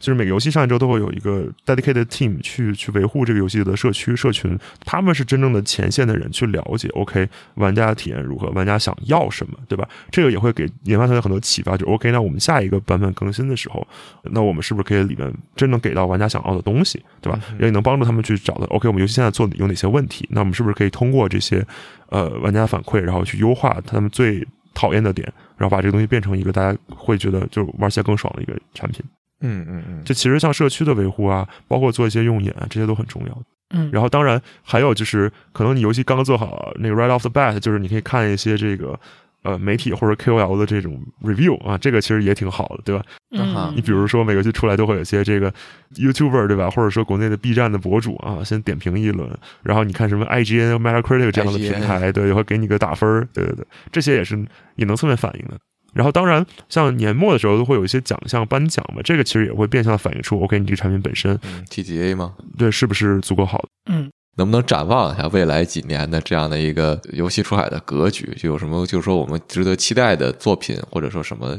[0.00, 9.86] 就是每个游戏上一周都会有一个 dedicated team 去去维护这个游戏的社区社群，他们是真正的前线的人，去了解 OK 玩家的体验如何，玩家想要什么，对吧？
[10.10, 13.86] 这个也会给研发团队很多启发，就 OK，那我们下一个版本更新的时候，
[14.32, 17.38] 那我们是不是可以里面真能给到玩家想要的东西，对吧？
[17.60, 21.62] 也能帮助他们去找到 OK，我们游戏现在做的有哪些问题，那我们是不是可以通过这些
[22.08, 29.04] 呃玩家反馈，然后去优化他们最讨厌的点，然后把这个东西变成一个大家会觉得就玩起来更爽的一个产品。
[29.40, 33.42] 嗯嗯嗯，就其实像社区的维护啊，包括做一些用眼啊，这些都很重要。
[33.72, 38.98] 嗯，然后当然还有就是，可能你游戏刚刚做好，那个 right off the bat，就是你可以看一些这个
[39.42, 43.04] 呃媒体或者 KOL 的这种 review 啊，这个其实也挺好的，对吧？
[43.30, 45.54] 嗯，你比如说每个游戏出来都会有些这个
[45.94, 49.30] YouTuber 对吧，或者说国内的 B 站的博主啊，先点评一轮，
[49.62, 54.36] 然后你看什么 IGN、Metacritic 这样的平台，对，也会给你个打分儿，对对对，这些也是
[54.74, 55.56] 也能侧面反映的。
[55.92, 62.34] 然后当然，像年末的时候都会有一些奖项颁奖嘛，这个其实也会变相反映出 OK 你这个产品本身嗯 TGA 吗？
[62.56, 63.68] 对是不是足够好的。
[63.86, 68.32] 嗯，能不能展望一下未来几年的这样的一个游戏出海的格局？
[68.38, 71.58] 就有什么就是说我们值得期待的作品，或者说什么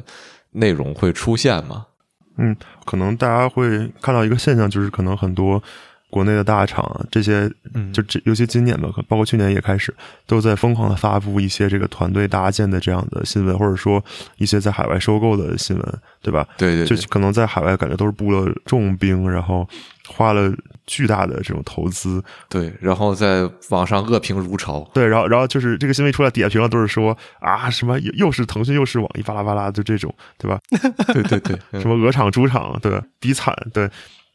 [0.52, 1.86] 内容会出现吗？
[2.38, 2.56] 嗯，
[2.86, 5.62] 可能大家会看到一个现象，就是可能很多
[6.12, 9.92] 国内的大厂这些，嗯就这尤其今年吧，包括去年也开始
[10.28, 14.04] 都在疯狂的发布一些这个团队搭建的这样的新闻，或者说
[14.38, 16.48] 一些在海外收购的新闻，对吧？
[16.58, 19.68] 对对对，就可能在海外感觉都是布了重兵，然后
[20.08, 20.54] 花了
[20.86, 24.88] 巨大的这种投资，对，然后在网上恶评如潮。
[24.94, 30.60] 对，然后然后就是这个新闻出来，底下评论都是说啊什么又又是腾讯又是网易巴拉巴拉，就这种，对吧？
[31.14, 33.90] 对对对，嗯什么鹅厂、猪厂，对，比惨，对，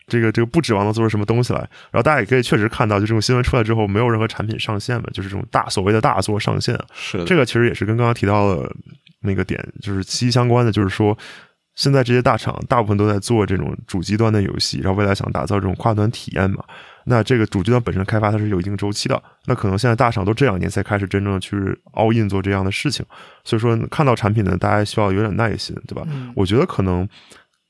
[0.07, 1.61] 这个这个不指望能做出什么东西来。
[1.91, 6.79] 然后大家也可以确实看到，就这种新闻出来之后，没有任何产品上线嘛，就是这种大所谓的大作上线。
[6.95, 8.71] 是的，这个其实也是跟刚刚提到的
[9.21, 11.17] 那个点，就是息息相关的，就是说。
[11.75, 16.65] 现在这些大厂大部分都在做这种主机端的游戏，然后未来想打造这种跨端体验嘛。
[17.05, 21.55] 那这个主机端本身开发它是有一定周期的，那可能现在大厂都这两年才开始真正去
[21.93, 23.05] all in 做这样的事情，
[23.45, 26.03] 所以说看到产品呢，大家需要有点耐心，对吧？
[26.07, 27.07] 嗯我觉得可能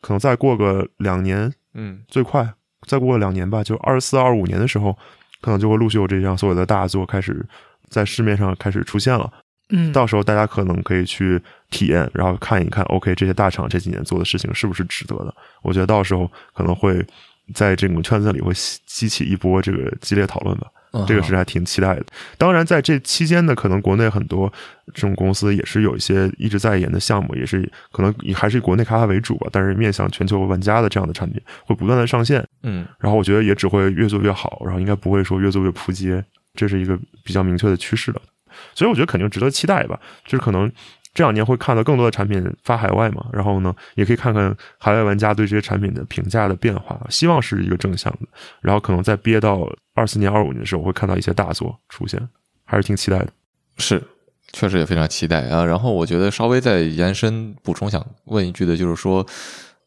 [0.00, 2.52] 可能再过个两年，嗯最快
[2.88, 4.96] 再过两年吧，就二四二五年的时候，
[5.40, 7.46] 可能就会陆续有这样所有的大作开始
[7.88, 9.32] 在市面上开始出现了。
[9.70, 15.34] 嗯，到时候大家可能可以去体验，然后看一看，OK，这些大厂这几年做的事情是不是值得的？
[15.62, 17.04] 我觉得到时候可能会
[17.54, 20.66] 在这种圈子里会激激起一波这个激烈讨论吧。
[20.92, 22.06] 嗯这个是还挺期待的。
[22.38, 24.50] 当然，在这期间呢，可能国内很多
[24.94, 32.42] 这种公司也是有一些一直在研的项目，也是可能以还是以国内开发为主吧，但是面向全球玩家的这样的产品会不断的上线。
[32.62, 36.24] 嗯然后我觉得也只会越做越好，然后应该不会说越做越扑街，
[36.54, 38.22] 这是一个比较明确的趋势了。
[38.74, 40.72] 所以我觉得肯定值得期待吧，就是可能
[41.16, 48.28] 这两年会看到更多的产品发海外嘛，然后呢，也可以看看海外玩家对这些产品的评价的变化，希望是一个正向的。
[48.60, 52.20] 然后可能再憋到二四年、二五年的时候，会看到一些大作出现，
[52.66, 53.28] 还是挺期待的。
[53.78, 54.02] 是，
[54.52, 55.64] 确实也非常期待啊。
[55.64, 59.26] 然后我觉得稍微再延伸补充，想问一句的就是说，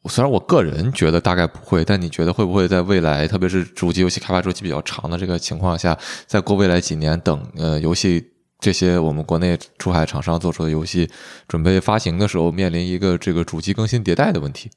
[0.05, 5.95] 虽然我个人觉得大概不会，但你觉得会不会在未来，特别是主机游戏开发周期比较长的这个情况下，
[6.25, 11.09] 再过未来几年，等呃游戏这些我们国内出海厂商做出的游戏
[11.47, 14.69] 准备发行的时候，面临一个这个主机更新迭代的问题？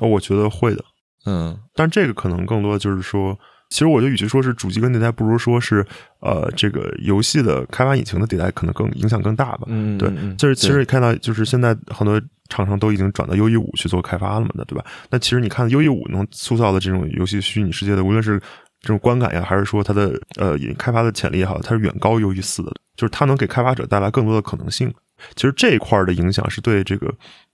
[0.00, 0.84] 哦，我觉得会的，
[1.26, 3.38] 嗯但这个可能更多的就是说，
[3.70, 5.84] 其实我觉得与其说是主机跟迭代，不如说是
[6.20, 9.64] 呃这个游戏的开发引擎的迭代可能更影响更大吧。
[9.66, 14.84] 嗯，对嗯就是其实你看到，就是现在很多厂商都已经转到 U E 五去做开发了嘛的，对吧？
[15.10, 18.38] 那其实你看 U E 五能塑造的这种游戏虚拟世界的，无论是
[18.80, 24.92] 这种观感呀，还是说它的呃引开发的潜力也好，它是远高于 U E 四的，就是它能给开发者带来更多的可能性。
[25.36, 27.12] 其实这一块儿的影响是对这个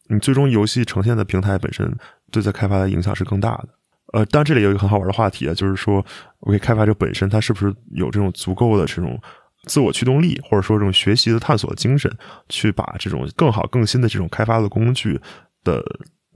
[0.09, 1.95] 你最终游戏呈现的平台本身
[2.31, 3.69] 对在开发的影响是更大的。
[4.12, 6.05] 呃，当然这里有一个很好玩的话题啊，就是说
[6.41, 9.17] ，OK，开发者本身他是不是有这种足够的这种
[9.65, 12.11] 自我驱动力，或者说这种学习的探索精神，
[12.49, 15.21] 去把这种更好、更新的这种开发的工具
[15.62, 15.81] 的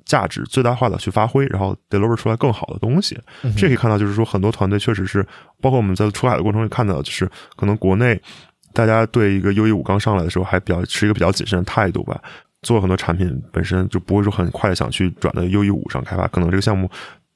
[0.04, 3.18] 价值最大化的去发挥，然后 deliver 出来更好的东西。
[3.56, 5.26] 这可以看到，就是说很多团队确实是，
[5.60, 8.22] 包括我们在出海的过程中看到，就是可能国内
[8.74, 12.20] 大家对一个 U E 五刚上来的时候还比较持一个比较谨慎的态度吧。
[12.60, 16.90] 做很多产品本身就不会说很快想去转到 U E 五上开发，可能这个项目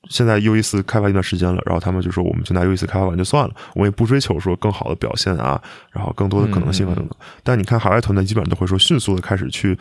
[0.09, 5.63] 现在 U E 四开发一段时间了，然后他们就说我们就拿 U E 四开发完就算了，我也不追求说更好的表现啊，
[5.93, 7.17] 然后更多的可能性啊等等。
[7.43, 9.79] 但你看海外团队基本上都会说迅速的开始去。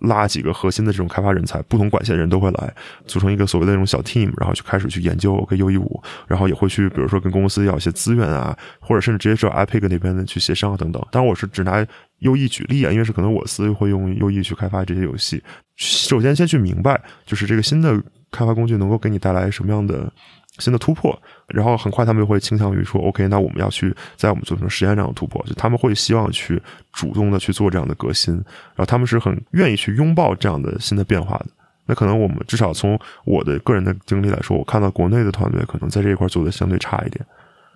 [0.00, 2.74] 拉几个核心的这种开发人才，不同管线的人都会来，
[3.06, 11.04] 组成一个所谓的那种小 team，然后就开始去研究 OK U E 五，然后也会去，比如说跟公司要一些资源啊，或者甚至直接找 iPic 那边的去协商啊等等。
[11.10, 11.84] 当然，我是只拿
[12.20, 15.42] U E 举例啊，因为是可能我司会用 U E 去开发这些游戏。
[15.76, 18.00] 首先，先去明白，就是这个新的
[18.30, 20.12] 开发工具能够给你带来什么样的。
[20.60, 21.16] 新的突破，
[21.48, 26.62] 然后很快他们就会倾向于说，OK，那我们要去在我们做成实验这样的突破，就他们会希望去
[26.92, 31.46] 主动的去做这样的革新，然后他们是很愿意去拥抱这样的新的变化的。
[31.86, 37.24] 那可能我们至少从我的个人的经历来说，我看到国内的团队可能在这一块做的相对差一点。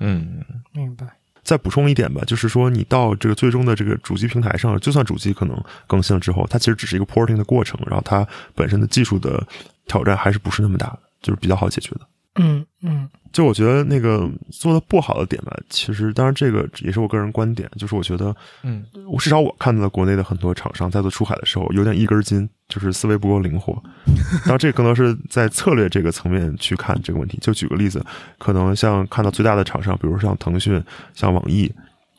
[0.01, 1.07] 嗯，明白。
[1.43, 8.25] 再补充一点吧，就是说你到这个最终的这个主机平台上，就算主机可能更新了之后，它其实只是一个 porting 的过程，然后它
[8.55, 9.43] 本身的技术的
[9.87, 12.01] 挑战还是不是那么大，就是比较好解决的。
[12.37, 23.75] 嗯嗯，就我觉得那个做的不好的点吧，其实当然这个也是我个人观点，就是我觉得，嗯，我至少我看到了国内的很多厂商在做出海的时候有点一根筋，就是思维不够灵活。
[24.45, 27.37] 当然这更多是在策略这个层面去看这个问题。
[27.43, 28.03] 就举个例子，
[28.39, 30.83] 可能像看到最大的厂商，比如像腾讯、
[31.13, 31.71] 像网易，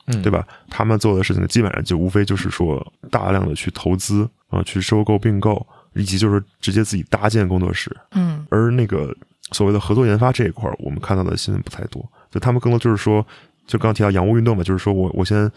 [0.06, 0.48] 嗯，对吧？
[0.69, 5.65] 他们做的事情基本上就无非就是说大量的去投资啊，去收购并购，
[5.95, 7.91] 以及就是直接自己搭建工作室。
[8.11, 9.11] 嗯，而那个。
[9.54, 12.04] 所谓的合作研发这一块儿，我们看到的新闻不太多。
[12.30, 13.26] 就他们更多就是说，
[13.66, 15.50] 就刚刚提到洋务运动嘛，就是说我我先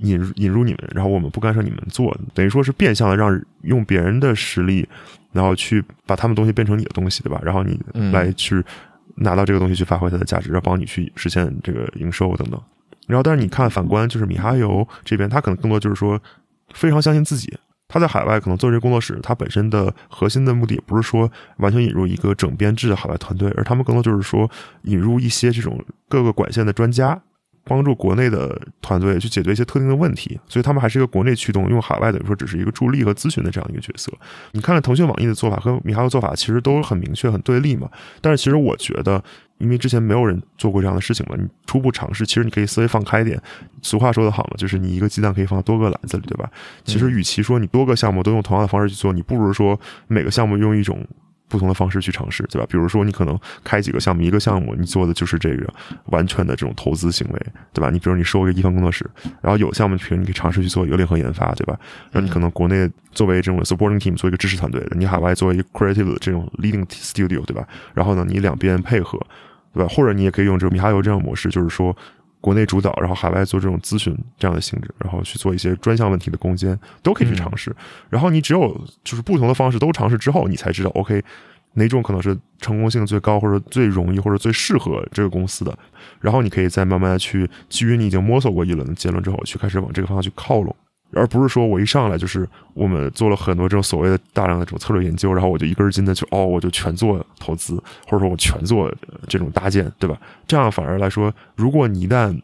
[0.00, 4.88] 引入引入你们，然后我们不干涉你们做，等于说是变相的让用别人的实力，
[5.32, 7.40] 然后去把他们东西变成你的东西，对吧？
[7.44, 7.78] 然后你
[8.10, 8.64] 来去
[9.16, 12.60] 拿到这个东西去发挥它的价值，然后帮你去实现这个营收等等。
[13.06, 16.20] 然后，但是你看反观就是米哈游这边，他可能更多就是说
[16.74, 17.56] 非常相信自己。
[17.88, 24.50] 他在海外可能做这个工作室，他本身的核心的目的不是说完全引入一个整编制的海外团队，而他们更多就是说
[24.82, 27.20] 引入一些这种各个管线的专家，
[27.64, 30.38] 帮助国内的团队去解决一些特定的问题。
[30.48, 34.12] 所以他们还是一个国内驱动，用海外等于说只是一个助力和咨询的这样一个角色。
[34.52, 37.88] 你看了腾讯、网易的做法和米哈游做法，其实都很明确、很对立嘛。
[38.20, 39.22] 但是其实我觉得。
[39.58, 43.40] 因为之前没有人做过这样的事情嘛，你初步尝试，其实你可以思维放开一点。
[43.82, 46.50] 俗话说得好嘛，就是你一个鸡蛋可以放多个篮子里，对吧？
[46.84, 49.78] 其实与其说你多个项目都用同样的方式去做，你不如说
[50.08, 51.02] 每个项目用一种
[51.48, 52.66] 不同的方式去尝试，对吧？
[52.68, 55.72] 比如说你可能开几个项目，一个项目你做的就是这个
[56.06, 57.88] 完全的这种投资行为，对吧？
[57.88, 59.08] 你比如你收一个一方工作室，
[59.40, 61.78] 然后有项目，比如你可以尝试去做一个联合研发，对吧？
[62.10, 67.66] 然后你可能国内作为这种 supporting team 做一个支持团队的，你海外作为一个 creative 的这种 leading studio，对吧？
[67.94, 69.18] 然后呢，你两边配合。
[69.76, 69.92] 对吧？
[69.94, 71.94] 或者你也可以用这个米哈游这样模式，就是说
[72.40, 77.74] 国内主导，然后海外做这种咨询这样的性质，然后去做一些专项问题的攻坚，都可以去尝试。
[78.08, 78.74] 然后你只有
[79.04, 81.22] 就是不同的方式都尝试之后，你才知道 OK
[81.74, 85.78] 哪种可能是成功性最高，或者最容易，或者最适合这个公司的。
[86.20, 90.74] 然后你可以再慢慢的去基于你已经摸索过一轮的结论之后，去开始往这个方向去靠拢。
[91.12, 97.76] 而不是说我一上来就是我们做了很多这种所谓的大量的这种策略研究，然后我就一根筋的就哦，我就全做投资，
[98.06, 98.92] 或者说我全做
[99.28, 100.20] 这种搭建，对吧？
[100.46, 102.38] 这样反而来说，如果你一旦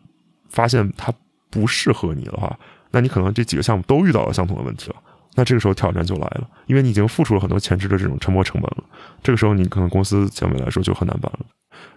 [0.48, 1.12] 发现它
[1.50, 2.56] 不适合你的话，
[2.92, 4.96] 那你可能这几个项目都遇到了相同的问题了。
[5.34, 8.84] 那这个时候挑战就来了，因为你已经付出了很多前置的这种沉没成本了。
[9.22, 11.40] 这个时候你可能公司相对来说就很难办了。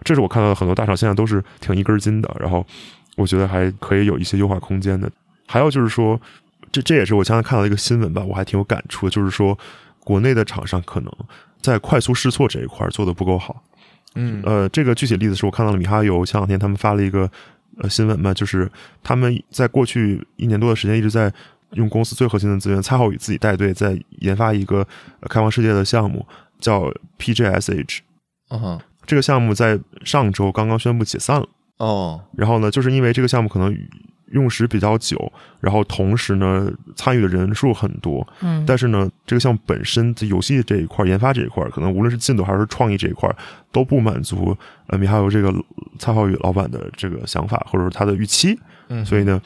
[0.02, 2.66] 这是我看到的很多大厂现在都是挺一根筋的，然后
[3.16, 5.10] 我觉得还可以有一些优化空间的。
[5.46, 6.20] 还有就是说。
[6.76, 9.58] 这这也是我刚才看到一个新闻吧，我还挺有感触的，就是说
[10.00, 11.10] 国内的厂商可能
[11.62, 13.64] 在快速试错这一块做的不够好。
[14.14, 17.30] 嗯，呃，这个具体例子是我看到了米哈游前两天他们发了一个
[17.78, 18.70] 呃新闻嘛，就是
[19.02, 21.32] 他们在过去一年多的时间一直在
[21.72, 24.86] 用公司最核心的资源，蔡浩宇自己带队在研发一个
[25.30, 26.26] 开放世界的项目，
[26.60, 28.00] 叫 PJSH。
[28.48, 31.48] 啊，这个项目在上周刚刚宣布解散了。
[31.78, 33.74] 哦，然后呢，就是因为这个项目可能。
[34.32, 43.30] 用时比较久，然后同时呢，参与的人数很多，嗯，但是呢，这个项目本身在游戏这一块研发这一块，可能无论是进度还是创意这一块，
[43.70, 44.56] 都不满足
[44.88, 45.54] 呃米哈游这个
[45.98, 48.58] 蔡浩宇老板的这个想法，或者说他的预期，
[48.88, 49.40] 嗯，所以呢，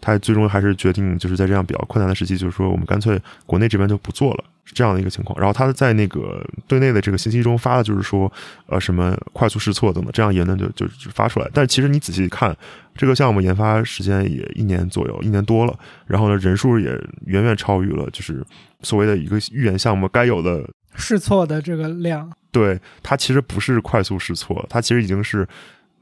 [0.00, 4.44] 他最终还是决定就是在这样比较困难的时期，就是说我们干脆国内这边就不做了。
[4.76, 8.30] 这样的一个情况，然后他在那个对内的这个信息中发的就是说，
[8.66, 11.48] 呃，什么快速试错等等，这样言论就就发出来。
[11.54, 12.54] 但其实你仔细看，
[12.94, 15.74] 这个项目研发时间也一年左右，一年多了，
[16.06, 16.90] 然后呢，人数也
[17.24, 18.44] 远远超于了就是
[18.82, 22.30] 所谓的一个预言项目该有的试错的这个量。
[22.52, 25.48] 对，它其实不是快速试错，它其实已经是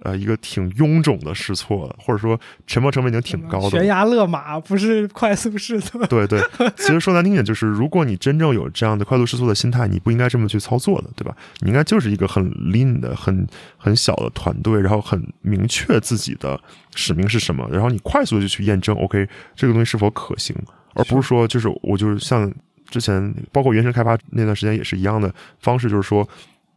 [0.01, 3.71] 呃一个挺臃肿的试错了，或者说沉没成本已经挺高的。
[3.71, 6.05] 悬崖勒马不是快速试错。
[6.09, 6.41] 对对，
[6.77, 11.35] 其实说难听点，就是如果你真正有这样的快速试错的心态，你不应该这么去操作的，对吧？
[11.61, 13.47] 你应该就是一个很 lean 的、很
[13.77, 16.61] 很小的团队，然后很明确自己的
[16.95, 20.55] 使命是什么，然后你快速的就去验证，OK，这个东西是否可行，
[20.95, 22.53] 而不是说就是我就是像
[22.91, 26.29] 之前包括原神开发那段时间也是一样的方式，就是说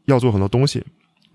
[0.05, 0.83] 要做很多东西。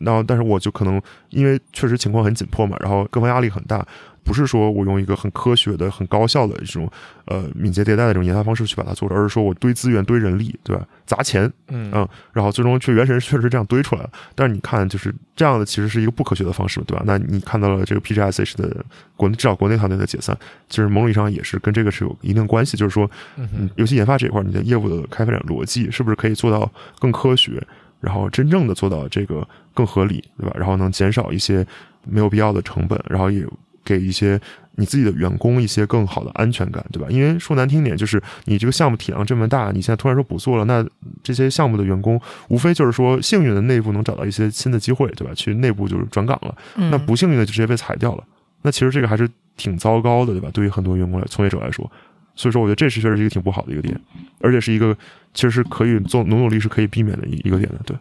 [0.05, 1.01] 然后，但是我就可能
[1.31, 3.87] 因为确实情况很紧迫嘛，然后各方压力很大，
[4.24, 6.89] 不是说我用一个很科学的、很高效的这种
[7.27, 10.87] 呃敏捷迭代的这种研发方式去把它做了，而是说我堆资源、堆人力，对吧？
[11.07, 14.11] 砸钱，嗯嗯，然后最终却原神确实是这样堆出来了。
[14.35, 17.03] 但是你看，就是这样的，其实是一个不科学的方式，对吧？
[17.05, 18.85] 那你看到了这个 PGSH 的
[19.16, 20.37] 国内至少国内团队的解散，
[20.69, 27.62] 其实某种意义上也是跟这个是有一定关系，就是说，嗯嗯，游戏研发这一块，你的业务的开发展逻辑是不是可以做到更科学？
[28.03, 30.55] 然后真正的做到这个更合理，对吧？
[30.59, 31.66] 然后能减少一些
[32.05, 33.47] 没有必要的成本，然后也
[33.85, 34.39] 给一些
[34.74, 37.09] 你自己的员工一些更好的安全感，对吧？
[37.11, 40.85] 因为说难听点，就是你这个项目体量这么大，你现在突然说不做了，那
[41.23, 45.33] 这些项目的员工无非就是说幸运的内部能找到一些新的机会，对吧？
[45.35, 48.24] 去内部就是转岗了，嗯那不幸运的就直接被裁掉了。
[48.62, 50.49] 那其实这个还是挺糟糕的，对吧？
[50.53, 51.91] 对于很多员工来、从业者来说，
[52.37, 54.01] 所以说我觉得这是确实是一个挺不好的一个点，
[54.41, 54.97] 而且是一个
[55.35, 57.97] 其实是可以做努努力是可以避免的一一个点的，对。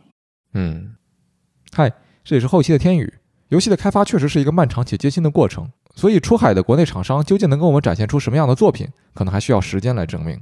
[0.53, 0.95] 嗯，
[1.71, 1.91] 嗨，
[2.23, 3.13] 这里是后期的天宇。
[3.49, 10.39] 游戏的开发确实是一个漫长且艰辛的过程，所以出海的国内厂商究竟能给我们展现出什么样的作品，可能还需要时间来证明。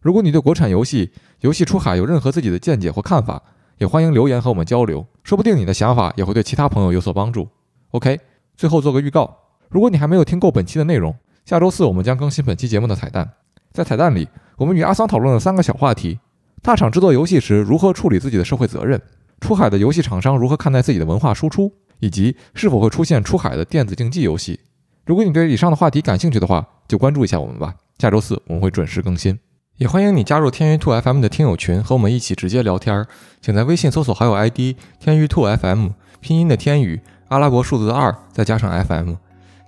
[0.00, 3.42] 如果你对国产游戏、游戏出海有任何自己的见解或看法，
[3.78, 7.48] 也欢迎留言和我们交流，说不定你的想法也会对其他朋友有所帮助。
[7.92, 8.20] OK，
[8.56, 9.38] 最后做个预告，
[9.68, 13.30] 如果你还没有听够本期的内容，下周四我们将更新本期节目的彩蛋。
[13.72, 16.18] 在彩蛋里，我们与阿桑讨论了三个小话题：
[16.62, 19.00] 大厂制作游戏时如何处理自己的社会责任。
[19.40, 24.60] 出海的游戏厂商如何看待自己的文化输出，以及是否会出现出海的电子竞技游戏？
[25.06, 27.74] 如果你对以上的话题感兴趣的话，就关注一下我们吧。
[27.98, 29.38] 下周四我们会准时更新，
[29.78, 33.06] 也欢迎你加入天娱兔 FM 的听友群，和我们一起直接聊天儿。
[33.40, 35.88] 请在微信搜索好友 ID 天娱兔 FM，
[36.20, 39.14] 拼音的天宇，阿拉伯数字二，再加上 FM。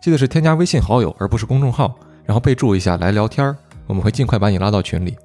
[0.02, 3.56] 记得是添加微信好友，而不是公众号，然后备注一下来聊天儿，
[3.86, 5.16] 我们会尽快把你拉到群里。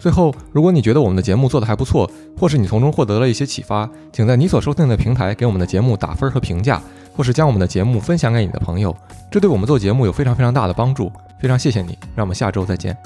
[0.00, 6.80] 最后，如果你觉得我们的节目做得还不错，或是你从中获得了一些启发，请在你所收听的平台给我们的节目打分和评价，
[7.14, 8.96] 或是将我们的节目分享给你的朋友，
[9.30, 11.12] 这对我们做节目有非常非常大的帮助。
[11.38, 12.96] 非常谢谢你，让我们下周再见。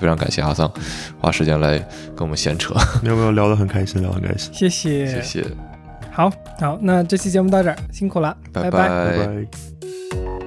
[0.00, 0.70] 非常感谢阿桑
[1.20, 1.78] 花时间来
[2.16, 5.46] 跟我们闲扯，没有没有聊得很开心，聊得很开心，谢谢，谢谢，
[6.10, 10.39] 好好，那这期节目到这儿，辛苦了，拜拜拜拜。